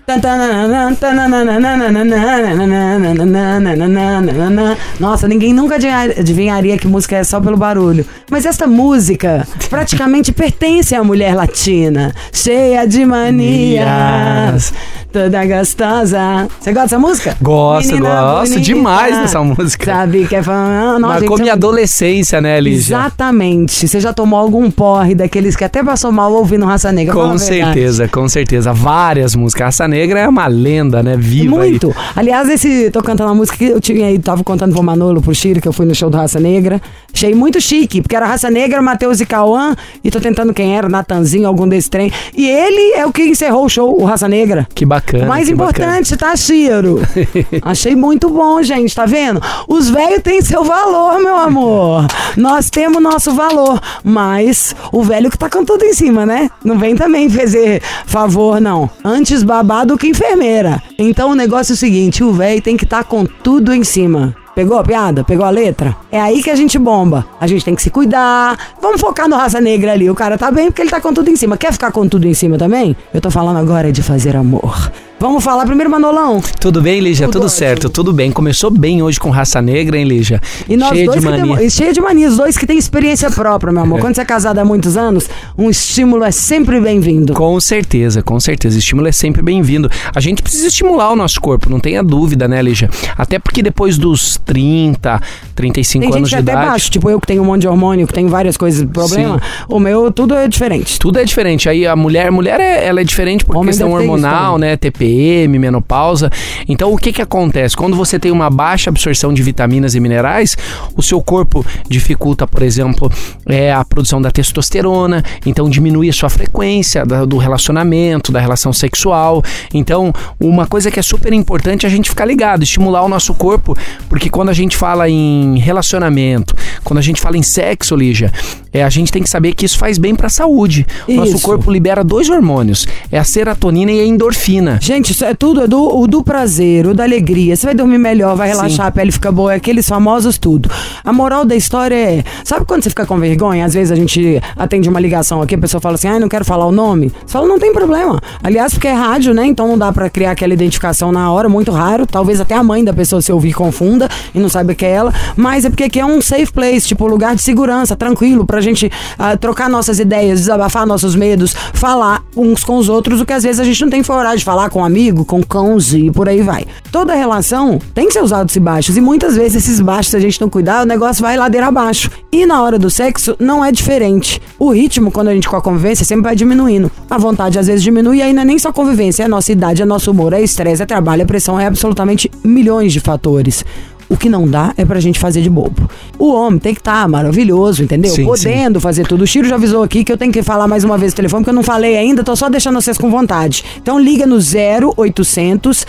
Nossa, 4.99 5.27
ninguém 5.27 5.53
nunca 5.53 5.75
adivinha- 5.75 6.19
adivinharia 6.19 6.77
que 6.80 6.88
música 6.88 7.15
é 7.17 7.23
só 7.23 7.39
pelo 7.39 7.56
barulho. 7.56 8.03
Mas 8.27 8.43
esta 8.47 8.65
música 8.65 9.47
praticamente 9.69 10.32
pertence 10.32 10.95
à 10.95 11.03
mulher 11.03 11.36
latina, 11.36 12.12
cheia 12.34 12.88
de 12.88 13.06
manias, 13.06 14.73
toda 15.17 15.45
gostosa. 15.47 16.47
Você 16.60 16.71
gosta 16.71 16.89
dessa 16.89 16.99
música? 16.99 17.38
Gosto, 17.41 17.88
Menina 17.88 18.21
gosto 18.21 18.51
bonita, 18.51 18.62
demais 18.62 19.17
dessa 19.17 19.41
música. 19.41 19.86
Sabe 19.86 20.27
que 20.27 20.36
é 20.36 20.43
fã. 20.43 20.99
Nossa, 20.99 21.13
Marcou 21.13 21.38
gente, 21.38 21.41
minha 21.41 21.53
adolescência, 21.53 22.39
né, 22.39 22.60
Lígia? 22.62 22.95
Exatamente. 22.97 23.88
Você 23.88 23.99
já 23.99 24.13
tomou 24.13 24.39
algum 24.39 24.69
porre 24.69 25.15
daqueles 25.15 25.56
que 25.56 25.63
até 25.63 25.84
passou 25.84 26.12
mal 26.12 26.32
ouvindo 26.32 26.65
Raça 26.65 26.91
Negra? 26.91 27.15
Com 27.15 27.36
certeza, 27.39 28.08
com 28.08 28.30
certeza. 28.30 28.71
Várias 28.71 29.36
músicas. 29.36 29.65
Raça 29.65 29.88
Negra 29.88 30.19
é 30.19 30.27
uma 30.27 30.45
lenda, 30.45 31.01
né? 31.01 31.17
Viva 31.17 31.63
aí. 31.63 31.71
Muito. 31.71 31.95
Aliás, 32.15 32.47
esse 32.47 32.91
tô 32.91 33.01
cantando 33.01 33.32
uma 33.32 33.36
música 33.36 33.58
que 33.58 33.65
eu 33.65 33.82
tinha 33.82 34.06
aí, 34.06 34.19
tava 34.19 34.43
contando 34.43 34.73
pro 34.73 34.84
Manolo, 34.84 35.19
pro 35.19 35.34
Chiro, 35.34 35.60
que 35.60 35.67
eu 35.67 35.73
fui 35.73 35.88
no 35.88 35.95
show 35.95 36.12
do 36.12 36.17
Raça 36.17 36.39
Negra. 36.39 36.80
Achei 37.12 37.34
muito 37.34 37.60
chique, 37.60 38.03
porque 38.03 38.15
era 38.15 38.27
Raça 38.27 38.51
Negra, 38.51 38.84
Matheus 38.84 39.19
e 39.19 39.25
Cauã, 39.25 39.75
e 40.03 40.12
tô 40.12 40.19
tentando 40.19 40.53
quem 40.53 40.77
era, 40.77 40.88
Natanzinho, 40.88 41.47
algum 41.47 41.67
desse 41.67 41.89
trem. 41.89 42.12
E 42.36 42.47
ele 42.47 42.93
é 42.93 43.03
o 43.08 43.12
que 43.12 43.23
encerrou 43.23 43.65
o 43.65 43.69
show, 43.69 43.99
o 43.99 44.06
Raça 44.06 44.27
Negra. 44.27 44.67
Que 44.75 44.86
bacana. 44.86 45.07
O 45.15 45.28
mais 45.28 45.48
importante, 45.48 46.17
tá, 46.17 46.36
Chiro? 46.36 47.02
Achei 47.62 47.96
muito 47.96 48.30
bom, 48.30 48.62
gente, 48.62 48.93
tá 48.93 49.06
vendo? 49.06 49.41
Os 49.67 49.89
velhos 49.89 50.22
têm 50.22 50.41
seu 50.41 50.63
valor, 50.63 51.20
meu 51.20 51.36
amor. 51.36 52.06
Nós 52.36 52.70
temos 52.70 53.02
nosso 53.02 53.32
valor, 53.34 53.80
mas 54.04 54.76
o 54.91 55.04
velho 55.04 55.30
que 55.30 55.38
tá 55.38 55.50
com 55.50 55.63
tudo 55.63 55.84
em 55.86 55.93
cima, 55.93 56.26
né? 56.26 56.50
Não 56.63 56.78
vem 56.78 56.96
também 56.96 57.30
fazer 57.30 57.82
favor, 58.06 58.60
não. 58.60 58.89
Antes 59.04 59.43
babá 59.43 59.84
do 59.84 59.98
que 59.98 60.08
enfermeira. 60.08 60.82
Então 60.98 61.32
o 61.32 61.36
negócio 61.36 61.74
é 61.74 61.76
o 61.76 61.78
seguinte, 61.78 62.24
o 62.24 62.34
velho 62.34 62.62
tem 62.62 62.76
que 62.76 62.84
estar 62.84 63.04
com 63.04 63.26
tudo 63.26 63.74
em 63.74 63.84
cima. 63.84 64.36
Pegou 64.58 64.80
a 64.80 64.84
piada? 64.84 65.24
Pegou 65.24 65.46
a 65.46 65.52
letra? 65.52 65.96
É 66.12 66.20
aí 66.20 66.41
que 66.41 66.50
a 66.50 66.56
gente 66.56 66.80
bomba. 66.80 67.28
A 67.39 67.46
gente 67.46 67.63
tem 67.63 67.76
que 67.76 67.82
se 67.84 67.91
cuidar. 67.91 68.58
Vamos 68.82 69.00
focar 69.00 69.30
no 69.30 69.36
raça 69.36 69.62
negra 69.62 69.91
ali. 69.91 70.10
O 70.10 70.15
cara 70.15 70.36
tá 70.36 70.50
bem 70.50 70.72
porque 70.72 70.82
ele 70.82 70.89
tá 70.89 71.00
com 71.00 71.13
tudo 71.13 71.30
em 71.30 71.36
cima. 71.36 71.56
Quer 71.56 71.72
ficar 71.72 71.91
com 71.91 72.10
tudo 72.10 72.28
em 72.28 72.34
cima 72.34 72.58
também? 72.58 72.98
Eu 73.13 73.22
tô 73.22 73.30
falando 73.30 73.58
agora 73.58 73.91
de 73.91 74.02
fazer 74.02 74.36
amor. 74.36 74.91
Vamos 75.19 75.43
falar 75.43 75.65
primeiro, 75.65 75.89
Manolão. 75.89 76.39
Tudo 76.60 76.80
bem, 76.80 76.99
Lígia? 76.99 77.25
Tudo 77.25 77.39
Tudo, 77.39 77.49
certo, 77.49 77.89
tudo 77.89 78.13
bem. 78.13 78.32
Começou 78.32 78.69
bem 78.69 79.01
hoje 79.01 79.19
com 79.19 79.32
raça 79.32 79.60
negra, 79.60 79.97
hein, 79.97 80.03
Lígia? 80.06 80.39
E 80.69 80.77
nós 80.77 80.89
Cheia 80.89 81.06
dois 81.08 81.19
de 81.21 81.25
mania. 81.25 81.56
temos, 81.58 81.73
cheia 81.73 81.91
de 81.91 81.99
mania, 81.99 82.27
os 82.30 82.38
dois 82.38 82.56
que 82.56 82.67
têm 82.67 82.77
experiência 82.77 83.32
própria, 83.32 83.73
meu 83.73 83.82
amor. 83.82 83.99
Quando 83.99 84.13
você 84.13 84.21
é 84.21 84.25
casado 84.25 84.60
há 84.60 84.65
muitos 84.65 84.95
anos, 84.95 85.27
um 85.58 85.71
estímulo 85.71 86.23
é 86.23 86.30
sempre 86.30 86.80
bem-vindo. 86.80 87.34
Com 87.34 87.60
certeza, 87.60 88.21
com 88.21 88.39
certeza. 88.39 88.77
Estímulo 88.77 89.08
é 89.08 89.12
sempre 89.12 89.41
bem-vindo. 89.41 89.89
A 90.13 90.19
gente 90.19 90.43
precisa 90.43 90.67
estimular 90.67 91.12
o 91.12 91.15
nosso 91.15 91.41
corpo, 91.41 91.67
não 91.67 91.80
tenha 91.80 92.03
dúvida, 92.03 92.47
né, 92.47 92.62
Lígia? 92.62 92.88
Até 93.17 93.39
porque 93.39 93.63
depois 93.63 93.97
dos 93.97 94.38
30, 94.45 95.19
35 95.56 96.06
Tem 96.06 96.15
anos 96.15 96.30
de 96.30 96.36
é 96.36 96.39
até 96.39 96.51
idade. 96.51 96.67
baixo, 96.67 96.91
tipo 96.91 97.10
eu 97.10 97.19
que 97.19 97.25
tenho 97.25 97.41
um 97.41 97.45
monte 97.45 97.62
de 97.62 97.67
hormônio, 97.67 98.06
que 98.06 98.13
tenho 98.13 98.30
várias 98.30 98.56
coisas, 98.56 98.88
problema. 98.93 99.41
O 99.67 99.80
meu, 99.80 100.12
tudo 100.12 100.36
é 100.36 100.47
diferente. 100.47 100.99
Tudo 100.99 101.17
é 101.17 101.25
diferente. 101.25 101.67
Aí 101.67 101.88
a 101.88 101.95
mulher, 101.95 102.32
mulher 102.32 102.60
é, 102.60 102.86
ela 102.86 103.01
é 103.01 103.03
diferente 103.03 103.43
por 103.43 103.56
Homem 103.56 103.69
questão 103.69 103.91
hormonal, 103.93 104.60
né? 104.60 104.77
TPM, 105.08 105.58
menopausa. 105.58 106.30
Então 106.67 106.93
o 106.93 106.98
que 106.98 107.13
que 107.13 107.22
acontece? 107.22 107.76
Quando 107.76 107.96
você 107.96 108.20
tem 108.20 108.32
uma 108.32 108.50
baixa 108.50 108.89
absorção 108.89 109.34
de 109.34 109.41
vitaminas 109.41 109.96
e 109.96 110.00
minerais, 110.00 110.58
o 110.96 111.02
seu 111.02 111.22
corpo 111.22 111.65
dificulta, 111.89 112.46
por 112.46 112.62
exemplo, 112.62 113.12
é, 113.48 113.72
a 113.72 113.84
produção 113.86 114.22
da 114.22 114.30
testosterona, 114.30 115.24
então 115.46 115.70
diminui 115.70 116.10
a 116.10 116.13
sua 116.13 116.30
frequência 116.30 117.06
da- 117.06 117.26
do 117.26 117.38
relacionamento, 117.38 118.32
da 118.32 118.39
relação 118.39 118.74
sexual. 118.74 119.41
Então, 119.74 120.12
uma 120.39 120.67
coisa 120.67 120.91
que 120.91 121.00
é 121.00 121.04
super 121.04 121.32
importante 121.34 121.86
é 121.86 121.89
a 121.89 121.91
gente 121.91 122.10
ficar 122.10 122.26
ligado, 122.26 122.63
estimular 122.63 123.04
o 123.04 123.10
nosso 123.10 123.34
corpo, 123.34 123.76
porque 124.10 124.30
quando 124.30 124.50
a 124.50 124.54
gente 124.54 124.76
fala 124.76 125.10
em 125.10 125.58
relacionamento, 125.60 126.56
quando 126.84 127.00
a 127.00 127.02
gente 127.02 127.22
fala 127.22 127.38
em 127.38 127.43
sexo, 127.43 127.96
Lígia, 127.96 128.32
é, 128.74 128.84
a 128.84 128.89
gente 128.89 129.12
tem 129.12 129.24
que 129.24 129.30
saber 129.30 129.54
que 129.54 129.65
isso 129.65 129.78
faz 129.78 129.98
bem 129.98 130.13
para 130.15 130.28
a 130.28 130.30
saúde. 130.30 130.86
O 131.08 131.13
Nosso 131.13 131.36
Isso. 131.36 131.46
corpo 131.46 131.72
libera 131.72 132.04
dois 132.04 132.30
hormônios, 132.30 132.88
é 133.12 133.17
a 133.17 133.24
serotonina 133.24 133.91
e 133.91 134.00
a 134.00 134.06
endorfina. 134.06 134.78
Gente, 134.82 134.96
Gente, 134.97 135.12
isso 135.12 135.23
é 135.23 135.36
tudo, 135.36 135.62
é 135.62 135.67
do, 135.67 135.95
o 135.95 136.07
do 136.07 136.23
prazer, 136.23 136.88
o 136.88 136.91
da 136.91 137.03
alegria. 137.03 137.55
Você 137.55 137.67
vai 137.67 137.75
dormir 137.75 137.99
melhor, 137.99 138.36
vai 138.36 138.47
relaxar, 138.47 138.88
a 138.88 138.91
pele 138.91 139.12
fica 139.12 139.31
boa, 139.31 139.53
é 139.53 139.57
aqueles 139.57 139.88
famosos 139.88 140.39
tudo. 140.39 140.71
A 141.03 141.13
moral 141.13 141.45
da 141.45 141.55
história 141.55 141.93
é. 141.93 142.23
Sabe 142.43 142.65
quando 142.65 142.81
você 142.81 142.89
fica 142.89 143.05
com 143.05 143.15
vergonha? 143.19 143.63
Às 143.63 143.75
vezes 143.75 143.91
a 143.91 143.95
gente 143.95 144.41
atende 144.55 144.89
uma 144.89 144.99
ligação 144.99 145.39
aqui, 145.39 145.53
a 145.53 145.57
pessoa 145.60 145.79
fala 145.79 145.93
assim, 145.93 146.07
ai, 146.07 146.19
não 146.19 146.27
quero 146.27 146.43
falar 146.43 146.65
o 146.65 146.71
nome. 146.71 147.12
Você 147.23 147.31
fala, 147.31 147.47
não 147.47 147.60
tem 147.60 147.71
problema. 147.71 148.19
Aliás, 148.41 148.73
porque 148.73 148.88
é 148.88 148.91
rádio, 148.91 149.36
né? 149.36 149.45
Então 149.45 149.67
não 149.67 149.77
dá 149.77 149.93
pra 149.93 150.10
criar 150.10 150.31
aquela 150.31 150.51
identificação 150.51 151.12
na 151.12 151.31
hora, 151.31 151.47
muito 151.47 151.71
raro. 151.71 152.07
Talvez 152.07 152.41
até 152.41 152.55
a 152.55 152.63
mãe 152.63 152.83
da 152.83 152.91
pessoa 152.91 153.21
se 153.21 153.31
ouvir 153.31 153.53
confunda 153.53 154.10
e 154.33 154.39
não 154.39 154.49
saiba 154.49 154.73
que 154.73 154.83
é 154.83 154.89
ela. 154.89 155.13
Mas 155.36 155.63
é 155.63 155.69
porque 155.69 155.83
aqui 155.83 155.99
é 155.99 156.05
um 156.07 156.19
safe 156.23 156.51
place, 156.51 156.88
tipo, 156.88 157.05
lugar 157.05 157.36
de 157.36 157.43
segurança, 157.43 157.95
tranquilo, 157.95 158.47
pra 158.47 158.62
gente 158.62 158.91
ah, 159.19 159.38
trocar 159.38 159.69
nossas 159.69 159.99
ideias, 159.99 160.39
desabafar 160.39 160.88
nossos 160.88 161.15
medos, 161.15 161.53
falar 161.71 162.23
uns 162.36 162.63
com 162.63 162.77
os 162.77 162.89
outros, 162.89 163.21
o 163.21 163.25
que 163.27 163.33
às 163.33 163.43
vezes 163.43 163.60
a 163.60 163.63
gente 163.63 163.79
não 163.83 163.91
tem 163.91 164.01
coragem 164.01 164.39
de 164.39 164.43
falar 164.43 164.71
com 164.71 164.87
amigo, 164.88 165.23
com 165.23 165.43
cãos 165.43 165.93
e 165.93 166.10
por 166.10 166.28
aí 166.28 166.41
vai. 166.41 166.65
Toda 166.91 167.13
relação 167.13 167.80
tem 167.93 168.10
seus 168.10 168.32
altos 168.32 168.56
e 168.56 168.60
baixos, 168.60 168.97
e 168.97 169.02
muitas 169.02 169.36
vezes 169.36 169.63
esses 169.63 169.80
baixos, 169.80 170.12
se 170.12 170.17
a 170.17 170.19
gente 170.19 170.41
não 170.41 170.50
cuidar, 170.50 170.84
o 170.84 170.86
negócio 170.86 171.21
vai 171.21 171.38
ladeira 171.38 171.67
abaixo. 171.67 172.10
E 172.32 172.45
na 172.45 172.62
hora 172.63 172.80
do 172.80 172.89
sexo 172.89 173.36
não 173.39 173.63
é 173.63 173.71
diferente. 173.71 174.41
O 174.58 174.71
ritmo, 174.71 175.12
quando 175.12 175.28
a 175.28 175.34
gente 175.34 175.47
com 175.47 175.56
a 175.56 175.62
convivência, 175.62 176.06
sempre 176.06 176.23
vai 176.23 176.36
diminuindo. 176.36 176.91
A 177.10 177.17
vontade 177.17 177.60
às 177.60 177.67
vezes 177.67 177.84
diminui, 177.84 178.17
e 178.17 178.21
aí 178.21 178.34
não 178.34 178.41
é 178.41 178.45
nem 178.45 178.58
só 178.58 178.71
convivência, 178.71 179.23
é 179.23 179.26
a 179.26 179.30
nossa 179.30 179.52
idade, 179.52 179.82
é 179.82 179.86
nosso 179.86 180.12
humor, 180.12 180.34
é 180.34 180.41
estresse, 180.41 180.82
é 180.82 180.86
trabalho, 180.86 181.21
é 181.21 181.26
pressão, 181.26 181.60
é 181.60 181.65
absolutamente 181.67 182.32
milhões 182.43 182.91
de 182.93 183.00
fatores. 183.00 183.63
O 184.10 184.15
que 184.15 184.30
não 184.30 184.48
dá 184.48 184.74
é 184.78 184.86
pra 184.86 185.00
gente 185.00 185.20
fazer 185.20 185.41
de 185.41 185.50
bobo. 185.50 185.89
O 186.17 186.32
homem 186.34 186.60
tem 186.60 186.74
que 186.74 186.80
estar 186.80 187.08
maravilhoso, 187.08 187.84
entendeu? 187.84 188.12
Sim, 188.12 188.26
Podendo 188.26 188.80
fazer 188.80 189.06
tudo. 189.06 189.24
O 189.24 189.28
Chiro 189.28 189.48
já 189.48 189.56
avisou 189.56 189.84
aqui 189.84 190.04
que 190.04 190.12
eu 190.12 190.17
tenho 190.17 190.32
que 190.32 190.41
falar 190.41 190.67
mais 190.67 190.84
uma 190.84 190.98
vez 190.98 191.12
o 191.13 191.15
telefone, 191.15 191.41
porque 191.43 191.50
eu 191.50 191.56
não 191.56 191.63
falei 191.63 191.98
ainda, 191.98 192.24
tô 192.24 192.36
só 192.36 192.50
deixando 192.50 192.80
vocês 192.80 192.98
com 192.98 193.12
vontade. 193.12 193.63
Então 193.82 194.00
liga 194.00 194.26
no 194.26 194.38
0800 194.38 195.86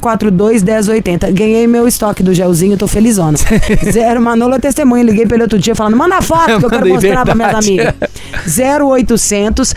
042 0.00 0.62
1080. 0.62 1.30
Ganhei 1.32 1.66
meu 1.66 1.86
estoque 1.86 2.22
do 2.22 2.32
gelzinho, 2.32 2.76
tô 2.76 2.86
felizona. 2.86 3.36
Zero 3.90 4.20
Manolo 4.20 4.54
é 4.54 4.58
testemunha, 4.58 5.04
liguei 5.04 5.26
pra 5.26 5.36
ele 5.36 5.44
outro 5.44 5.58
dia 5.58 5.74
falando: 5.74 5.96
manda 5.96 6.20
foto 6.22 6.58
que 6.58 6.64
eu 6.64 6.70
quero 6.70 6.88
mostrar 6.88 7.24
pra 7.24 7.34
minhas 7.34 7.52
verdade. 7.52 7.80
amigas. 7.80 7.94
0800 8.88 9.74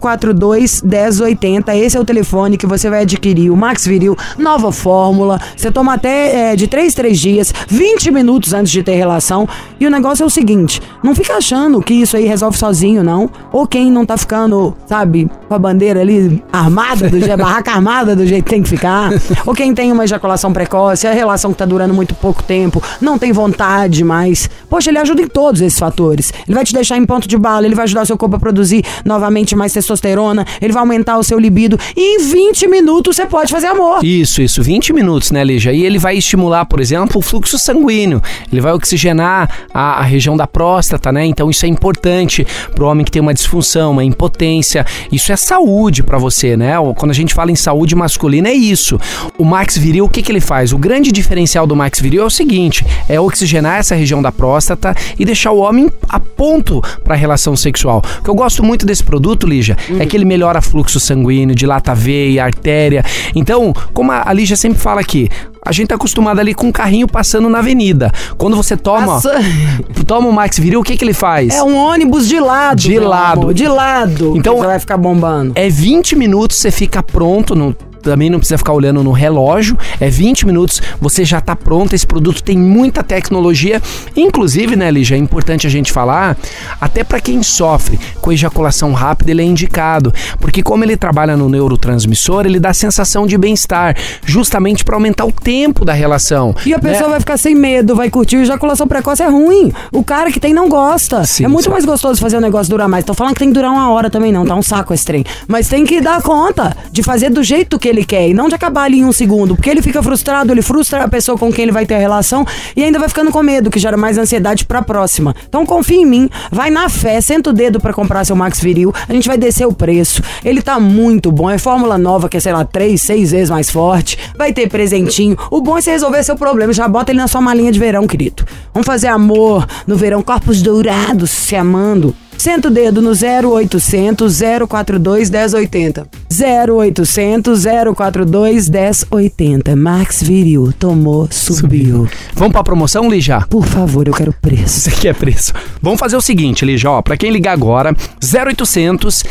042 0.00 0.82
1080. 0.82 1.76
Esse 1.76 1.96
é 1.96 2.00
o 2.00 2.04
telefone 2.04 2.56
que 2.56 2.66
você 2.66 2.90
vai 2.90 3.02
adquirir. 3.02 3.50
O 3.50 3.56
Max 3.56 3.86
Viril, 3.86 4.16
nova 4.38 4.70
fórmula. 4.72 5.40
Você 5.56 5.70
toma 5.70 5.94
até 5.94 6.52
é, 6.52 6.56
de 6.56 6.66
3 6.66 6.94
três 7.06 7.20
dias, 7.20 7.54
20 7.68 8.10
minutos 8.10 8.52
antes 8.52 8.72
de 8.72 8.82
ter 8.82 8.96
relação. 8.96 9.48
E 9.78 9.86
o 9.86 9.90
negócio 9.90 10.24
é 10.24 10.26
o 10.26 10.30
seguinte: 10.30 10.80
não 11.02 11.14
fica 11.14 11.34
achando 11.34 11.80
que 11.80 11.94
isso 11.94 12.16
aí 12.16 12.24
resolve 12.24 12.58
sozinho, 12.58 13.04
não. 13.04 13.30
Ou 13.52 13.66
quem 13.66 13.90
não 13.90 14.04
tá 14.04 14.16
ficando, 14.16 14.76
sabe, 14.86 15.30
com 15.48 15.54
a 15.54 15.58
bandeira 15.58 16.00
ali 16.00 16.42
armada, 16.52 17.08
do 17.08 17.20
jeito, 17.20 17.36
barraca 17.36 17.70
armada 17.70 18.16
do 18.16 18.26
jeito 18.26 18.44
que 18.44 18.50
tem 18.50 18.62
que 18.62 18.68
ficar. 18.68 19.10
Ou 19.46 19.54
quem 19.54 19.72
tem 19.72 19.92
uma 19.92 20.04
ejaculação 20.04 20.52
precoce, 20.52 21.06
a 21.06 21.12
relação 21.12 21.52
que 21.52 21.58
tá 21.58 21.64
durando 21.64 21.94
muito 21.94 22.14
pouco 22.14 22.42
tempo, 22.42 22.82
não 23.00 23.18
tem 23.18 23.30
vontade 23.30 24.02
mais. 24.02 24.50
Poxa, 24.68 24.90
ele 24.90 24.98
ajuda 24.98 25.22
em 25.22 25.28
todos 25.28 25.60
esses 25.60 25.78
fatores. 25.78 26.32
Ele 26.46 26.54
vai 26.54 26.64
te 26.64 26.72
deixar 26.74 26.96
em 26.96 27.06
ponto 27.06 27.28
de 27.28 27.38
bala, 27.38 27.66
ele 27.66 27.74
vai 27.74 27.84
ajudar 27.84 28.02
o 28.02 28.06
seu 28.06 28.18
corpo 28.18 28.36
a 28.36 28.40
produzir 28.40 28.84
novamente 29.04 29.54
mais 29.54 29.72
testosterona, 29.72 30.44
ele 30.60 30.72
vai 30.72 30.80
aumentar 30.80 31.18
o 31.18 31.22
seu 31.22 31.38
libido. 31.38 31.78
E 31.96 32.16
em 32.16 32.18
20 32.18 32.66
minutos 32.66 33.14
você 33.14 33.26
pode 33.26 33.52
fazer 33.52 33.68
amor. 33.68 34.04
Isso, 34.04 34.42
isso, 34.42 34.60
20 34.62 34.92
minutos, 34.92 35.30
né, 35.30 35.44
Lígia? 35.44 35.72
E 35.72 35.84
ele 35.84 35.98
vai 35.98 36.16
estimular, 36.16 36.64
por 36.64 36.80
exemplo, 36.80 36.95
o 37.04 37.20
fluxo 37.20 37.58
sanguíneo. 37.58 38.22
Ele 38.50 38.60
vai 38.60 38.72
oxigenar 38.72 39.50
a, 39.72 40.00
a 40.00 40.02
região 40.02 40.36
da 40.36 40.46
próstata, 40.46 41.12
né? 41.12 41.24
Então 41.26 41.50
isso 41.50 41.64
é 41.66 41.68
importante 41.68 42.46
pro 42.74 42.86
homem 42.86 43.04
que 43.04 43.10
tem 43.10 43.20
uma 43.20 43.34
disfunção, 43.34 43.92
uma 43.92 44.04
impotência. 44.04 44.84
Isso 45.12 45.32
é 45.32 45.36
saúde 45.36 46.02
pra 46.02 46.18
você, 46.18 46.56
né? 46.56 46.78
O- 46.78 46.94
Quando 46.94 47.10
a 47.10 47.14
gente 47.14 47.34
fala 47.34 47.50
em 47.50 47.56
saúde 47.56 47.94
masculina 47.94 48.48
é 48.48 48.54
isso. 48.54 48.98
O 49.38 49.44
Max 49.44 49.76
Viril, 49.76 50.04
o 50.04 50.08
que 50.08 50.22
que 50.22 50.32
ele 50.32 50.40
faz? 50.40 50.72
O 50.72 50.78
grande 50.78 51.10
diferencial 51.12 51.66
do 51.66 51.76
Max 51.76 52.00
Viril 52.00 52.22
é 52.22 52.26
o 52.26 52.30
seguinte, 52.30 52.84
é 53.08 53.20
oxigenar 53.20 53.78
essa 53.78 53.94
região 53.94 54.22
da 54.22 54.32
próstata 54.32 54.94
e 55.18 55.24
deixar 55.24 55.50
o 55.52 55.58
homem 55.58 55.90
a 56.08 56.18
ponto 56.20 56.80
para 57.04 57.14
a 57.14 57.16
relação 57.16 57.56
sexual. 57.56 58.02
O 58.20 58.22
que 58.22 58.30
eu 58.30 58.34
gosto 58.34 58.62
muito 58.64 58.86
desse 58.86 59.02
produto, 59.04 59.46
Lígia, 59.46 59.76
é 59.98 60.06
que 60.06 60.16
ele 60.16 60.24
melhora 60.24 60.60
fluxo 60.62 60.98
sanguíneo, 61.00 61.54
dilata 61.54 61.92
a 61.92 61.94
veia, 61.94 62.44
artéria. 62.44 63.04
Então, 63.34 63.72
como 63.92 64.12
a 64.12 64.26
a 64.26 64.32
Lígia 64.32 64.56
sempre 64.56 64.78
fala 64.78 65.00
aqui, 65.00 65.28
a 65.66 65.72
gente 65.72 65.88
tá 65.88 65.96
acostumado 65.96 66.38
ali 66.38 66.54
com 66.54 66.68
um 66.68 66.72
carrinho 66.72 67.06
passando 67.08 67.48
na 67.50 67.58
avenida. 67.58 68.10
Quando 68.38 68.56
você 68.56 68.76
toma, 68.76 69.06
Passa- 69.14 69.34
toma 70.06 70.28
o 70.28 70.32
Max 70.32 70.58
Viril, 70.58 70.80
o 70.80 70.82
que 70.84 70.96
que 70.96 71.04
ele 71.04 71.12
faz? 71.12 71.52
É 71.54 71.62
um 71.62 71.76
ônibus 71.76 72.28
de 72.28 72.38
lado. 72.40 72.78
De 72.80 72.98
lado. 72.98 73.40
amor, 73.42 73.54
de 73.54 73.66
lado. 73.68 74.36
Então- 74.36 74.58
vai 74.58 74.78
ficar 74.78 74.96
bombando. 74.96 75.52
É 75.56 75.68
20 75.68 76.14
minutos, 76.16 76.56
você 76.56 76.70
fica 76.70 77.02
pronto, 77.02 77.54
não- 77.54 77.74
também 78.10 78.30
não 78.30 78.38
precisa 78.38 78.56
ficar 78.56 78.72
olhando 78.72 79.02
no 79.02 79.10
relógio. 79.10 79.76
É 80.00 80.08
20 80.08 80.46
minutos, 80.46 80.80
você 81.00 81.24
já 81.24 81.40
tá 81.40 81.56
pronto. 81.56 81.94
Esse 81.94 82.06
produto 82.06 82.42
tem 82.42 82.56
muita 82.56 83.02
tecnologia. 83.02 83.82
Inclusive, 84.16 84.76
né, 84.76 84.90
Lígia, 84.90 85.16
é 85.16 85.18
importante 85.18 85.66
a 85.66 85.70
gente 85.70 85.92
falar, 85.92 86.36
até 86.80 87.02
para 87.02 87.20
quem 87.20 87.42
sofre 87.42 87.98
com 88.20 88.32
ejaculação 88.32 88.92
rápida, 88.92 89.32
ele 89.32 89.42
é 89.42 89.44
indicado. 89.44 90.12
Porque 90.40 90.62
como 90.62 90.84
ele 90.84 90.96
trabalha 90.96 91.36
no 91.36 91.48
neurotransmissor, 91.48 92.46
ele 92.46 92.60
dá 92.60 92.72
sensação 92.72 93.26
de 93.26 93.36
bem-estar, 93.36 93.96
justamente 94.24 94.84
para 94.84 94.96
aumentar 94.96 95.24
o 95.24 95.32
tempo 95.32 95.84
da 95.84 95.92
relação. 95.92 96.54
E 96.64 96.72
a 96.72 96.78
pessoa 96.78 97.04
né? 97.04 97.10
vai 97.10 97.20
ficar 97.20 97.36
sem 97.36 97.54
medo, 97.54 97.96
vai 97.96 98.08
curtir. 98.08 98.36
Ejaculação 98.36 98.86
precoce 98.86 99.22
é 99.22 99.28
ruim. 99.28 99.72
O 99.90 100.04
cara 100.04 100.30
que 100.30 100.38
tem 100.38 100.54
não 100.54 100.68
gosta. 100.68 101.24
Sim, 101.24 101.44
é 101.44 101.48
muito 101.48 101.70
mais 101.70 101.84
gostoso 101.84 102.20
fazer 102.20 102.36
o 102.36 102.40
negócio 102.40 102.70
durar 102.70 102.88
mais. 102.88 103.04
Tô 103.04 103.14
falando 103.14 103.34
que 103.34 103.40
tem 103.40 103.48
que 103.48 103.54
durar 103.54 103.70
uma 103.70 103.90
hora 103.90 104.08
também, 104.08 104.30
não. 104.30 104.46
Tá 104.46 104.54
um 104.54 104.62
saco 104.62 104.94
esse 104.94 105.04
trem. 105.04 105.24
Mas 105.48 105.68
tem 105.68 105.84
que 105.84 106.00
dar 106.00 106.22
conta 106.22 106.76
de 106.92 107.02
fazer 107.02 107.30
do 107.30 107.42
jeito 107.42 107.78
que 107.78 107.88
ele 107.88 107.95
quer 108.04 108.28
e 108.28 108.34
não 108.34 108.48
de 108.48 108.54
acabar 108.54 108.84
ali 108.84 108.98
em 108.98 109.04
um 109.04 109.12
segundo. 109.12 109.54
Porque 109.56 109.70
ele 109.70 109.82
fica 109.82 110.02
frustrado, 110.02 110.52
ele 110.52 110.62
frustra 110.62 111.04
a 111.04 111.08
pessoa 111.08 111.38
com 111.38 111.52
quem 111.52 111.64
ele 111.64 111.72
vai 111.72 111.86
ter 111.86 111.94
a 111.94 111.98
relação 111.98 112.46
e 112.74 112.82
ainda 112.82 112.98
vai 112.98 113.08
ficando 113.08 113.30
com 113.30 113.42
medo, 113.42 113.70
que 113.70 113.78
gera 113.78 113.96
mais 113.96 114.18
ansiedade 114.18 114.64
pra 114.64 114.82
próxima. 114.82 115.34
Então 115.48 115.64
confia 115.64 116.00
em 116.00 116.06
mim, 116.06 116.30
vai 116.50 116.70
na 116.70 116.88
fé, 116.88 117.20
senta 117.20 117.50
o 117.50 117.52
dedo 117.52 117.80
pra 117.80 117.92
comprar 117.92 118.24
seu 118.24 118.36
Max 118.36 118.60
Viril. 118.60 118.92
A 119.08 119.12
gente 119.12 119.28
vai 119.28 119.38
descer 119.38 119.66
o 119.66 119.72
preço. 119.72 120.22
Ele 120.44 120.62
tá 120.62 120.78
muito 120.78 121.30
bom. 121.32 121.50
É 121.50 121.58
fórmula 121.58 121.96
nova, 121.98 122.28
que 122.28 122.36
é, 122.36 122.40
sei 122.40 122.52
lá, 122.52 122.64
três, 122.64 123.02
seis 123.02 123.30
vezes 123.30 123.50
mais 123.50 123.70
forte. 123.70 124.18
Vai 124.36 124.52
ter 124.52 124.68
presentinho. 124.68 125.36
O 125.50 125.60
bom 125.60 125.78
é 125.78 125.80
você 125.80 125.90
resolver 125.92 126.22
seu 126.22 126.36
problema. 126.36 126.72
Já 126.72 126.88
bota 126.88 127.12
ele 127.12 127.18
na 127.18 127.28
sua 127.28 127.40
malinha 127.40 127.72
de 127.72 127.78
verão, 127.78 128.06
querido. 128.06 128.44
Vamos 128.72 128.86
fazer 128.86 129.08
amor 129.08 129.66
no 129.86 129.96
verão, 129.96 130.22
corpos 130.22 130.62
dourados 130.62 131.30
se 131.30 131.56
amando. 131.56 132.14
Senta 132.38 132.68
o 132.68 132.70
dedo 132.70 133.02
no 133.02 133.10
0800 133.12 134.40
042 134.68 135.30
1080. 135.30 136.06
0800 136.30 137.64
042 137.94 138.68
1080. 138.70 139.74
Max 139.74 140.22
Viril. 140.22 140.72
Tomou, 140.78 141.26
subiu. 141.30 142.06
Vamos 142.34 142.52
pra 142.52 142.62
promoção, 142.62 143.08
Lígia? 143.08 143.40
Por 143.48 143.64
favor, 143.66 144.06
eu 144.06 144.14
quero 144.14 144.32
preço. 144.40 144.80
Você 144.80 144.90
quer 144.90 145.14
preço? 145.14 145.52
Vamos 145.82 145.98
fazer 145.98 146.16
o 146.16 146.20
seguinte, 146.20 146.64
Lígia, 146.64 146.90
ó, 146.90 147.02
pra 147.02 147.16
quem 147.16 147.30
ligar 147.30 147.52
agora, 147.52 147.94
0800 148.22 149.24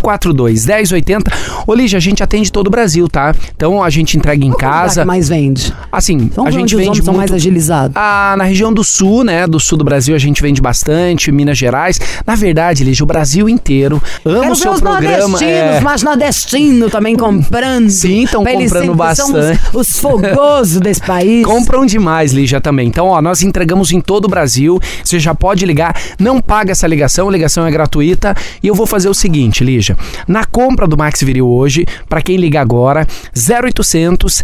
042 0.00 0.66
1080. 0.66 1.30
Ô, 1.66 1.74
Lígia, 1.74 1.96
a 1.96 2.00
gente 2.00 2.22
atende 2.22 2.50
todo 2.52 2.66
o 2.66 2.70
Brasil, 2.70 3.08
tá? 3.08 3.34
Então 3.54 3.82
a 3.82 3.88
gente 3.88 4.16
entrega 4.18 4.44
em 4.44 4.50
Qual 4.50 4.58
lugar 4.60 4.82
casa. 4.82 5.00
que 5.02 5.06
mais 5.06 5.28
vende? 5.28 5.72
Assim, 5.90 6.30
Vamos 6.34 6.48
a 6.48 6.50
gente 6.50 6.62
onde 6.62 6.74
os 6.76 6.78
vende 6.80 6.90
homens 6.90 7.04
são 7.04 7.14
muito. 7.14 7.30
mais 7.30 7.32
agilizados. 7.40 7.92
Ah, 7.96 8.34
na 8.36 8.44
região 8.44 8.72
do 8.72 8.82
sul, 8.84 9.24
né? 9.24 9.46
Do 9.46 9.58
sul 9.60 9.78
do 9.78 9.84
Brasil 9.84 10.14
a 10.14 10.18
gente 10.18 10.42
vende 10.42 10.60
bastante, 10.60 11.30
Minas 11.32 11.56
Gerais. 11.56 11.98
Na 12.26 12.31
verdade, 12.34 12.84
Lígia, 12.84 13.04
o 13.04 13.06
Brasil 13.06 13.48
inteiro 13.48 14.02
ama 14.24 14.40
Quero 14.40 14.52
o 14.52 14.54
ver 14.54 14.60
seu 14.60 14.72
os 14.72 14.80
programa. 14.80 15.18
nordestinos, 15.28 15.42
é. 15.44 15.80
mas 15.80 16.02
nordestinos 16.02 16.90
também 16.92 17.16
comprando. 17.16 17.88
Sim, 17.90 18.26
tão 18.30 18.42
Pra 18.42 18.52
eles 18.52 18.72
comprando 18.72 18.84
são 19.16 19.26
os- 19.26 19.32
bastante. 19.32 19.60
Os, 19.76 19.98
fogosos 19.98 20.80
desse 20.80 21.00
país. 21.02 21.44
Compram 21.44 21.84
demais, 21.86 22.32
Lígia, 22.32 22.60
também. 22.60 22.88
Então, 22.88 23.06
ó, 23.08 23.20
nós 23.22 23.42
entregamos 23.42 23.92
em 23.92 24.00
todo 24.00 24.24
o 24.26 24.28
Brasil. 24.28 24.80
Você 25.04 25.18
já 25.20 25.34
pode 25.34 25.64
ligar, 25.66 25.94
não 26.18 26.40
paga 26.40 26.72
essa 26.72 26.86
ligação, 26.86 27.28
a 27.28 27.32
ligação 27.32 27.66
é 27.66 27.70
gratuita. 27.70 28.34
E 28.62 28.66
eu 28.66 28.74
vou 28.74 28.86
fazer 28.86 29.08
o 29.08 29.14
seguinte, 29.14 29.62
Lígia. 29.64 29.96
Na 30.26 30.44
compra 30.44 30.86
do 30.86 30.96
Max 30.96 31.20
Viril 31.22 31.46
hoje, 31.48 31.86
pra 32.08 32.20
quem 32.22 32.36
liga 32.36 32.60
agora, 32.60 33.06
0800 33.36 34.42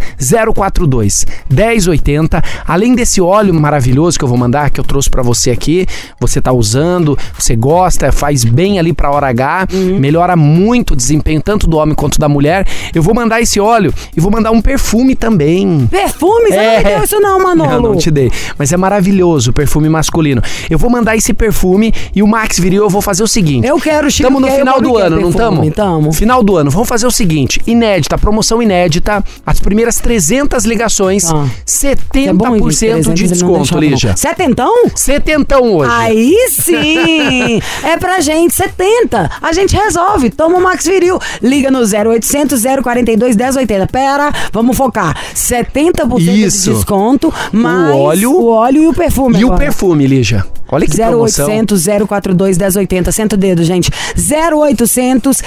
042 0.54 1.26
1080. 1.50 2.42
Além 2.66 2.94
desse 2.94 3.20
óleo 3.20 3.54
maravilhoso 3.54 4.18
que 4.18 4.24
eu 4.24 4.28
vou 4.28 4.36
mandar, 4.38 4.70
que 4.70 4.80
eu 4.80 4.84
trouxe 4.84 5.08
pra 5.10 5.22
você 5.22 5.50
aqui, 5.50 5.86
você 6.20 6.40
tá 6.40 6.52
usando, 6.52 7.16
você 7.38 7.54
gosta, 7.56 7.77
faz 8.12 8.44
bem 8.44 8.78
ali 8.78 8.92
pra 8.92 9.10
hora 9.10 9.28
H, 9.28 9.68
melhora 9.98 10.36
muito 10.36 10.92
o 10.92 10.96
desempenho 10.96 11.40
tanto 11.40 11.66
do 11.66 11.76
homem 11.76 11.94
quanto 11.94 12.18
da 12.18 12.28
mulher. 12.28 12.66
Eu 12.94 13.02
vou 13.02 13.14
mandar 13.14 13.40
esse 13.40 13.60
óleo 13.60 13.92
e 14.16 14.20
vou 14.20 14.30
mandar 14.30 14.50
um 14.50 14.60
perfume 14.60 15.14
também. 15.14 15.86
Perfume? 15.90 16.48
Você 16.48 16.56
não 16.56 16.76
me 16.78 16.84
deu 16.84 17.04
isso 17.04 17.20
não, 17.20 17.38
Manolo. 17.38 17.70
Não, 17.70 17.82
não 17.90 17.96
te 17.96 18.10
dei. 18.10 18.30
Mas 18.58 18.72
é 18.72 18.76
maravilhoso 18.76 19.50
o 19.50 19.52
perfume 19.52 19.88
masculino. 19.88 20.42
Eu 20.68 20.78
vou 20.78 20.90
mandar 20.90 21.16
esse 21.16 21.32
perfume 21.32 21.92
e 22.14 22.22
o 22.22 22.26
Max 22.26 22.58
Viril 22.58 22.82
eu 22.82 22.90
vou 22.90 23.02
fazer 23.02 23.22
o 23.22 23.28
seguinte. 23.28 23.66
Eu 23.66 23.78
quero, 23.80 24.10
Chico, 24.10 24.28
Estamos 24.28 24.50
no 24.50 24.56
final 24.56 24.80
do 24.80 24.96
ano, 24.96 25.16
não 25.20 25.32
perfume, 25.32 25.68
estamos? 25.68 25.74
tamo. 25.74 26.12
Final 26.12 26.42
do 26.42 26.56
ano. 26.56 26.70
Vamos 26.70 26.88
fazer 26.88 27.06
o 27.06 27.10
seguinte: 27.10 27.60
inédita, 27.66 28.18
promoção 28.18 28.62
inédita. 28.62 29.22
As 29.46 29.60
primeiras 29.60 29.98
300 29.98 30.64
ligações, 30.64 31.24
é 31.24 31.34
70% 31.66 32.32
bom, 32.34 32.70
gente, 32.70 32.70
de 32.70 32.76
300 32.76 32.80
ele 32.88 33.04
não 33.04 33.14
desconto, 33.14 33.74
não. 33.74 33.80
Lígia. 33.80 34.16
Setentão? 34.16 34.74
Setentão 34.94 35.74
hoje. 35.74 35.90
Aí 35.94 36.48
sim! 36.50 37.60
é 37.82 37.96
pra 37.96 38.20
gente. 38.20 38.54
70. 38.54 39.30
A 39.40 39.52
gente 39.52 39.76
resolve. 39.76 40.30
Toma 40.30 40.58
o 40.58 40.62
Max 40.62 40.84
Viril. 40.84 41.18
Liga 41.42 41.70
no 41.70 41.80
0800 41.80 42.62
042 42.82 43.36
1080. 43.36 43.86
Pera, 43.86 44.32
vamos 44.52 44.76
focar. 44.76 45.16
70% 45.34 46.18
Isso. 46.20 46.70
de 46.70 46.76
desconto, 46.76 47.32
mais 47.52 47.94
óleo. 47.94 48.32
o 48.32 48.46
óleo 48.48 48.82
e 48.82 48.88
o 48.88 48.92
perfume. 48.94 49.38
E 49.38 49.44
o 49.44 49.48
agora. 49.48 49.64
perfume, 49.64 50.06
Lígia? 50.06 50.44
Olha 50.70 50.86
que 50.86 50.96
promoção. 50.96 51.46
0800 51.46 51.86
042 52.06 52.58
1080. 52.58 53.12
Senta 53.12 53.36
o 53.36 53.38
dedo, 53.38 53.64
gente. 53.64 53.90
0800 54.16 55.42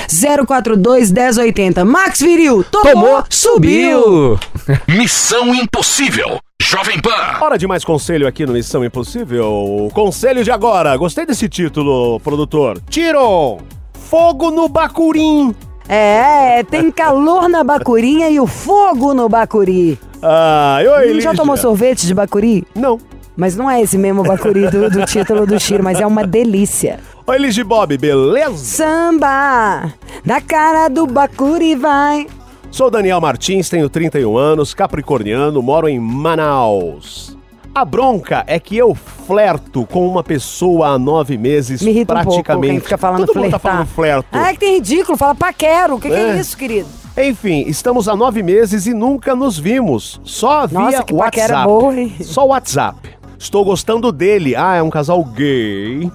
042 0.48 1.12
1080. 1.12 1.86
Max 1.86 2.20
Viril. 2.20 2.64
Tomou, 2.64 2.94
Tomou, 2.94 3.24
subiu. 3.30 4.40
Missão 4.88 5.54
Impossível. 5.54 6.40
Jovem 6.62 7.02
Pan. 7.02 7.10
Hora 7.42 7.58
de 7.58 7.66
mais 7.66 7.84
conselho 7.84 8.28
aqui 8.28 8.46
no 8.46 8.54
Missão 8.54 8.86
Impossível. 8.86 9.90
Conselho 9.96 10.44
de 10.44 10.52
agora. 10.52 10.96
Gostei 10.96 11.26
desse 11.26 11.50
título, 11.50 12.20
produtor. 12.20 12.80
Tiro! 12.88 13.58
Fogo 13.94 14.52
no 14.52 14.70
Bacurim. 14.70 15.56
É, 15.90 16.64
tem 16.64 16.92
calor 16.92 17.50
na 17.50 17.64
bacurinha 17.64 18.30
e 18.30 18.40
o 18.40 18.46
fogo 18.46 19.12
no 19.12 19.28
bacuri. 19.28 20.00
Ah, 20.22 20.78
oi, 20.80 21.08
Já 21.08 21.14
Lígia. 21.14 21.34
tomou 21.36 21.58
sorvete 21.58 22.06
de 22.06 22.14
bacuri? 22.14 22.64
Não. 22.76 23.00
Mas 23.36 23.56
não 23.56 23.70
é 23.70 23.82
esse 23.82 23.98
mesmo 23.98 24.22
bacuri 24.24 24.70
do, 24.70 24.88
do 24.90 25.04
título 25.06 25.48
do 25.48 25.58
tiro, 25.58 25.84
mas 25.84 26.00
é 26.00 26.06
uma 26.06 26.24
delícia. 26.26 27.00
Oi, 27.26 27.38
Ligi 27.40 27.64
Bob, 27.64 27.98
beleza? 27.98 28.56
Samba, 28.58 29.92
na 30.24 30.40
cara 30.40 30.88
do 30.90 31.08
bacuri 31.08 31.74
vai. 31.76 32.28
Sou 32.72 32.90
Daniel 32.90 33.20
Martins, 33.20 33.70
tenho 33.70 33.90
31 33.90 34.38
anos, 34.38 34.74
capricorniano, 34.74 35.62
moro 35.62 35.88
em 35.90 36.00
Manaus. 36.00 37.38
A 37.76 37.86
bronca 37.86 38.44
é 38.48 38.60
que 38.60 38.78
eu 38.78 38.94
flerto 38.96 39.86
com 39.86 40.06
uma 40.08 40.24
pessoa 40.24 40.90
há 40.90 41.00
nove 41.00 41.38
meses, 41.38 41.82
Me 41.82 41.92
irrita 41.92 42.14
um 42.14 42.18
pouco 42.24 42.30
praticamente. 42.44 42.72
quem 42.74 42.80
fica 42.82 42.98
falando 42.98 43.26
Todo 43.26 43.40
mundo 43.40 43.52
tá 43.52 43.60
flertar. 43.60 43.72
falando 43.72 43.88
flerto. 43.88 44.28
Ah, 44.32 44.54
que 44.54 44.60
tem 44.60 44.76
ridículo, 44.76 45.18
fala 45.18 45.36
paquero. 45.36 45.96
O 45.96 46.00
que, 46.00 46.10
que 46.10 46.14
é 46.16 46.36
É. 46.38 46.40
isso, 46.40 46.58
querido? 46.58 46.88
Enfim, 47.18 47.64
estamos 47.68 48.08
há 48.08 48.16
nove 48.16 48.42
meses 48.42 48.86
e 48.88 48.94
nunca 48.94 49.36
nos 49.36 49.58
vimos. 49.60 50.20
Só 50.24 50.66
via 50.68 50.80
Nossa, 50.80 51.04
que 51.04 51.14
WhatsApp. 51.14 51.64
boa, 51.66 51.94
hein? 51.98 52.14
Só 52.22 52.46
WhatsApp. 52.46 53.10
Estou 53.38 53.64
gostando 53.66 54.12
dele. 54.12 54.56
Ah, 54.56 54.76
é 54.76 54.82
um 54.84 54.90
casal 54.90 55.24
gay. 55.24 56.10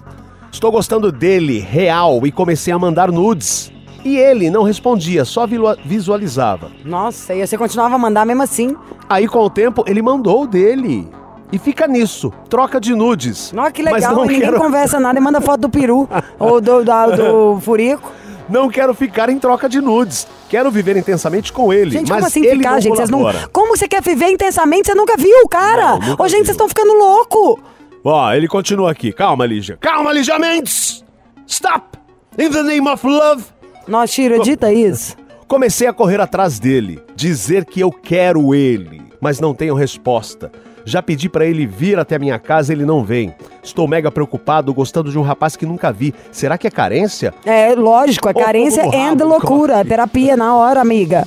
Estou 0.52 0.70
gostando 0.70 1.10
dele, 1.12 1.58
real, 1.58 2.26
e 2.26 2.32
comecei 2.32 2.72
a 2.72 2.78
mandar 2.78 3.10
nudes. 3.12 3.70
E 4.06 4.16
ele 4.16 4.50
não 4.50 4.62
respondia, 4.62 5.24
só 5.24 5.48
visualizava. 5.84 6.70
Nossa, 6.84 7.34
e 7.34 7.44
você 7.44 7.58
continuava 7.58 7.96
a 7.96 7.98
mandar 7.98 8.24
mesmo 8.24 8.42
assim. 8.42 8.76
Aí, 9.08 9.26
com 9.26 9.40
o 9.40 9.50
tempo, 9.50 9.82
ele 9.86 10.00
mandou 10.00 10.44
o 10.44 10.46
dele. 10.46 11.08
E 11.52 11.58
fica 11.58 11.88
nisso, 11.88 12.32
troca 12.48 12.80
de 12.80 12.94
nudes. 12.94 13.50
Nossa, 13.52 13.72
que 13.72 13.82
legal. 13.82 14.14
não 14.14 14.22
ninguém 14.22 14.40
quero, 14.42 14.58
conversa 14.58 15.00
nada 15.00 15.18
e 15.18 15.22
manda 15.22 15.40
foto 15.40 15.62
do 15.62 15.68
peru 15.68 16.08
ou 16.38 16.60
do, 16.60 16.84
da- 16.84 17.06
do 17.08 17.58
furico. 17.60 18.12
não 18.48 18.68
quero 18.68 18.94
ficar 18.94 19.28
em 19.28 19.38
troca 19.40 19.68
de 19.68 19.80
nudes. 19.80 20.26
Quero 20.48 20.70
viver 20.70 20.96
intensamente 20.96 21.52
com 21.52 21.72
ele. 21.72 21.90
Gente, 21.90 22.08
mas 22.08 22.18
como 22.18 22.26
assim 22.28 22.44
ele 22.46 22.56
ficar, 22.58 22.78
gente? 22.80 22.96
Vocês 22.96 23.10
não... 23.10 23.24
Como 23.52 23.76
você 23.76 23.88
quer 23.88 24.02
viver 24.02 24.28
intensamente? 24.30 24.86
Você 24.86 24.94
nunca 24.94 25.16
viu 25.16 25.36
o 25.44 25.48
cara? 25.48 25.98
Não, 25.98 26.16
Ô, 26.18 26.28
gente, 26.28 26.42
vi. 26.42 26.46
vocês 26.46 26.50
estão 26.50 26.68
ficando 26.68 26.92
louco. 26.92 27.58
Ó, 28.04 28.32
ele 28.32 28.46
continua 28.46 28.92
aqui. 28.92 29.12
Calma, 29.12 29.44
Lígia. 29.46 29.76
Calma, 29.80 30.12
Lígia 30.12 30.38
Mendes! 30.38 31.04
Stop! 31.44 31.98
In 32.38 32.50
the 32.50 32.62
name 32.62 32.88
of 32.88 33.04
love! 33.06 33.44
Nossa, 33.86 34.12
Tiro, 34.12 34.36
edita 34.36 34.72
isso. 34.72 35.16
Comecei 35.46 35.86
a 35.86 35.92
correr 35.92 36.20
atrás 36.20 36.58
dele, 36.58 37.00
dizer 37.14 37.64
que 37.64 37.80
eu 37.80 37.90
quero 37.92 38.54
ele, 38.54 39.02
mas 39.20 39.38
não 39.38 39.54
tenho 39.54 39.74
resposta. 39.74 40.50
Já 40.84 41.02
pedi 41.02 41.28
pra 41.28 41.44
ele 41.44 41.66
vir 41.66 41.98
até 41.98 42.16
minha 42.18 42.38
casa, 42.38 42.72
ele 42.72 42.84
não 42.84 43.02
vem. 43.04 43.34
Estou 43.62 43.88
mega 43.88 44.10
preocupado, 44.10 44.72
gostando 44.72 45.10
de 45.10 45.18
um 45.18 45.22
rapaz 45.22 45.56
que 45.56 45.66
nunca 45.66 45.92
vi. 45.92 46.14
Será 46.30 46.56
que 46.56 46.66
é 46.66 46.70
carência? 46.70 47.34
É, 47.44 47.74
lógico, 47.74 48.28
a 48.28 48.34
carência 48.34 48.82
é 48.82 49.14
de 49.14 49.24
loucura. 49.24 49.74
corre. 49.74 49.88
Terapia 49.88 50.36
na 50.36 50.54
hora, 50.54 50.80
amiga. 50.80 51.26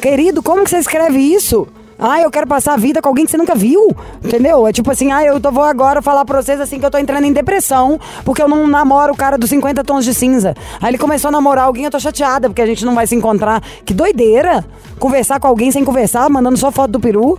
Querido, 0.00 0.42
como 0.42 0.62
que 0.62 0.70
você 0.70 0.78
escreve 0.78 1.18
isso? 1.18 1.66
Ah, 2.00 2.20
eu 2.20 2.30
quero 2.30 2.46
passar 2.46 2.72
a 2.72 2.76
vida 2.76 3.02
com 3.02 3.08
alguém 3.08 3.24
que 3.26 3.30
você 3.30 3.36
nunca 3.36 3.54
viu. 3.54 3.94
Entendeu? 4.24 4.66
É 4.66 4.72
tipo 4.72 4.90
assim, 4.90 5.12
ah, 5.12 5.22
eu 5.24 5.38
tô- 5.38 5.50
vou 5.52 5.62
agora 5.64 6.00
falar 6.00 6.24
pra 6.24 6.40
vocês 6.42 6.58
assim 6.60 6.78
que 6.80 6.86
eu 6.86 6.90
tô 6.90 6.96
entrando 6.98 7.24
em 7.24 7.32
depressão 7.32 8.00
porque 8.24 8.42
eu 8.42 8.48
não 8.48 8.66
namoro 8.66 9.12
o 9.12 9.16
cara 9.16 9.36
dos 9.36 9.50
50 9.50 9.84
tons 9.84 10.04
de 10.04 10.14
cinza. 10.14 10.54
Aí 10.80 10.90
ele 10.90 10.98
começou 10.98 11.28
a 11.28 11.32
namorar 11.32 11.64
alguém, 11.66 11.84
eu 11.84 11.90
tô 11.90 12.00
chateada 12.00 12.48
porque 12.48 12.62
a 12.62 12.66
gente 12.66 12.84
não 12.84 12.94
vai 12.94 13.06
se 13.06 13.14
encontrar. 13.14 13.62
Que 13.84 13.92
doideira! 13.92 14.64
Conversar 14.98 15.38
com 15.40 15.46
alguém 15.46 15.70
sem 15.70 15.84
conversar, 15.84 16.28
mandando 16.30 16.56
só 16.56 16.70
foto 16.72 16.90
do 16.92 17.00
peru. 17.00 17.38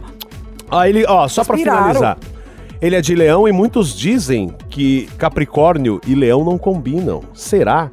Ah, 0.69 0.87
ele, 0.87 1.05
ó, 1.07 1.27
só 1.27 1.43
pra 1.43 1.55
Inspiraram. 1.55 1.79
finalizar. 1.87 2.17
Ele 2.81 2.95
é 2.95 3.01
de 3.01 3.13
leão 3.13 3.47
e 3.47 3.51
muitos 3.51 3.95
dizem 3.95 4.53
que 4.69 5.07
Capricórnio 5.17 6.01
e 6.07 6.15
leão 6.15 6.43
não 6.43 6.57
combinam. 6.57 7.21
Será? 7.33 7.89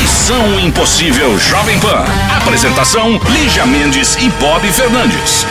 Missão 0.00 0.58
Impossível 0.58 1.38
Jovem 1.38 1.78
Pan. 1.80 2.02
Apresentação: 2.38 3.20
Lígia 3.28 3.66
Mendes 3.66 4.16
e 4.16 4.30
Bob 4.40 4.66
Fernandes. 4.72 5.46